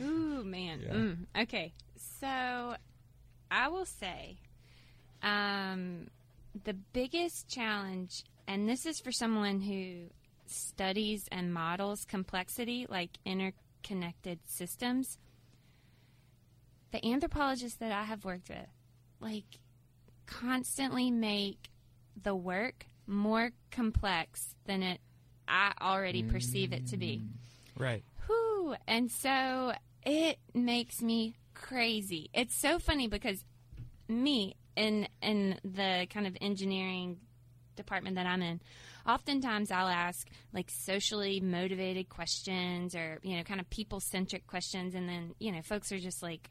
Ooh, 0.00 0.44
man. 0.44 0.80
Yeah. 0.84 0.92
Mm. 0.92 1.16
Okay. 1.42 1.72
So 2.20 2.74
I 3.50 3.68
will 3.68 3.84
say 3.84 4.36
um, 5.22 6.08
the 6.64 6.74
biggest 6.74 7.48
challenge, 7.48 8.24
and 8.46 8.68
this 8.68 8.86
is 8.86 9.00
for 9.00 9.12
someone 9.12 9.60
who 9.60 10.10
studies 10.46 11.28
and 11.30 11.52
models 11.52 12.04
complexity, 12.04 12.86
like 12.88 13.10
interconnected 13.24 14.38
systems. 14.46 15.18
The 16.92 17.04
anthropologists 17.06 17.78
that 17.78 17.92
I 17.92 18.02
have 18.02 18.24
worked 18.24 18.48
with, 18.48 18.66
like, 19.20 19.44
constantly 20.26 21.10
make 21.10 21.70
the 22.20 22.34
work 22.34 22.86
more 23.06 23.50
complex 23.70 24.54
than 24.66 24.82
it 24.82 25.00
I 25.50 25.72
already 25.80 26.22
perceive 26.22 26.72
it 26.72 26.86
to 26.88 26.96
be. 26.96 27.22
right. 27.76 28.04
Whew. 28.26 28.76
And 28.86 29.10
so 29.10 29.72
it 30.04 30.38
makes 30.54 31.00
me 31.02 31.36
crazy. 31.54 32.30
It's 32.32 32.60
so 32.60 32.78
funny 32.78 33.08
because 33.08 33.44
me 34.08 34.56
in 34.76 35.08
in 35.22 35.58
the 35.64 36.06
kind 36.10 36.26
of 36.26 36.36
engineering 36.40 37.18
department 37.76 38.16
that 38.16 38.26
I'm 38.26 38.42
in, 38.42 38.60
oftentimes 39.06 39.70
I'll 39.70 39.88
ask 39.88 40.28
like 40.52 40.70
socially 40.70 41.40
motivated 41.40 42.08
questions 42.08 42.94
or 42.94 43.18
you 43.22 43.36
know 43.36 43.42
kind 43.42 43.60
of 43.60 43.68
people 43.70 44.00
centric 44.00 44.46
questions, 44.46 44.94
and 44.94 45.08
then 45.08 45.34
you 45.38 45.52
know 45.52 45.62
folks 45.62 45.92
are 45.92 45.98
just 45.98 46.22
like, 46.22 46.50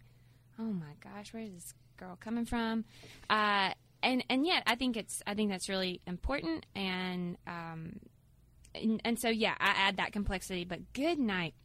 "Oh 0.60 0.64
my 0.72 0.94
gosh, 1.04 1.34
where 1.34 1.44
is 1.44 1.54
this 1.54 1.74
girl 1.98 2.18
coming 2.20 2.46
from?" 2.46 2.86
Uh, 3.30 3.72
and 4.02 4.24
and 4.30 4.46
yet 4.46 4.64
I 4.66 4.76
think 4.76 4.98
it's 4.98 5.22
I 5.26 5.34
think 5.34 5.52
that's 5.52 5.70
really 5.70 6.02
important 6.08 6.66
and 6.76 7.38
um, 7.48 8.00
and, 8.76 9.02
and 9.04 9.20
so 9.20 9.30
yeah 9.30 9.56
I 9.60 9.88
add 9.88 9.98
that 9.98 10.12
complexity. 10.12 10.66
But 10.66 10.94
good 10.94 11.20
night 11.20 11.56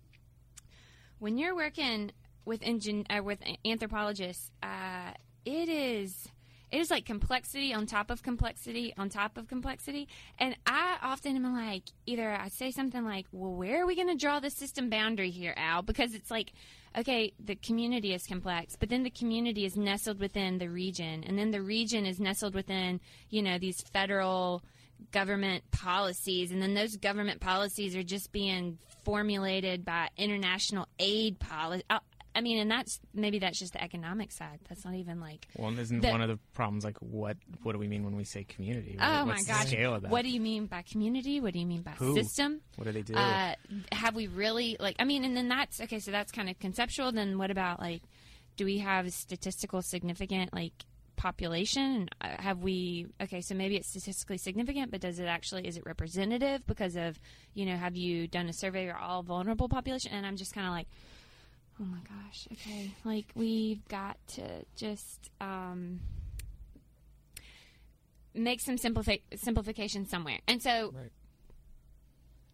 when 1.19 1.39
you're 1.39 1.55
working 1.55 2.13
with 2.45 2.63
uh, 2.63 3.23
with 3.23 3.43
anthropologists, 3.65 4.51
uh, 4.63 5.13
it 5.45 5.69
is 5.69 6.29
it 6.71 6.81
is 6.81 6.91
like 6.91 7.07
complexity 7.07 7.73
on 7.73 7.87
top 7.87 8.11
of 8.11 8.23
complexity 8.23 8.93
on 8.99 9.09
top 9.09 9.39
of 9.39 9.47
complexity. 9.47 10.09
And 10.39 10.57
I 10.67 10.97
often 11.03 11.37
am 11.37 11.55
like, 11.55 11.85
either 12.07 12.33
I 12.33 12.49
say 12.49 12.71
something 12.71 13.05
like, 13.05 13.27
"Well, 13.33 13.55
where 13.55 13.83
are 13.83 13.87
we 13.87 13.95
going 13.95 14.09
to 14.09 14.17
draw 14.17 14.41
the 14.41 14.51
system 14.51 14.91
boundary 14.91 15.31
here, 15.31 15.55
Al?" 15.57 15.83
Because 15.83 16.15
it's 16.15 16.31
like, 16.31 16.53
okay, 16.97 17.33
the 17.39 17.55
community 17.55 18.13
is 18.13 18.27
complex, 18.27 18.77
but 18.77 18.89
then 18.89 19.03
the 19.03 19.11
community 19.11 19.65
is 19.65 19.77
nestled 19.77 20.19
within 20.21 20.59
the 20.59 20.69
region, 20.69 21.25
and 21.25 21.39
then 21.39 21.51
the 21.51 21.63
region 21.63 22.07
is 22.07 22.21
nestled 22.21 22.55
within, 22.55 23.01
you 23.31 23.43
know, 23.43 23.59
these 23.59 23.81
federal 23.81 24.63
government 25.13 25.65
policies, 25.71 26.51
and 26.53 26.61
then 26.63 26.75
those 26.75 26.97
government 26.97 27.41
policies 27.41 27.95
are 27.97 28.03
just 28.03 28.33
being 28.33 28.79
formulated 29.05 29.85
by 29.85 30.09
international 30.17 30.87
aid 30.99 31.39
policy. 31.39 31.85
I 32.37 32.41
mean, 32.41 32.59
and 32.59 32.69
that's 32.69 32.99
maybe 33.15 33.39
that's 33.39 33.61
just 33.61 33.75
the 33.75 33.83
economic 33.83 34.33
side. 34.33 34.59
That's 34.69 34.85
not 34.85 34.95
even 34.95 35.21
like. 35.21 35.47
well, 35.57 35.79
isn't 35.79 36.01
The- 36.01 36.11
one 36.11 36.21
of 36.21 36.29
the 36.29 36.39
problems 36.53 36.85
like 36.85 36.97
what 36.99 37.37
what 37.63 37.73
do 37.73 37.79
we 37.79 37.87
mean 37.87 38.03
when 38.05 38.17
we 38.17 38.25
say 38.25 38.43
community? 38.43 38.97
What- 38.99 39.07
Oh 39.09 39.25
my 39.25 39.35
what's 39.35 39.47
the 39.47 39.53
gosh! 39.53 39.67
scale 39.69 39.95
of 39.95 40.03
that? 40.03 40.11
What 40.11 40.23
do 40.23 40.31
you 40.31 40.41
mean 40.41 40.67
by 40.67 40.83
community? 40.83 41.41
What 41.41 41.53
do 41.53 41.61
you 41.61 41.67
mean 41.67 41.83
by 41.83 41.93
Who? 41.93 42.15
system? 42.17 42.61
What 42.77 42.87
do 42.87 42.93
they 42.93 43.03
do? 43.03 43.15
Uh, 43.15 43.55
have 43.93 44.17
we 44.17 44.27
really 44.27 44.77
like? 44.81 44.97
I 44.99 45.05
mean, 45.05 45.25
and 45.25 45.37
then 45.37 45.49
that's 45.49 45.81
okay. 45.83 46.01
So 46.01 46.11
that's 46.11 46.33
kind 46.33 46.51
of 46.51 46.59
conceptual. 46.59 47.13
Then 47.13 47.39
what 47.39 47.53
about 47.53 47.79
like? 47.79 48.03
Do 48.57 48.65
we 48.65 48.79
have 48.79 49.13
statistical 49.13 49.81
significant 49.83 50.53
like 50.53 50.73
population? 51.25 52.09
Uh, 52.21 52.29
Have 52.39 52.63
we? 52.63 53.07
Okay, 53.21 53.41
so 53.41 53.55
maybe 53.55 53.77
it's 53.77 53.89
statistically 53.89 54.37
significant, 54.37 54.91
but 54.91 55.01
does 55.01 55.19
it 55.19 55.25
actually? 55.25 55.67
Is 55.67 55.77
it 55.79 55.85
representative 55.87 56.67
because 56.67 56.97
of 56.97 57.19
you 57.55 57.65
know? 57.65 57.77
Have 57.77 57.97
you 57.97 58.29
done 58.29 58.49
a 58.49 58.53
survey 58.53 58.91
of 58.91 58.97
all 59.01 59.23
vulnerable 59.23 59.69
population? 59.69 60.13
And 60.13 60.27
I'm 60.27 60.37
just 60.37 60.53
kind 60.55 60.67
of 60.67 60.73
like. 60.73 60.87
Oh 61.81 61.85
my 61.85 61.99
gosh. 62.09 62.47
Okay. 62.53 62.93
Like 63.05 63.27
we've 63.35 63.85
got 63.89 64.17
to 64.37 64.45
just 64.77 65.31
um, 65.41 65.99
make 68.35 68.61
some 68.61 68.77
simplifi- 68.77 69.23
simplification 69.35 70.07
somewhere. 70.07 70.39
And 70.47 70.63
so 70.63 70.93
Right. 70.95 71.11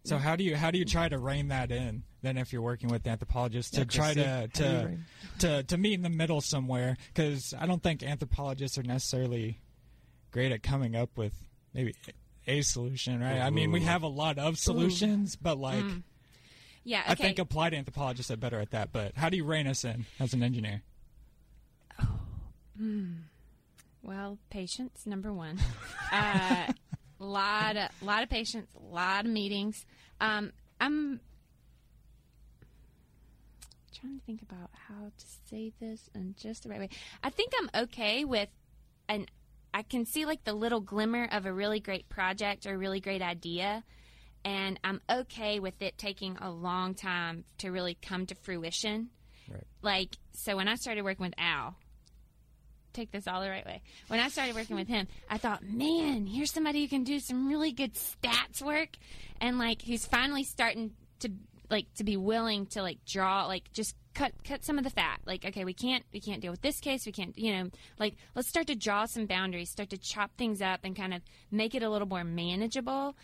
So 0.03 0.17
how 0.17 0.35
do 0.35 0.43
you 0.43 0.55
how 0.55 0.71
do 0.71 0.79
you 0.79 0.85
try 0.85 1.09
to 1.09 1.17
rein 1.17 1.49
that 1.49 1.71
in 1.71 2.03
then 2.23 2.37
if 2.37 2.53
you're 2.53 2.61
working 2.61 2.89
with 2.89 3.05
anthropologists 3.05 3.71
to 3.71 3.81
Yeah, 3.81 3.85
try 3.85 4.13
to 4.13 4.25
how 4.25 4.45
do 4.45 4.63
you 4.63 4.97
to, 5.39 5.47
to 5.47 5.63
to 5.63 5.77
meet 5.77 5.93
in 5.93 6.01
the 6.01 6.09
middle 6.09 6.41
somewhere? 6.41 6.97
Because 7.13 7.53
I 7.57 7.65
don't 7.65 7.83
think 7.83 8.03
anthropologists 8.03 8.77
are 8.77 8.83
necessarily 8.83 9.59
great 10.31 10.51
at 10.51 10.63
coming 10.63 10.95
up 10.95 11.17
with 11.17 11.33
maybe 11.73 11.93
a 12.47 12.61
solution 12.61 13.21
right? 13.21 13.39
I 13.39 13.49
mean 13.51 13.71
we 13.71 13.81
have 13.81 14.01
a 14.03 14.07
lot 14.07 14.39
of 14.39 14.57
solutions 14.57 15.35
but 15.35 15.57
like 15.57 15.85
yeah, 16.83 17.03
I 17.07 17.13
think 17.13 17.37
applied 17.37 17.73
anthropologists 17.75 18.31
are 18.31 18.37
better 18.37 18.59
at 18.59 18.71
that 18.71 18.91
but 18.91 19.15
how 19.15 19.29
do 19.29 19.37
you 19.37 19.45
rein 19.45 19.67
us 19.67 19.83
in 19.85 20.05
as 20.19 20.33
an 20.33 20.41
engineer? 20.41 20.81
Well, 24.03 24.39
patience 24.49 25.05
number 25.05 25.31
one. 25.31 25.59
uh, 26.11 26.71
lot 27.25 27.77
of 27.77 27.89
lot 28.01 28.23
of 28.23 28.29
patience, 28.29 28.69
a 28.75 28.93
lot 28.93 29.25
of 29.25 29.31
meetings. 29.31 29.85
Um, 30.19 30.51
I'm 30.79 31.19
trying 33.99 34.19
to 34.19 34.25
think 34.25 34.41
about 34.41 34.69
how 34.73 35.11
to 35.17 35.25
say 35.49 35.71
this 35.79 36.09
in 36.15 36.35
just 36.37 36.63
the 36.63 36.69
right 36.69 36.79
way. 36.79 36.89
I 37.23 37.29
think 37.29 37.53
I'm 37.59 37.83
okay 37.83 38.25
with 38.25 38.49
an. 39.07 39.27
I 39.73 39.83
can 39.83 40.05
see 40.05 40.25
like 40.25 40.43
the 40.43 40.53
little 40.53 40.81
glimmer 40.81 41.29
of 41.31 41.45
a 41.45 41.53
really 41.53 41.79
great 41.79 42.09
project 42.09 42.65
or 42.65 42.73
a 42.73 42.77
really 42.77 42.99
great 42.99 43.21
idea, 43.21 43.83
and 44.43 44.79
I'm 44.83 45.01
okay 45.09 45.59
with 45.59 45.81
it 45.81 45.97
taking 45.97 46.37
a 46.37 46.51
long 46.51 46.93
time 46.93 47.45
to 47.59 47.69
really 47.69 47.97
come 48.01 48.25
to 48.27 48.35
fruition. 48.35 49.09
Right. 49.49 49.63
Like 49.81 50.17
so, 50.33 50.57
when 50.57 50.67
I 50.67 50.75
started 50.75 51.03
working 51.03 51.25
with 51.25 51.35
Al, 51.37 51.75
take 52.93 53.11
this 53.11 53.27
all 53.27 53.41
the 53.41 53.49
right 53.49 53.65
way. 53.65 53.81
When 54.07 54.19
I 54.19 54.29
started 54.29 54.55
working 54.55 54.75
with 54.75 54.87
him, 54.87 55.07
I 55.29 55.37
thought, 55.37 55.63
man, 55.63 56.25
here's 56.25 56.51
somebody 56.51 56.81
who 56.81 56.87
can 56.87 57.03
do 57.03 57.19
some 57.19 57.47
really 57.47 57.71
good 57.71 57.93
stats 57.95 58.61
work, 58.61 58.89
and 59.39 59.57
like 59.57 59.81
he's 59.81 60.05
finally 60.05 60.43
starting 60.43 60.91
to 61.19 61.31
like 61.69 61.93
to 61.95 62.03
be 62.03 62.17
willing 62.17 62.65
to 62.67 62.81
like 62.81 63.03
draw 63.05 63.45
like 63.45 63.71
just 63.71 63.95
cut 64.13 64.33
cut 64.43 64.63
some 64.63 64.77
of 64.77 64.83
the 64.83 64.89
fat. 64.89 65.19
Like, 65.25 65.45
okay, 65.45 65.65
we 65.65 65.73
can't 65.73 66.03
we 66.13 66.19
can't 66.19 66.41
deal 66.41 66.51
with 66.51 66.61
this 66.61 66.79
case. 66.79 67.05
We 67.05 67.11
can't, 67.11 67.37
you 67.37 67.53
know, 67.53 67.69
like 67.99 68.15
let's 68.35 68.49
start 68.49 68.67
to 68.67 68.75
draw 68.75 69.05
some 69.05 69.25
boundaries, 69.25 69.71
start 69.71 69.89
to 69.91 69.97
chop 69.97 70.31
things 70.37 70.61
up, 70.61 70.81
and 70.83 70.95
kind 70.95 71.13
of 71.13 71.21
make 71.49 71.75
it 71.75 71.83
a 71.83 71.89
little 71.89 72.07
more 72.07 72.23
manageable. 72.23 73.15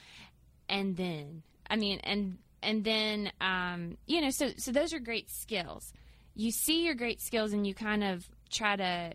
And 0.70 0.98
then, 0.98 1.44
I 1.70 1.76
mean, 1.76 2.00
and 2.04 2.38
and 2.64 2.84
then, 2.84 3.32
um, 3.40 3.98
you 4.08 4.22
know, 4.22 4.30
so 4.30 4.50
so 4.58 4.72
those 4.72 4.94
are 4.94 5.00
great 5.00 5.30
skills. 5.30 5.94
You 6.36 6.52
see 6.52 6.86
your 6.86 6.96
great 6.96 7.22
skills, 7.22 7.54
and 7.54 7.66
you 7.66 7.74
kind 7.74 8.04
of 8.04 8.28
try 8.50 8.76
to 8.76 9.14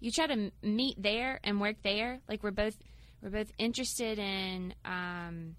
you 0.00 0.10
try 0.10 0.26
to 0.26 0.50
meet 0.62 1.00
there 1.00 1.38
and 1.44 1.60
work 1.60 1.76
there. 1.82 2.20
Like 2.28 2.42
we're 2.42 2.50
both 2.50 2.76
we're 3.22 3.30
both 3.30 3.52
interested 3.58 4.18
in 4.18 4.74
um, 4.84 5.56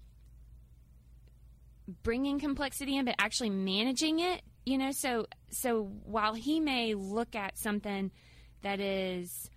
bringing 2.02 2.40
complexity 2.40 2.96
in, 2.96 3.04
but 3.04 3.14
actually 3.18 3.50
managing 3.50 4.20
it. 4.20 4.42
You 4.66 4.78
know, 4.78 4.90
so 4.92 5.26
so 5.50 5.84
while 6.04 6.34
he 6.34 6.60
may 6.60 6.94
look 6.94 7.34
at 7.34 7.56
something 7.58 8.10
that 8.62 8.80
is 8.80 9.50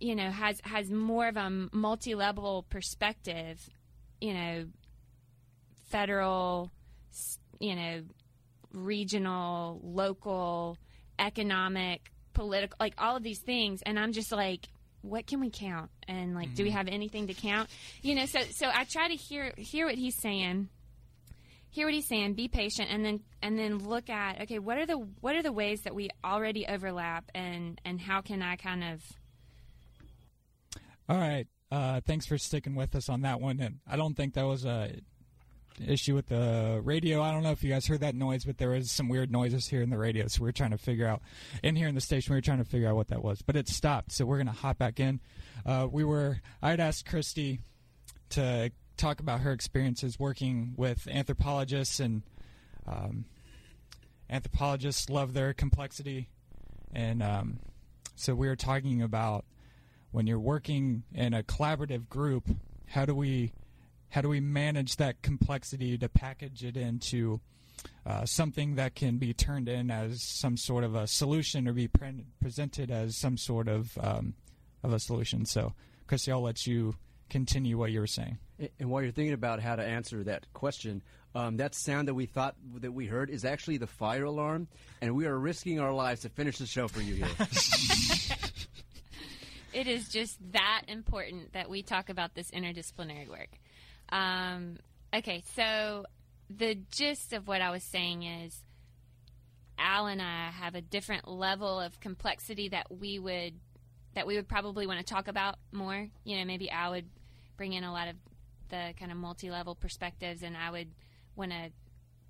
you 0.00 0.14
know 0.14 0.30
has 0.30 0.60
has 0.64 0.90
more 0.90 1.28
of 1.28 1.36
a 1.36 1.68
multi-level 1.72 2.64
perspective 2.70 3.68
you 4.20 4.32
know 4.32 4.64
federal 5.90 6.70
you 7.58 7.76
know 7.76 8.02
regional 8.72 9.78
local 9.82 10.78
economic 11.18 12.09
political 12.32 12.76
like 12.80 12.94
all 12.98 13.16
of 13.16 13.22
these 13.22 13.40
things 13.40 13.80
and 13.84 13.98
i'm 13.98 14.12
just 14.12 14.32
like 14.32 14.68
what 15.02 15.26
can 15.26 15.40
we 15.40 15.50
count 15.50 15.90
and 16.06 16.34
like 16.34 16.54
do 16.54 16.62
we 16.62 16.70
have 16.70 16.86
anything 16.88 17.26
to 17.26 17.34
count 17.34 17.68
you 18.02 18.14
know 18.14 18.26
so 18.26 18.40
so 18.50 18.68
i 18.72 18.84
try 18.84 19.08
to 19.08 19.14
hear 19.14 19.52
hear 19.56 19.86
what 19.86 19.94
he's 19.94 20.16
saying 20.20 20.68
hear 21.70 21.86
what 21.86 21.94
he's 21.94 22.08
saying, 22.08 22.34
be 22.34 22.48
patient, 22.48 22.88
and 22.90 23.04
then 23.04 23.20
and 23.42 23.58
then 23.58 23.78
look 23.78 24.10
at 24.10 24.42
okay, 24.42 24.58
what 24.58 24.76
are 24.76 24.86
the 24.86 24.96
what 25.20 25.36
are 25.36 25.42
the 25.42 25.52
ways 25.52 25.82
that 25.82 25.94
we 25.94 26.10
already 26.24 26.66
overlap, 26.66 27.30
and 27.34 27.80
and 27.84 28.00
how 28.00 28.20
can 28.20 28.42
I 28.42 28.56
kind 28.56 28.84
of. 28.84 29.02
All 31.08 31.18
right. 31.18 31.46
Uh, 31.72 32.00
thanks 32.04 32.26
for 32.26 32.36
sticking 32.36 32.74
with 32.74 32.94
us 32.94 33.08
on 33.08 33.22
that 33.22 33.40
one. 33.40 33.60
And 33.60 33.78
I 33.86 33.96
don't 33.96 34.14
think 34.14 34.34
that 34.34 34.44
was 34.46 34.64
a 34.64 34.92
issue 35.86 36.14
with 36.14 36.28
the 36.28 36.80
radio. 36.82 37.22
I 37.22 37.32
don't 37.32 37.42
know 37.42 37.50
if 37.50 37.62
you 37.62 37.70
guys 37.70 37.86
heard 37.86 38.00
that 38.00 38.14
noise, 38.14 38.44
but 38.44 38.58
there 38.58 38.70
was 38.70 38.90
some 38.90 39.08
weird 39.08 39.30
noises 39.30 39.68
here 39.68 39.82
in 39.82 39.90
the 39.90 39.98
radio. 39.98 40.26
So 40.28 40.42
we 40.42 40.48
are 40.48 40.52
trying 40.52 40.70
to 40.70 40.78
figure 40.78 41.06
out, 41.06 41.22
in 41.62 41.76
here 41.76 41.88
in 41.88 41.94
the 41.94 42.00
station, 42.00 42.32
we 42.32 42.38
were 42.38 42.42
trying 42.42 42.58
to 42.58 42.64
figure 42.64 42.88
out 42.88 42.96
what 42.96 43.08
that 43.08 43.22
was. 43.22 43.42
But 43.42 43.56
it 43.56 43.68
stopped. 43.68 44.12
So 44.12 44.24
we're 44.24 44.36
going 44.36 44.46
to 44.46 44.52
hop 44.52 44.78
back 44.78 45.00
in. 45.00 45.20
Uh, 45.64 45.88
we 45.90 46.04
were, 46.04 46.40
I 46.62 46.70
had 46.70 46.80
asked 46.80 47.06
Christy 47.06 47.60
to 48.30 48.70
talk 48.96 49.20
about 49.20 49.40
her 49.40 49.52
experiences 49.52 50.18
working 50.18 50.74
with 50.76 51.08
anthropologists, 51.08 52.00
and 52.00 52.22
um, 52.86 53.24
anthropologists 54.28 55.08
love 55.08 55.32
their 55.32 55.52
complexity. 55.52 56.28
And 56.92 57.22
um, 57.22 57.60
so 58.16 58.34
we 58.34 58.48
were 58.48 58.56
talking 58.56 59.02
about 59.02 59.44
when 60.12 60.26
you're 60.26 60.40
working 60.40 61.04
in 61.14 61.34
a 61.34 61.42
collaborative 61.42 62.08
group, 62.08 62.48
how 62.88 63.04
do 63.04 63.14
we 63.14 63.52
how 64.10 64.20
do 64.20 64.28
we 64.28 64.40
manage 64.40 64.96
that 64.96 65.22
complexity 65.22 65.96
to 65.98 66.08
package 66.08 66.64
it 66.64 66.76
into 66.76 67.40
uh, 68.06 68.24
something 68.24 68.74
that 68.74 68.94
can 68.94 69.16
be 69.18 69.32
turned 69.32 69.68
in 69.68 69.90
as 69.90 70.22
some 70.22 70.56
sort 70.56 70.84
of 70.84 70.94
a 70.94 71.06
solution 71.06 71.66
or 71.66 71.72
be 71.72 71.88
pre- 71.88 72.24
presented 72.40 72.90
as 72.90 73.16
some 73.16 73.36
sort 73.36 73.68
of 73.68 73.96
um, 73.98 74.34
of 74.82 74.92
a 74.92 74.98
solution. 74.98 75.44
So, 75.46 75.74
Christy, 76.06 76.32
I'll 76.32 76.42
let 76.42 76.66
you 76.66 76.94
continue 77.28 77.78
what 77.78 77.92
you 77.92 78.00
were 78.00 78.06
saying. 78.06 78.38
And 78.78 78.90
while 78.90 79.02
you're 79.02 79.12
thinking 79.12 79.32
about 79.32 79.60
how 79.60 79.76
to 79.76 79.82
answer 79.82 80.22
that 80.24 80.52
question, 80.52 81.02
um, 81.34 81.56
that 81.58 81.74
sound 81.74 82.08
that 82.08 82.14
we 82.14 82.26
thought 82.26 82.56
that 82.80 82.92
we 82.92 83.06
heard 83.06 83.30
is 83.30 83.44
actually 83.44 83.78
the 83.78 83.86
fire 83.86 84.24
alarm, 84.24 84.68
and 85.00 85.14
we 85.14 85.26
are 85.26 85.38
risking 85.38 85.80
our 85.80 85.92
lives 85.92 86.22
to 86.22 86.28
finish 86.28 86.58
the 86.58 86.66
show 86.66 86.88
for 86.88 87.00
you 87.00 87.14
here. 87.14 87.28
it 89.72 89.86
is 89.86 90.08
just 90.08 90.38
that 90.52 90.82
important 90.88 91.52
that 91.52 91.70
we 91.70 91.82
talk 91.82 92.10
about 92.10 92.34
this 92.34 92.50
interdisciplinary 92.50 93.28
work. 93.28 93.50
Um, 94.12 94.76
okay, 95.14 95.42
so 95.54 96.04
the 96.48 96.76
gist 96.90 97.32
of 97.32 97.46
what 97.46 97.60
I 97.60 97.70
was 97.70 97.84
saying 97.84 98.24
is 98.24 98.64
Al 99.78 100.06
and 100.06 100.20
I 100.20 100.50
have 100.50 100.74
a 100.74 100.80
different 100.80 101.28
level 101.28 101.80
of 101.80 101.98
complexity 102.00 102.68
that 102.68 102.86
we 102.90 103.18
would 103.18 103.54
that 104.14 104.26
we 104.26 104.34
would 104.34 104.48
probably 104.48 104.86
want 104.86 104.98
to 104.98 105.14
talk 105.14 105.28
about 105.28 105.56
more. 105.72 106.08
You 106.24 106.38
know, 106.38 106.44
maybe 106.44 106.68
Al 106.68 106.92
would 106.92 107.08
bring 107.56 107.72
in 107.72 107.84
a 107.84 107.92
lot 107.92 108.08
of 108.08 108.16
the 108.68 108.92
kind 108.98 109.12
of 109.12 109.16
multi-level 109.16 109.76
perspectives, 109.76 110.42
and 110.42 110.56
I 110.56 110.70
would 110.70 110.88
want 111.36 111.52
to 111.52 111.70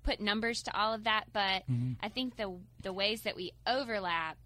put 0.03 0.19
numbers 0.19 0.63
to 0.63 0.77
all 0.77 0.93
of 0.93 1.05
that. 1.05 1.25
But 1.33 1.63
mm-hmm. 1.69 1.93
I 2.01 2.09
think 2.09 2.37
the 2.37 2.57
the 2.81 2.93
ways 2.93 3.23
that 3.23 3.35
we 3.35 3.51
overlap, 3.67 4.37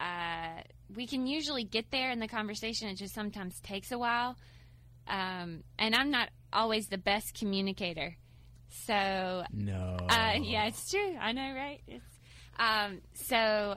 uh, 0.00 0.62
we 0.94 1.06
can 1.06 1.26
usually 1.26 1.64
get 1.64 1.90
there 1.90 2.10
in 2.10 2.18
the 2.18 2.28
conversation. 2.28 2.88
It 2.88 2.96
just 2.96 3.14
sometimes 3.14 3.60
takes 3.60 3.92
a 3.92 3.98
while, 3.98 4.36
um, 5.06 5.62
and 5.78 5.94
I'm 5.94 6.10
not 6.10 6.30
always 6.52 6.88
the 6.88 6.98
best 6.98 7.34
communicator. 7.38 8.16
So 8.68 9.44
no, 9.52 9.96
uh, 10.08 10.34
yeah, 10.40 10.66
it's 10.66 10.90
true. 10.90 11.16
I 11.20 11.32
know, 11.32 11.54
right? 11.54 11.80
It's, 11.86 12.04
um, 12.58 13.00
so 13.14 13.76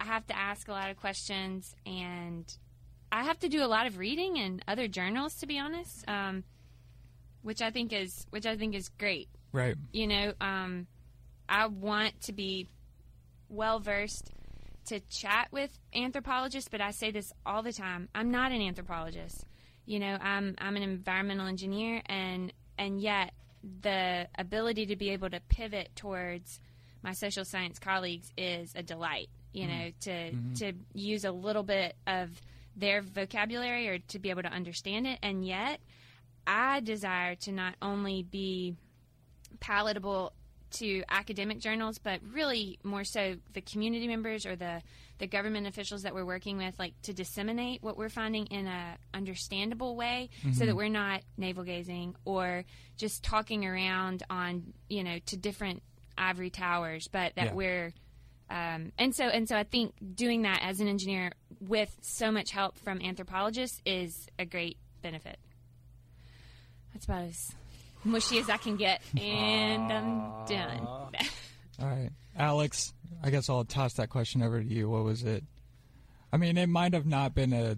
I 0.00 0.04
have 0.04 0.26
to 0.26 0.36
ask 0.36 0.68
a 0.68 0.72
lot 0.72 0.90
of 0.90 0.96
questions, 0.96 1.74
and 1.86 2.44
I 3.12 3.24
have 3.24 3.38
to 3.40 3.48
do 3.48 3.62
a 3.64 3.66
lot 3.66 3.86
of 3.86 3.98
reading 3.98 4.38
and 4.38 4.62
other 4.66 4.88
journals, 4.88 5.36
to 5.36 5.46
be 5.46 5.58
honest, 5.58 6.04
um, 6.08 6.44
which 7.42 7.62
I 7.62 7.70
think 7.70 7.92
is 7.92 8.26
which 8.30 8.46
I 8.46 8.56
think 8.56 8.74
is 8.74 8.88
great. 8.88 9.28
Right. 9.52 9.76
You 9.92 10.08
know, 10.08 10.32
um, 10.40 10.88
I 11.48 11.66
want 11.66 12.20
to 12.22 12.32
be 12.32 12.68
well 13.48 13.78
versed 13.78 14.32
to 14.86 15.00
chat 15.00 15.48
with 15.50 15.78
anthropologists, 15.94 16.68
but 16.68 16.80
I 16.80 16.90
say 16.90 17.10
this 17.10 17.32
all 17.46 17.62
the 17.62 17.72
time. 17.72 18.08
I'm 18.14 18.30
not 18.30 18.52
an 18.52 18.60
anthropologist. 18.60 19.44
You 19.86 19.98
know, 19.98 20.16
I'm 20.20 20.54
I'm 20.58 20.76
an 20.76 20.82
environmental 20.82 21.46
engineer, 21.46 22.02
and 22.06 22.52
and 22.78 23.00
yet 23.00 23.32
the 23.82 24.28
ability 24.36 24.86
to 24.86 24.96
be 24.96 25.10
able 25.10 25.30
to 25.30 25.40
pivot 25.48 25.90
towards 25.96 26.60
my 27.02 27.12
social 27.12 27.44
science 27.44 27.78
colleagues 27.78 28.32
is 28.36 28.72
a 28.74 28.82
delight. 28.82 29.28
You 29.52 29.68
know, 29.68 29.72
mm-hmm. 29.74 30.00
to 30.00 30.10
mm-hmm. 30.10 30.52
to 30.54 30.72
use 30.94 31.24
a 31.24 31.32
little 31.32 31.62
bit 31.62 31.94
of 32.06 32.30
their 32.76 33.02
vocabulary 33.02 33.88
or 33.88 33.98
to 33.98 34.18
be 34.18 34.30
able 34.30 34.42
to 34.42 34.52
understand 34.52 35.06
it, 35.06 35.18
and 35.22 35.46
yet 35.46 35.80
I 36.46 36.80
desire 36.80 37.34
to 37.36 37.52
not 37.52 37.74
only 37.80 38.22
be 38.22 38.74
palatable 39.60 40.32
to 40.72 41.04
academic 41.08 41.60
journals, 41.60 41.98
but 41.98 42.20
really 42.32 42.78
more 42.82 43.04
so 43.04 43.36
the 43.52 43.60
community 43.60 44.08
members 44.08 44.44
or 44.44 44.56
the 44.56 44.82
the 45.18 45.26
government 45.26 45.66
officials 45.66 46.02
that 46.02 46.14
we're 46.14 46.24
working 46.24 46.56
with, 46.58 46.78
like 46.78 46.94
to 47.02 47.12
disseminate 47.12 47.82
what 47.82 47.96
we're 47.96 48.08
finding 48.08 48.46
in 48.46 48.66
a 48.66 48.96
understandable 49.12 49.96
way, 49.96 50.30
mm-hmm. 50.40 50.52
so 50.52 50.60
that 50.60 50.70
mm-hmm. 50.70 50.76
we're 50.76 50.88
not 50.88 51.22
navel 51.36 51.64
gazing 51.64 52.16
or 52.24 52.64
just 52.96 53.22
talking 53.22 53.64
around 53.64 54.22
on 54.28 54.74
you 54.88 55.04
know 55.04 55.18
to 55.26 55.36
different 55.36 55.82
ivory 56.18 56.50
towers, 56.50 57.08
but 57.08 57.34
that 57.36 57.46
yeah. 57.46 57.54
we're 57.54 57.92
um, 58.50 58.92
and 58.98 59.14
so 59.14 59.24
and 59.24 59.48
so 59.48 59.56
I 59.56 59.64
think 59.64 59.94
doing 60.14 60.42
that 60.42 60.60
as 60.62 60.80
an 60.80 60.88
engineer 60.88 61.32
with 61.60 61.94
so 62.02 62.30
much 62.30 62.50
help 62.50 62.78
from 62.78 63.00
anthropologists 63.00 63.80
is 63.86 64.26
a 64.38 64.44
great 64.44 64.76
benefit. 65.02 65.38
That's 66.92 67.06
about 67.06 67.24
as 67.24 67.52
mushy 68.04 68.38
as 68.38 68.50
I 68.50 68.56
can 68.56 68.76
get, 68.76 69.00
and 69.18 69.92
I'm 69.92 70.46
done. 70.46 70.86
All 71.80 71.88
right, 71.88 72.10
Alex. 72.36 72.92
I 73.22 73.30
guess 73.30 73.48
I'll 73.48 73.64
toss 73.64 73.94
that 73.94 74.10
question 74.10 74.42
over 74.42 74.62
to 74.62 74.66
you. 74.66 74.88
What 74.88 75.04
was 75.04 75.22
it? 75.22 75.44
I 76.32 76.36
mean, 76.36 76.56
it 76.56 76.68
might 76.68 76.94
have 76.94 77.06
not 77.06 77.34
been 77.34 77.52
a 77.52 77.76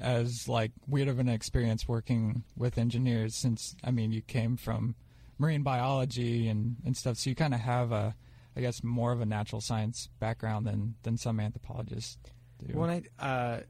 as 0.00 0.46
like 0.46 0.72
weird 0.86 1.08
of 1.08 1.18
an 1.18 1.28
experience 1.28 1.88
working 1.88 2.44
with 2.54 2.76
engineers 2.76 3.34
since 3.34 3.74
I 3.82 3.90
mean 3.90 4.12
you 4.12 4.20
came 4.20 4.56
from 4.56 4.94
marine 5.38 5.62
biology 5.62 6.48
and, 6.48 6.76
and 6.84 6.96
stuff, 6.96 7.16
so 7.16 7.30
you 7.30 7.36
kind 7.36 7.54
of 7.54 7.60
have 7.60 7.92
a 7.92 8.14
I 8.56 8.60
guess 8.60 8.82
more 8.82 9.12
of 9.12 9.20
a 9.20 9.26
natural 9.26 9.60
science 9.60 10.08
background 10.18 10.66
than 10.66 10.94
than 11.02 11.16
some 11.16 11.40
anthropologists 11.40 12.18
do. 12.64 12.78
Well, 12.78 12.90
I 12.90 13.02
uh, 13.24 13.60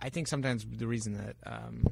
I 0.00 0.08
think 0.08 0.28
sometimes 0.28 0.66
the 0.70 0.86
reason 0.86 1.14
that 1.14 1.36
um, 1.44 1.86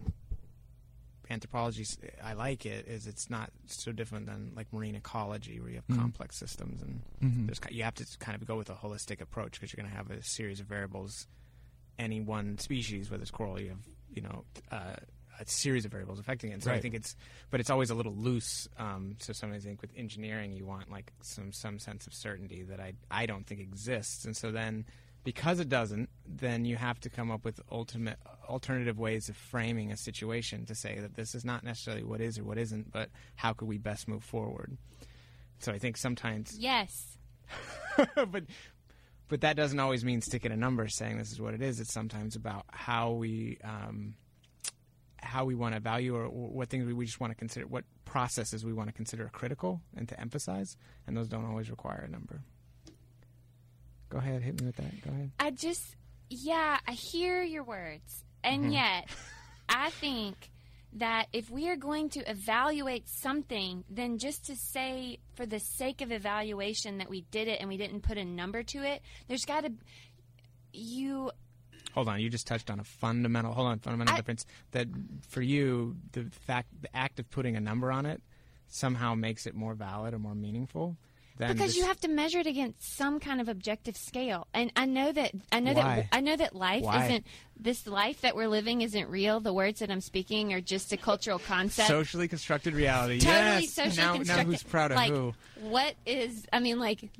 anthropology 1.30 1.86
I 2.22 2.34
like 2.34 2.66
it 2.66 2.86
is 2.86 3.06
it's 3.06 3.30
not 3.30 3.50
so 3.66 3.92
different 3.92 4.26
than 4.26 4.52
like 4.54 4.72
marine 4.72 4.94
ecology 4.94 5.60
where 5.60 5.70
you 5.70 5.76
have 5.76 5.86
mm-hmm. 5.86 6.00
complex 6.00 6.36
systems 6.36 6.82
and 6.82 7.02
mm-hmm. 7.22 7.46
there's 7.46 7.60
you 7.70 7.82
have 7.82 7.94
to 7.94 8.06
kind 8.18 8.40
of 8.40 8.46
go 8.46 8.56
with 8.56 8.70
a 8.70 8.74
holistic 8.74 9.20
approach 9.20 9.52
because 9.52 9.72
you're 9.72 9.82
going 9.82 9.90
to 9.90 9.96
have 9.96 10.10
a 10.10 10.22
series 10.22 10.60
of 10.60 10.66
variables. 10.66 11.26
Any 11.98 12.20
one 12.20 12.58
species, 12.58 13.10
whether 13.10 13.22
it's 13.22 13.30
coral, 13.30 13.60
you 13.60 13.68
have 13.68 13.86
you 14.12 14.22
know 14.22 14.44
uh, 14.72 14.96
a 15.40 15.46
series 15.46 15.84
of 15.84 15.90
variables 15.90 16.18
affecting 16.18 16.52
it. 16.52 16.62
So 16.62 16.70
right. 16.70 16.76
I 16.76 16.80
think 16.80 16.94
it's, 16.94 17.16
but 17.50 17.60
it's 17.60 17.70
always 17.70 17.90
a 17.90 17.94
little 17.94 18.14
loose. 18.14 18.68
Um, 18.78 19.16
so 19.18 19.32
sometimes 19.32 19.64
I 19.64 19.68
think 19.68 19.82
with 19.82 19.90
engineering, 19.96 20.52
you 20.52 20.64
want 20.64 20.90
like 20.90 21.12
some 21.20 21.52
some 21.52 21.78
sense 21.78 22.06
of 22.06 22.14
certainty 22.14 22.62
that 22.64 22.80
I 22.80 22.94
I 23.10 23.26
don't 23.26 23.46
think 23.46 23.60
exists, 23.60 24.24
and 24.24 24.36
so 24.36 24.50
then 24.50 24.84
because 25.24 25.58
it 25.58 25.68
doesn't, 25.68 26.10
then 26.26 26.64
you 26.64 26.76
have 26.76 27.00
to 27.00 27.10
come 27.10 27.30
up 27.30 27.44
with 27.44 27.60
ultimate 27.72 28.18
alternative 28.48 28.98
ways 28.98 29.28
of 29.28 29.36
framing 29.36 29.90
a 29.90 29.96
situation 29.96 30.66
to 30.66 30.74
say 30.74 30.98
that 31.00 31.14
this 31.14 31.34
is 31.34 31.44
not 31.44 31.64
necessarily 31.64 32.04
what 32.04 32.20
is 32.20 32.38
or 32.38 32.44
what 32.44 32.58
isn't, 32.58 32.92
but 32.92 33.08
how 33.34 33.52
could 33.52 33.66
we 33.66 33.78
best 33.78 34.06
move 34.06 34.22
forward. 34.22 34.76
So 35.58 35.72
I 35.72 35.78
think 35.78 35.96
sometimes 35.96 36.56
yes, 36.58 37.18
but 38.14 38.44
but 39.28 39.40
that 39.40 39.56
doesn't 39.56 39.80
always 39.80 40.04
mean 40.04 40.20
sticking 40.20 40.52
a 40.52 40.56
number 40.56 40.86
saying 40.88 41.16
this 41.16 41.32
is 41.32 41.40
what 41.40 41.54
it 41.54 41.62
is. 41.62 41.80
It's 41.80 41.92
sometimes 41.92 42.36
about 42.36 42.66
how 42.70 43.12
we 43.12 43.58
um, 43.64 44.14
how 45.22 45.44
we 45.46 45.54
want 45.54 45.74
to 45.74 45.80
value 45.80 46.14
or, 46.14 46.28
what 46.28 46.68
things 46.68 46.92
we 46.92 47.06
just 47.06 47.20
want 47.20 47.30
to 47.30 47.34
consider, 47.34 47.66
what 47.66 47.84
processes 48.04 48.64
we 48.64 48.72
want 48.72 48.88
to 48.88 48.92
consider 48.92 49.28
critical 49.32 49.80
and 49.96 50.08
to 50.08 50.20
emphasize, 50.20 50.76
and 51.06 51.16
those 51.16 51.28
don't 51.28 51.46
always 51.46 51.70
require 51.70 52.04
a 52.06 52.10
number. 52.10 52.42
Go 54.14 54.20
ahead, 54.20 54.42
hit 54.42 54.60
me 54.60 54.66
with 54.66 54.76
that. 54.76 55.02
Go 55.02 55.10
ahead. 55.10 55.32
I 55.40 55.50
just, 55.50 55.96
yeah, 56.30 56.78
I 56.86 56.92
hear 56.92 57.42
your 57.42 57.64
words, 57.64 58.22
and 58.44 58.62
mm-hmm. 58.62 58.72
yet 58.74 59.08
I 59.68 59.90
think 59.90 60.52
that 60.92 61.26
if 61.32 61.50
we 61.50 61.68
are 61.68 61.74
going 61.74 62.10
to 62.10 62.20
evaluate 62.30 63.08
something, 63.08 63.82
then 63.90 64.18
just 64.18 64.46
to 64.46 64.54
say 64.54 65.18
for 65.34 65.46
the 65.46 65.58
sake 65.58 66.00
of 66.00 66.12
evaluation 66.12 66.98
that 66.98 67.10
we 67.10 67.22
did 67.32 67.48
it 67.48 67.58
and 67.58 67.68
we 67.68 67.76
didn't 67.76 68.02
put 68.02 68.16
a 68.16 68.24
number 68.24 68.62
to 68.62 68.84
it, 68.84 69.02
there's 69.26 69.44
got 69.44 69.64
to 69.64 69.72
you 70.72 71.32
hold 71.92 72.08
on, 72.08 72.20
you 72.20 72.30
just 72.30 72.46
touched 72.46 72.70
on 72.70 72.78
a 72.78 72.84
fundamental 72.84 73.52
hold 73.52 73.66
on 73.66 73.80
fundamental 73.80 74.14
I, 74.14 74.16
difference 74.16 74.46
that 74.70 74.86
for 75.28 75.42
you 75.42 75.96
the 76.12 76.30
fact 76.46 76.68
the 76.82 76.96
act 76.96 77.18
of 77.18 77.28
putting 77.30 77.56
a 77.56 77.60
number 77.60 77.90
on 77.90 78.06
it 78.06 78.22
somehow 78.68 79.14
makes 79.16 79.46
it 79.46 79.56
more 79.56 79.74
valid 79.74 80.14
or 80.14 80.20
more 80.20 80.36
meaningful. 80.36 80.96
Because 81.38 81.76
you 81.76 81.84
have 81.84 81.98
to 82.00 82.08
measure 82.08 82.38
it 82.38 82.46
against 82.46 82.96
some 82.96 83.18
kind 83.20 83.40
of 83.40 83.48
objective 83.48 83.96
scale 83.96 84.46
and 84.54 84.70
i 84.76 84.86
know 84.86 85.10
that 85.10 85.32
i 85.52 85.60
know 85.60 85.72
Why? 85.72 85.96
that 85.96 86.06
i 86.12 86.20
know 86.20 86.36
that 86.36 86.54
life 86.54 86.82
Why? 86.82 87.06
isn't 87.06 87.26
this 87.58 87.86
life 87.86 88.20
that 88.20 88.36
we're 88.36 88.48
living 88.48 88.82
isn't 88.82 89.08
real 89.08 89.40
the 89.40 89.52
words 89.52 89.80
that 89.80 89.90
i'm 89.90 90.00
speaking 90.00 90.52
are 90.52 90.60
just 90.60 90.92
a 90.92 90.96
cultural 90.96 91.38
concept 91.38 91.88
socially 91.88 92.28
constructed 92.28 92.74
reality. 92.74 93.20
totally 93.20 93.62
yes. 93.62 93.74
socially 93.74 93.96
now, 93.96 94.14
constructed 94.14 94.46
now 94.46 94.50
who's 94.50 94.62
proud 94.62 94.90
of 94.92 94.96
like, 94.96 95.10
who? 95.10 95.34
what 95.60 95.94
is 96.06 96.46
i 96.52 96.60
mean 96.60 96.78
like 96.78 97.10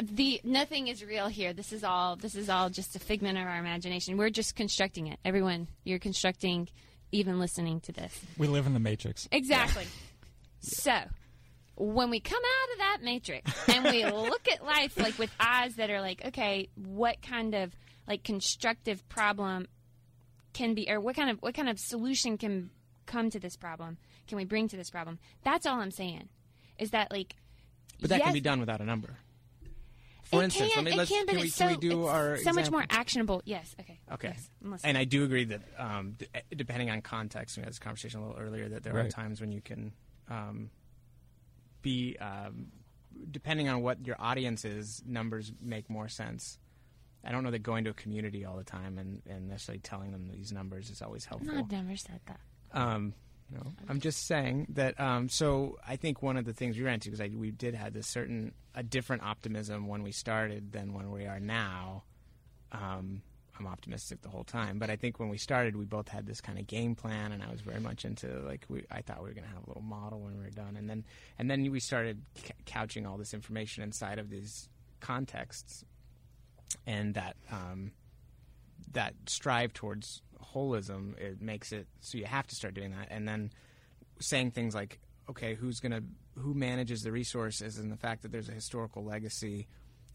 the 0.00 0.40
nothing 0.44 0.88
is 0.88 1.04
real 1.04 1.28
here 1.28 1.52
this 1.52 1.72
is 1.72 1.82
all 1.84 2.16
this 2.16 2.34
is 2.34 2.48
all 2.48 2.70
just 2.70 2.94
a 2.94 2.98
figment 2.98 3.38
of 3.38 3.46
our 3.46 3.58
imagination 3.58 4.16
we're 4.16 4.30
just 4.30 4.54
constructing 4.54 5.08
it 5.08 5.18
everyone 5.24 5.66
you're 5.84 5.98
constructing 5.98 6.68
even 7.14 7.38
listening 7.38 7.80
to 7.80 7.92
this 7.92 8.20
We 8.38 8.48
live 8.48 8.66
in 8.66 8.74
the 8.74 8.80
matrix. 8.80 9.28
Exactly. 9.30 9.86
So, 10.60 10.98
when 11.76 12.10
we 12.10 12.20
come 12.20 12.42
out 12.42 12.72
of 12.72 12.78
that 12.78 12.98
matrix 13.02 13.68
and 13.68 13.84
we 13.84 14.04
look 14.10 14.48
at 14.48 14.64
life 14.64 14.96
like 14.96 15.18
with 15.18 15.30
eyes 15.40 15.74
that 15.76 15.90
are 15.90 16.00
like, 16.00 16.24
okay, 16.26 16.68
what 16.74 17.20
kind 17.22 17.54
of 17.54 17.74
like 18.06 18.22
constructive 18.22 19.06
problem 19.08 19.66
can 20.52 20.74
be 20.74 20.88
or 20.88 21.00
what 21.00 21.16
kind 21.16 21.30
of 21.30 21.38
what 21.40 21.54
kind 21.54 21.68
of 21.68 21.78
solution 21.78 22.38
can 22.38 22.70
come 23.06 23.30
to 23.30 23.40
this 23.40 23.56
problem? 23.56 23.98
Can 24.28 24.36
we 24.36 24.44
bring 24.44 24.68
to 24.68 24.76
this 24.76 24.90
problem? 24.90 25.18
That's 25.42 25.66
all 25.66 25.80
I'm 25.80 25.90
saying. 25.90 26.28
Is 26.78 26.90
that 26.90 27.10
like 27.10 27.34
But 28.00 28.10
that 28.10 28.18
yes, 28.18 28.26
can 28.26 28.34
be 28.34 28.40
done 28.40 28.60
without 28.60 28.80
a 28.80 28.84
number. 28.84 29.16
For 30.24 30.40
it 30.40 30.44
instance, 30.46 30.72
can, 30.72 30.84
let 30.84 30.90
me, 30.90 30.92
it 30.92 30.96
let's, 30.96 31.10
can, 31.10 31.26
but 31.26 31.32
can, 31.32 31.40
we, 31.40 31.46
it's 31.48 31.58
can 31.58 31.68
so, 31.68 31.74
we 31.74 31.80
do 31.80 32.02
it's 32.04 32.10
our 32.10 32.36
so 32.38 32.52
much 32.52 32.70
more 32.70 32.84
actionable. 32.88 33.42
Yes. 33.44 33.74
Okay. 33.78 33.98
Okay. 34.12 34.34
Yes, 34.62 34.80
And 34.82 34.96
I 34.96 35.04
do 35.04 35.22
agree 35.22 35.44
that 35.44 35.60
um, 35.78 36.12
d- 36.18 36.26
depending 36.56 36.88
on 36.88 37.02
context, 37.02 37.58
we 37.58 37.62
had 37.62 37.68
this 37.70 37.78
conversation 37.78 38.20
a 38.20 38.26
little 38.26 38.40
earlier, 38.40 38.68
that 38.70 38.82
there 38.82 38.96
are 38.98 39.08
times 39.08 39.40
when 39.40 39.52
you 39.52 39.60
can 39.60 39.92
um, 40.30 40.70
be, 41.84 42.16
um, 42.18 42.66
depending 43.30 43.68
on 43.68 43.80
what 43.82 44.04
your 44.04 44.16
audience 44.18 44.64
is, 44.64 45.02
numbers 45.06 45.52
make 45.62 45.88
more 45.88 46.08
sense. 46.08 46.58
I 47.24 47.30
don't 47.30 47.44
know 47.44 47.52
that 47.52 47.62
going 47.62 47.84
to 47.84 47.90
a 47.90 47.94
community 47.94 48.44
all 48.44 48.56
the 48.56 48.64
time 48.64 48.98
and, 48.98 49.22
and 49.28 49.48
necessarily 49.48 49.80
telling 49.80 50.10
them 50.10 50.28
these 50.28 50.52
numbers 50.52 50.90
is 50.90 51.00
always 51.00 51.24
helpful. 51.24 51.54
No, 51.54 51.60
I've 51.60 51.70
never 51.70 51.96
said 51.96 52.20
that. 52.26 52.40
Um, 52.72 53.14
no, 53.50 53.62
I'm 53.88 54.00
just 54.00 54.26
saying 54.26 54.66
that. 54.70 54.98
Um, 54.98 55.28
so 55.28 55.78
I 55.86 55.96
think 55.96 56.22
one 56.22 56.36
of 56.36 56.44
the 56.44 56.52
things 56.52 56.76
we 56.76 56.82
ran 56.82 56.94
into 56.94 57.10
because 57.10 57.30
we 57.34 57.50
did 57.50 57.74
have 57.74 57.92
this 57.92 58.06
certain 58.06 58.52
a 58.74 58.82
different 58.82 59.22
optimism 59.22 59.86
when 59.86 60.02
we 60.02 60.10
started 60.12 60.72
than 60.72 60.92
when 60.92 61.10
we 61.10 61.26
are 61.26 61.40
now. 61.40 62.04
Um, 62.72 63.22
I'm 63.58 63.66
optimistic 63.66 64.22
the 64.22 64.28
whole 64.28 64.44
time, 64.44 64.78
but 64.78 64.90
I 64.90 64.96
think 64.96 65.20
when 65.20 65.28
we 65.28 65.38
started, 65.38 65.76
we 65.76 65.84
both 65.84 66.08
had 66.08 66.26
this 66.26 66.40
kind 66.40 66.58
of 66.58 66.66
game 66.66 66.94
plan, 66.94 67.32
and 67.32 67.42
I 67.42 67.50
was 67.50 67.60
very 67.60 67.80
much 67.80 68.04
into 68.04 68.40
like 68.40 68.64
we. 68.68 68.84
I 68.90 69.00
thought 69.00 69.22
we 69.22 69.28
were 69.28 69.34
going 69.34 69.46
to 69.46 69.54
have 69.54 69.64
a 69.64 69.68
little 69.68 69.82
model 69.82 70.20
when 70.20 70.36
we 70.36 70.42
were 70.42 70.50
done, 70.50 70.76
and 70.76 70.90
then 70.90 71.04
and 71.38 71.50
then 71.50 71.70
we 71.70 71.80
started 71.80 72.22
c- 72.34 72.50
couching 72.66 73.06
all 73.06 73.16
this 73.16 73.32
information 73.32 73.82
inside 73.84 74.18
of 74.18 74.28
these 74.28 74.68
contexts, 75.00 75.84
and 76.86 77.14
that 77.14 77.36
um, 77.52 77.92
that 78.92 79.14
strive 79.26 79.72
towards 79.72 80.22
holism 80.54 81.18
it 81.18 81.40
makes 81.40 81.72
it 81.72 81.86
so 82.00 82.18
you 82.18 82.24
have 82.24 82.46
to 82.46 82.54
start 82.54 82.74
doing 82.74 82.90
that 82.90 83.08
and 83.10 83.26
then 83.26 83.50
saying 84.20 84.50
things 84.50 84.74
like 84.74 85.00
okay 85.28 85.54
who's 85.54 85.80
going 85.80 85.90
to 85.92 86.02
who 86.40 86.54
manages 86.54 87.02
the 87.02 87.10
resources 87.10 87.78
and 87.78 87.90
the 87.90 87.96
fact 87.96 88.22
that 88.22 88.30
there's 88.30 88.48
a 88.48 88.52
historical 88.52 89.04
legacy 89.04 89.66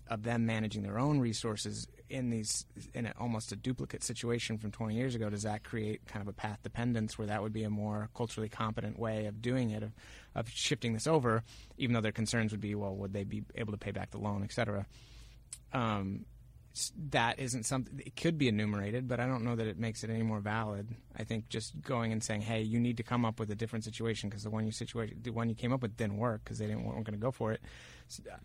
of 0.09 0.23
them 0.23 0.45
managing 0.45 0.81
their 0.81 0.97
own 0.97 1.19
resources 1.19 1.87
in 2.09 2.31
these 2.31 2.65
in 2.93 3.05
a, 3.05 3.13
almost 3.19 3.51
a 3.51 3.55
duplicate 3.55 4.03
situation 4.03 4.57
from 4.57 4.71
20 4.71 4.95
years 4.95 5.13
ago 5.13 5.29
does 5.29 5.43
that 5.43 5.63
create 5.63 6.05
kind 6.07 6.21
of 6.21 6.27
a 6.27 6.33
path 6.33 6.57
dependence 6.63 7.17
where 7.17 7.27
that 7.27 7.41
would 7.41 7.53
be 7.53 7.63
a 7.63 7.69
more 7.69 8.09
culturally 8.15 8.49
competent 8.49 8.97
way 8.97 9.27
of 9.27 9.41
doing 9.41 9.69
it 9.69 9.83
of, 9.83 9.91
of 10.33 10.49
shifting 10.49 10.93
this 10.93 11.05
over 11.05 11.43
even 11.77 11.93
though 11.93 12.01
their 12.01 12.11
concerns 12.11 12.51
would 12.51 12.61
be 12.61 12.73
well 12.73 12.95
would 12.95 13.13
they 13.13 13.23
be 13.23 13.43
able 13.55 13.71
to 13.71 13.77
pay 13.77 13.91
back 13.91 14.09
the 14.11 14.17
loan 14.17 14.43
et 14.43 14.51
cetera? 14.51 14.85
Um, 15.71 16.25
that 17.11 17.39
isn't 17.39 17.63
something 17.63 18.01
it 18.05 18.15
could 18.15 18.37
be 18.37 18.47
enumerated 18.47 19.07
but 19.07 19.19
i 19.19 19.25
don't 19.25 19.43
know 19.43 19.55
that 19.55 19.67
it 19.67 19.77
makes 19.77 20.03
it 20.03 20.09
any 20.09 20.23
more 20.23 20.39
valid 20.39 20.87
i 21.17 21.23
think 21.23 21.47
just 21.49 21.79
going 21.81 22.11
and 22.11 22.23
saying 22.23 22.41
hey 22.41 22.61
you 22.61 22.79
need 22.79 22.97
to 22.97 23.03
come 23.03 23.25
up 23.25 23.39
with 23.39 23.49
a 23.51 23.55
different 23.55 23.83
situation 23.83 24.29
because 24.29 24.43
the 24.43 24.49
one 24.49 24.65
you 24.65 24.71
situation 24.71 25.17
the 25.21 25.31
one 25.31 25.49
you 25.49 25.55
came 25.55 25.73
up 25.73 25.81
with 25.81 25.95
didn't 25.97 26.17
work 26.17 26.41
because 26.43 26.57
they 26.57 26.67
didn't 26.67 26.83
weren't 26.83 27.05
going 27.05 27.13
to 27.13 27.21
go 27.21 27.31
for 27.31 27.51
it 27.51 27.61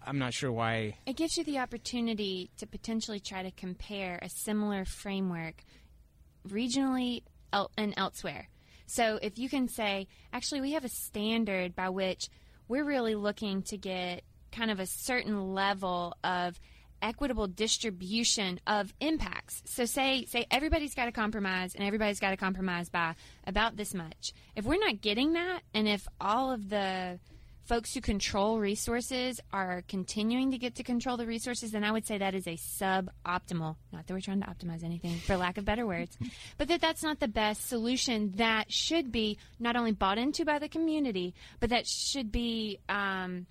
I'm 0.07 0.19
not 0.19 0.35
sure 0.35 0.53
why 0.53 0.97
It 1.07 1.17
gives 1.17 1.37
you 1.37 1.45
the 1.45 1.59
opportunity 1.59 2.51
to 2.59 2.67
potentially 2.67 3.21
try 3.21 3.43
to 3.43 3.51
compare 3.51 4.19
a 4.21 4.29
similar 4.29 4.85
framework 4.85 5.65
regionally 6.47 7.23
el- 7.53 7.71
and 7.77 7.95
elsewhere. 7.97 8.49
So 8.87 9.19
if 9.23 9.39
you 9.39 9.49
can 9.49 9.69
say, 9.69 10.09
actually, 10.33 10.61
we 10.61 10.73
have 10.73 10.85
a 10.85 10.91
standard 10.91 11.75
by 11.75 11.89
which 11.89 12.29
we're 12.69 12.85
really 12.85 13.15
looking 13.15 13.63
to 13.63 13.79
get 13.79 14.23
kind 14.53 14.71
of 14.71 14.79
a 14.79 14.87
certain 14.87 15.55
level 15.55 16.15
of 16.23 16.61
equitable 17.05 17.47
distribution 17.47 18.59
of 18.67 18.93
impacts. 19.01 19.63
So 19.67 19.85
say 19.85 20.25
say 20.25 20.47
everybody's 20.51 20.95
got 20.95 21.05
to 21.05 21.13
compromise 21.13 21.75
and 21.75 21.85
everybody's 21.85 22.19
got 22.19 22.31
to 22.31 22.37
compromise 22.37 22.89
by 22.89 23.15
about 23.47 23.77
this 23.77 23.95
much. 23.95 24.33
If 24.57 24.65
we're 24.65 24.79
not 24.79 25.03
getting 25.03 25.35
that 25.35 25.61
and 25.75 25.87
if 25.87 26.09
all 26.21 26.51
of 26.51 26.71
the 26.71 27.21
folks 27.65 27.95
who 27.95 28.01
control 28.01 28.59
resources 28.59 29.41
are 29.53 29.83
continuing 29.89 30.51
to 30.51 30.59
get 30.59 30.75
to 30.77 30.83
control 30.83 31.17
the 31.17 31.27
resources, 31.27 31.71
then 31.73 31.83
I 31.83 31.93
would 31.93 32.07
say 32.07 32.19
that 32.19 32.35
is 32.35 32.47
a 32.47 32.57
suboptimal. 32.57 33.77
Not 33.93 34.07
that 34.07 34.11
we're 34.11 34.21
trying 34.21 34.43
to 34.43 34.47
optimize 34.47 34.85
anything, 34.85 35.17
for 35.19 35.37
lack 35.37 35.57
of 35.57 35.65
better 35.65 35.87
words, 35.87 36.17
but 36.59 36.69
that 36.69 36.81
that's 36.81 37.03
not 37.03 37.21
the 37.21 37.29
best 37.29 37.69
solution. 37.69 38.33
That 38.37 38.73
should 38.73 39.13
be 39.13 39.39
not 39.59 39.77
only 39.77 39.93
bought 39.93 40.19
into 40.19 40.45
by 40.45 40.59
the 40.59 40.69
community, 40.69 41.35
but 41.61 41.71
that 41.71 41.87
should 41.87 42.31
be 42.31 42.79
um, 42.89 43.47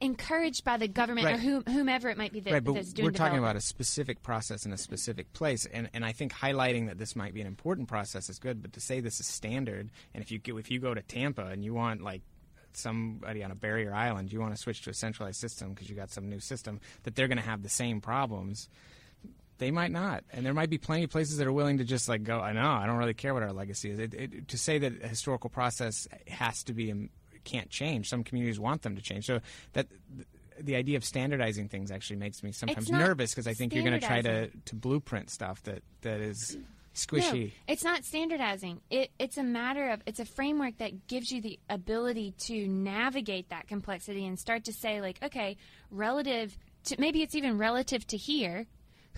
encouraged 0.00 0.64
by 0.64 0.76
the 0.76 0.88
government 0.88 1.26
or 1.26 1.36
whom, 1.36 1.62
whomever 1.64 2.08
it 2.08 2.18
might 2.18 2.32
be 2.32 2.40
that, 2.40 2.52
right, 2.52 2.64
but 2.64 2.74
that's 2.74 2.92
doing 2.92 3.06
it. 3.06 3.12
we're 3.12 3.16
talking 3.16 3.38
about 3.38 3.56
a 3.56 3.60
specific 3.60 4.22
process 4.22 4.66
in 4.66 4.72
a 4.72 4.78
specific 4.78 5.32
place, 5.32 5.66
and, 5.66 5.88
and 5.94 6.04
I 6.04 6.12
think 6.12 6.32
highlighting 6.32 6.86
that 6.88 6.98
this 6.98 7.16
might 7.16 7.34
be 7.34 7.40
an 7.40 7.46
important 7.46 7.88
process 7.88 8.28
is 8.28 8.38
good. 8.38 8.62
But 8.62 8.72
to 8.74 8.80
say 8.80 9.00
this 9.00 9.20
is 9.20 9.26
standard, 9.26 9.90
and 10.12 10.22
if 10.22 10.30
you 10.30 10.38
go, 10.38 10.58
if 10.58 10.70
you 10.70 10.80
go 10.80 10.94
to 10.94 11.02
Tampa 11.02 11.46
and 11.46 11.64
you 11.64 11.74
want 11.74 12.02
like 12.02 12.22
somebody 12.76 13.44
on 13.44 13.50
a 13.50 13.54
barrier 13.54 13.94
island, 13.94 14.32
you 14.32 14.40
want 14.40 14.54
to 14.54 14.60
switch 14.60 14.82
to 14.82 14.90
a 14.90 14.94
centralized 14.94 15.40
system 15.40 15.70
because 15.70 15.88
you 15.88 15.96
got 15.96 16.10
some 16.10 16.28
new 16.28 16.40
system 16.40 16.80
that 17.04 17.14
they're 17.14 17.28
going 17.28 17.38
to 17.38 17.44
have 17.44 17.62
the 17.62 17.68
same 17.68 18.00
problems. 18.00 18.68
They 19.58 19.70
might 19.70 19.92
not, 19.92 20.24
and 20.32 20.44
there 20.44 20.52
might 20.52 20.68
be 20.68 20.78
plenty 20.78 21.04
of 21.04 21.10
places 21.10 21.38
that 21.38 21.46
are 21.46 21.52
willing 21.52 21.78
to 21.78 21.84
just 21.84 22.08
like 22.08 22.24
go. 22.24 22.40
I 22.40 22.52
know, 22.52 22.72
I 22.72 22.86
don't 22.86 22.96
really 22.96 23.14
care 23.14 23.32
what 23.32 23.44
our 23.44 23.52
legacy 23.52 23.90
is. 23.90 24.00
It, 24.00 24.14
it, 24.14 24.48
to 24.48 24.58
say 24.58 24.78
that 24.78 25.04
a 25.04 25.08
historical 25.08 25.48
process 25.48 26.08
has 26.26 26.64
to 26.64 26.74
be 26.74 26.90
um, 26.90 27.10
can't 27.44 27.70
change. 27.70 28.08
Some 28.08 28.24
communities 28.24 28.58
want 28.58 28.82
them 28.82 28.96
to 28.96 29.02
change. 29.02 29.26
So 29.26 29.40
that 29.74 29.86
the 30.60 30.76
idea 30.76 30.96
of 30.96 31.04
standardizing 31.04 31.68
things 31.68 31.90
actually 31.90 32.16
makes 32.16 32.42
me 32.42 32.52
sometimes 32.52 32.90
nervous 32.90 33.32
because 33.32 33.46
I 33.46 33.54
think 33.54 33.74
you're 33.74 33.84
going 33.84 34.00
to 34.00 34.06
try 34.06 34.22
to 34.22 34.48
to 34.48 34.74
blueprint 34.74 35.30
stuff 35.30 35.62
that 35.64 35.82
that 36.02 36.20
is 36.20 36.56
No, 36.56 36.62
squishy. 36.94 37.52
it's 37.66 37.82
not 37.82 38.04
standardizing. 38.04 38.80
It, 38.88 39.10
it's 39.18 39.36
a 39.36 39.42
matter 39.42 39.90
of 39.90 40.00
it's 40.06 40.20
a 40.20 40.24
framework 40.24 40.78
that 40.78 41.08
gives 41.08 41.32
you 41.32 41.40
the 41.40 41.58
ability 41.68 42.34
to 42.46 42.68
navigate 42.68 43.48
that 43.50 43.66
complexity 43.66 44.24
and 44.26 44.38
start 44.38 44.64
to 44.64 44.72
say 44.72 45.00
like, 45.00 45.18
okay, 45.24 45.56
relative 45.90 46.56
to 46.84 46.96
maybe 47.00 47.22
it's 47.22 47.34
even 47.34 47.58
relative 47.58 48.06
to 48.08 48.16
here, 48.16 48.66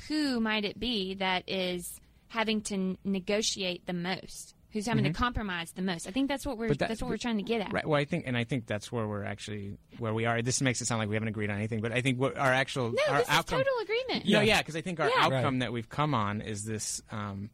who 0.08 0.40
might 0.40 0.64
it 0.64 0.80
be 0.80 1.14
that 1.16 1.44
is 1.48 2.00
having 2.28 2.60
to 2.62 2.96
negotiate 3.04 3.84
the 3.86 3.92
most? 3.92 4.54
Who's 4.76 4.86
having 4.86 5.04
to 5.04 5.12
compromise 5.12 5.72
the 5.72 5.82
most? 5.82 6.06
I 6.06 6.10
think 6.10 6.28
that's 6.28 6.44
what 6.46 6.58
we're 6.58 6.66
Mm-hmm. 6.66 6.74
That- 6.74 6.88
that's 6.88 7.00
what 7.02 7.08
we're 7.10 7.16
trying 7.16 7.38
to 7.38 7.42
get 7.42 7.60
at. 7.62 7.72
Right. 7.72 7.86
Well, 7.86 7.98
I 7.98 8.04
think, 8.04 8.24
and 8.26 8.36
I 8.36 8.44
think 8.44 8.66
that's 8.66 8.92
where 8.92 9.08
we're 9.08 9.24
actually 9.24 9.78
where 9.98 10.12
we 10.12 10.26
are. 10.26 10.42
This 10.42 10.60
makes 10.60 10.80
it 10.82 10.86
sound 10.86 10.98
like 10.98 11.08
we 11.08 11.14
haven't 11.16 11.28
agreed 11.28 11.48
on 11.50 11.56
anything, 11.56 11.80
but 11.80 11.92
I 11.92 12.02
think 12.02 12.20
what 12.20 12.36
our 12.36 12.52
actual 12.52 12.92
No, 12.92 12.98
our 13.08 13.18
this 13.20 13.28
outcome. 13.28 13.60
is 13.60 13.66
total 13.66 13.82
agreement. 13.82 14.28
No, 14.28 14.40
yeah, 14.42 14.58
because 14.58 14.76
I 14.76 14.82
think 14.82 15.00
our 15.00 15.08
Yeah. 15.08 15.14
outcome 15.18 15.54
Right. 15.54 15.60
that 15.60 15.72
we've 15.72 15.88
come 15.88 16.14
on 16.14 16.40
is 16.42 16.64
this 16.64 17.00
um, 17.10 17.50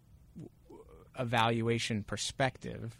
evaluation 1.18 2.02
perspective. 2.02 2.98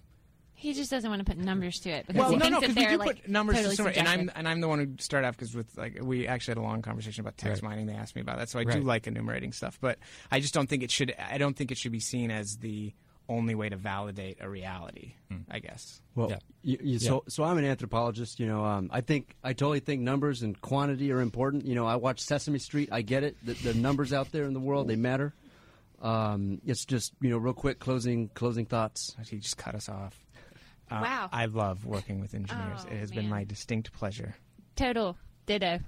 He 0.55 0.75
just 0.75 0.91
doesn't 0.93 1.11
want 1.11 1.19
to 1.19 1.25
put 1.25 1.39
numbers 1.43 1.81
to 1.81 1.91
it 1.91 2.07
because 2.07 2.21
Well, 2.21 2.31
he 2.31 2.37
no, 2.37 2.45
thinks 2.45 2.53
no, 2.55 2.61
that 2.61 2.69
because 2.69 2.77
we 2.77 2.83
they're 2.83 2.93
do 2.93 2.99
like 2.99 3.23
put 3.23 3.29
numbers 3.29 3.57
totally 3.57 3.71
to 3.73 3.77
somewhere, 3.77 3.95
and 3.99 4.09
I'm 4.09 4.31
and 4.37 4.47
I'm 4.49 4.61
the 4.61 4.69
one 4.69 4.79
who 4.79 4.95
started 5.01 5.27
off 5.27 5.37
because 5.37 5.57
with 5.57 5.77
like 5.77 5.99
we 6.01 6.29
actually 6.29 6.53
had 6.53 6.59
a 6.59 6.63
long 6.63 6.83
conversation 6.83 7.23
about 7.23 7.37
text 7.37 7.63
Right. 7.65 7.71
mining. 7.71 7.87
They 7.87 7.95
asked 7.95 8.15
me 8.15 8.23
about 8.23 8.39
that, 8.39 8.49
so 8.49 8.61
I 8.61 8.65
do 8.65 8.81
like 8.81 9.09
enumerating 9.09 9.53
stuff, 9.53 9.79
but 9.81 9.99
I 10.31 10.39
just 10.39 10.55
don't 10.55 10.69
think 10.69 10.85
it 10.85 10.93
should. 10.93 11.15
I 11.19 11.39
don't 11.39 11.57
think 11.57 11.73
it 11.73 11.79
should 11.79 11.91
be 11.91 11.99
seen 11.99 12.31
as 12.31 12.59
the 12.59 12.93
only 13.33 13.55
way 13.55 13.69
to 13.69 13.77
validate 13.77 14.39
a 14.41 14.49
reality. 14.49 15.15
I 15.51 15.59
guess. 15.61 16.01
Well, 16.15 16.31
Yeah. 16.31 16.39
you, 16.63 16.79
you, 16.83 16.99
so 16.99 17.25
so 17.29 17.43
I'm 17.45 17.57
an 17.59 17.65
anthropologist. 17.65 18.39
You 18.39 18.47
know, 18.47 18.65
um, 18.65 18.91
I 18.93 19.01
think 19.01 19.35
I 19.43 19.53
totally 19.55 19.81
think 19.81 20.03
numbers 20.03 20.43
and 20.43 20.61
quantity 20.61 21.11
are 21.13 21.21
important. 21.21 21.65
You 21.65 21.75
know, 21.75 21.87
I 21.87 21.97
watch 21.97 22.21
Sesame 22.21 22.59
Street. 22.59 22.91
I 22.93 23.03
get 23.03 23.25
it. 23.25 23.37
The, 23.45 23.55
the 23.55 23.75
numbers 23.75 24.13
out 24.13 24.31
there 24.33 24.45
in 24.45 24.53
the 24.53 24.61
world 24.61 24.89
they 24.89 24.97
matter. 24.97 25.33
Um, 26.01 26.61
it's 26.67 26.85
just 26.85 27.13
you 27.21 27.31
know, 27.31 27.39
real 27.39 27.55
quick 27.55 27.79
closing 27.79 28.29
closing 28.35 28.67
thoughts. 28.67 29.17
He 29.29 29.39
just 29.39 29.57
cut 29.57 29.75
us 29.75 29.89
off. 29.89 30.19
Uh, 30.91 31.01
Wow. 31.03 31.29
I 31.33 31.47
love 31.47 31.87
working 31.87 32.21
with 32.21 32.35
engineers. 32.35 32.81
Oh, 32.87 32.93
it 32.93 32.99
has 32.99 33.11
been 33.11 33.29
my 33.29 33.45
distinct 33.45 33.93
pleasure. 33.95 34.35
Total 34.77 35.17
ditto. 35.47 35.81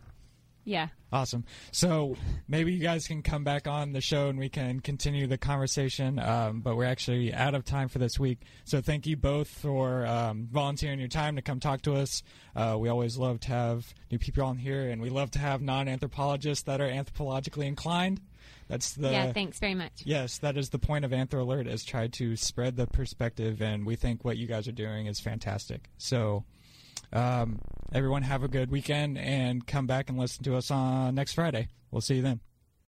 Yeah. 0.65 0.89
Awesome. 1.12 1.45
So 1.71 2.17
maybe 2.49 2.73
you 2.73 2.81
guys 2.81 3.07
can 3.07 3.23
come 3.23 3.45
back 3.45 3.69
on 3.69 3.93
the 3.93 4.01
show 4.01 4.29
and 4.29 4.39
we 4.39 4.49
can 4.49 4.81
continue 4.81 5.27
the 5.27 5.39
conversation. 5.39 6.19
Um, 6.19 6.61
but 6.61 6.77
we're 6.77 6.87
actually 6.87 7.33
out 7.33 7.55
of 7.55 7.65
time 7.65 7.89
for 7.89 7.99
this 7.99 8.19
week. 8.19 8.41
So 8.65 8.81
thank 8.81 9.07
you 9.07 9.17
both 9.17 9.49
for 9.49 10.07
um, 10.07 10.49
volunteering 10.51 10.99
your 10.99 11.09
time 11.09 11.37
to 11.37 11.43
come 11.43 11.61
talk 11.61 11.83
to 11.83 11.95
us. 11.95 12.23
Uh, 12.57 12.77
we 12.79 12.89
always 12.89 13.17
love 13.17 13.41
to 13.41 13.49
have 13.49 13.95
new 14.11 14.19
people 14.19 14.45
on 14.45 14.57
here, 14.57 14.89
and 14.91 15.01
we 15.01 15.11
love 15.11 15.31
to 15.33 15.39
have 15.39 15.61
non 15.61 15.87
anthropologists 15.87 16.65
that 16.65 16.81
are 16.81 16.89
anthropologically 16.89 17.67
inclined. 17.67 18.21
That's 18.69 18.95
the 18.95 19.11
yeah. 19.11 19.33
Thanks 19.33 19.59
very 19.59 19.75
much. 19.75 20.03
Yes, 20.05 20.39
that 20.39 20.57
is 20.57 20.71
the 20.71 20.79
point 20.79 21.05
of 21.05 21.11
Anthro 21.11 21.41
Alert 21.41 21.67
is 21.67 21.85
try 21.85 22.09
to 22.09 22.37
spread 22.37 22.77
the 22.77 22.87
perspective, 22.87 23.61
and 23.61 23.85
we 23.87 23.97
think 23.97 24.25
what 24.25 24.37
you 24.37 24.47
guys 24.47 24.67
are 24.67 24.73
doing 24.73 25.07
is 25.07 25.21
fantastic. 25.21 25.91
So 25.99 26.45
um, 27.13 27.61
everyone 27.93 28.23
have 28.23 28.43
a 28.43 28.49
good 28.49 28.71
weekend 28.71 29.19
and 29.19 29.67
come 29.67 29.87
back 29.87 30.09
and 30.09 30.19
listen 30.19 30.45
to 30.45 30.57
us 30.57 30.71
on 30.71 31.15
next 31.15 31.35
Friday. 31.35 31.69
We'll 31.91 32.01
see 32.01 32.17
you 32.17 32.23
then. 32.23 32.41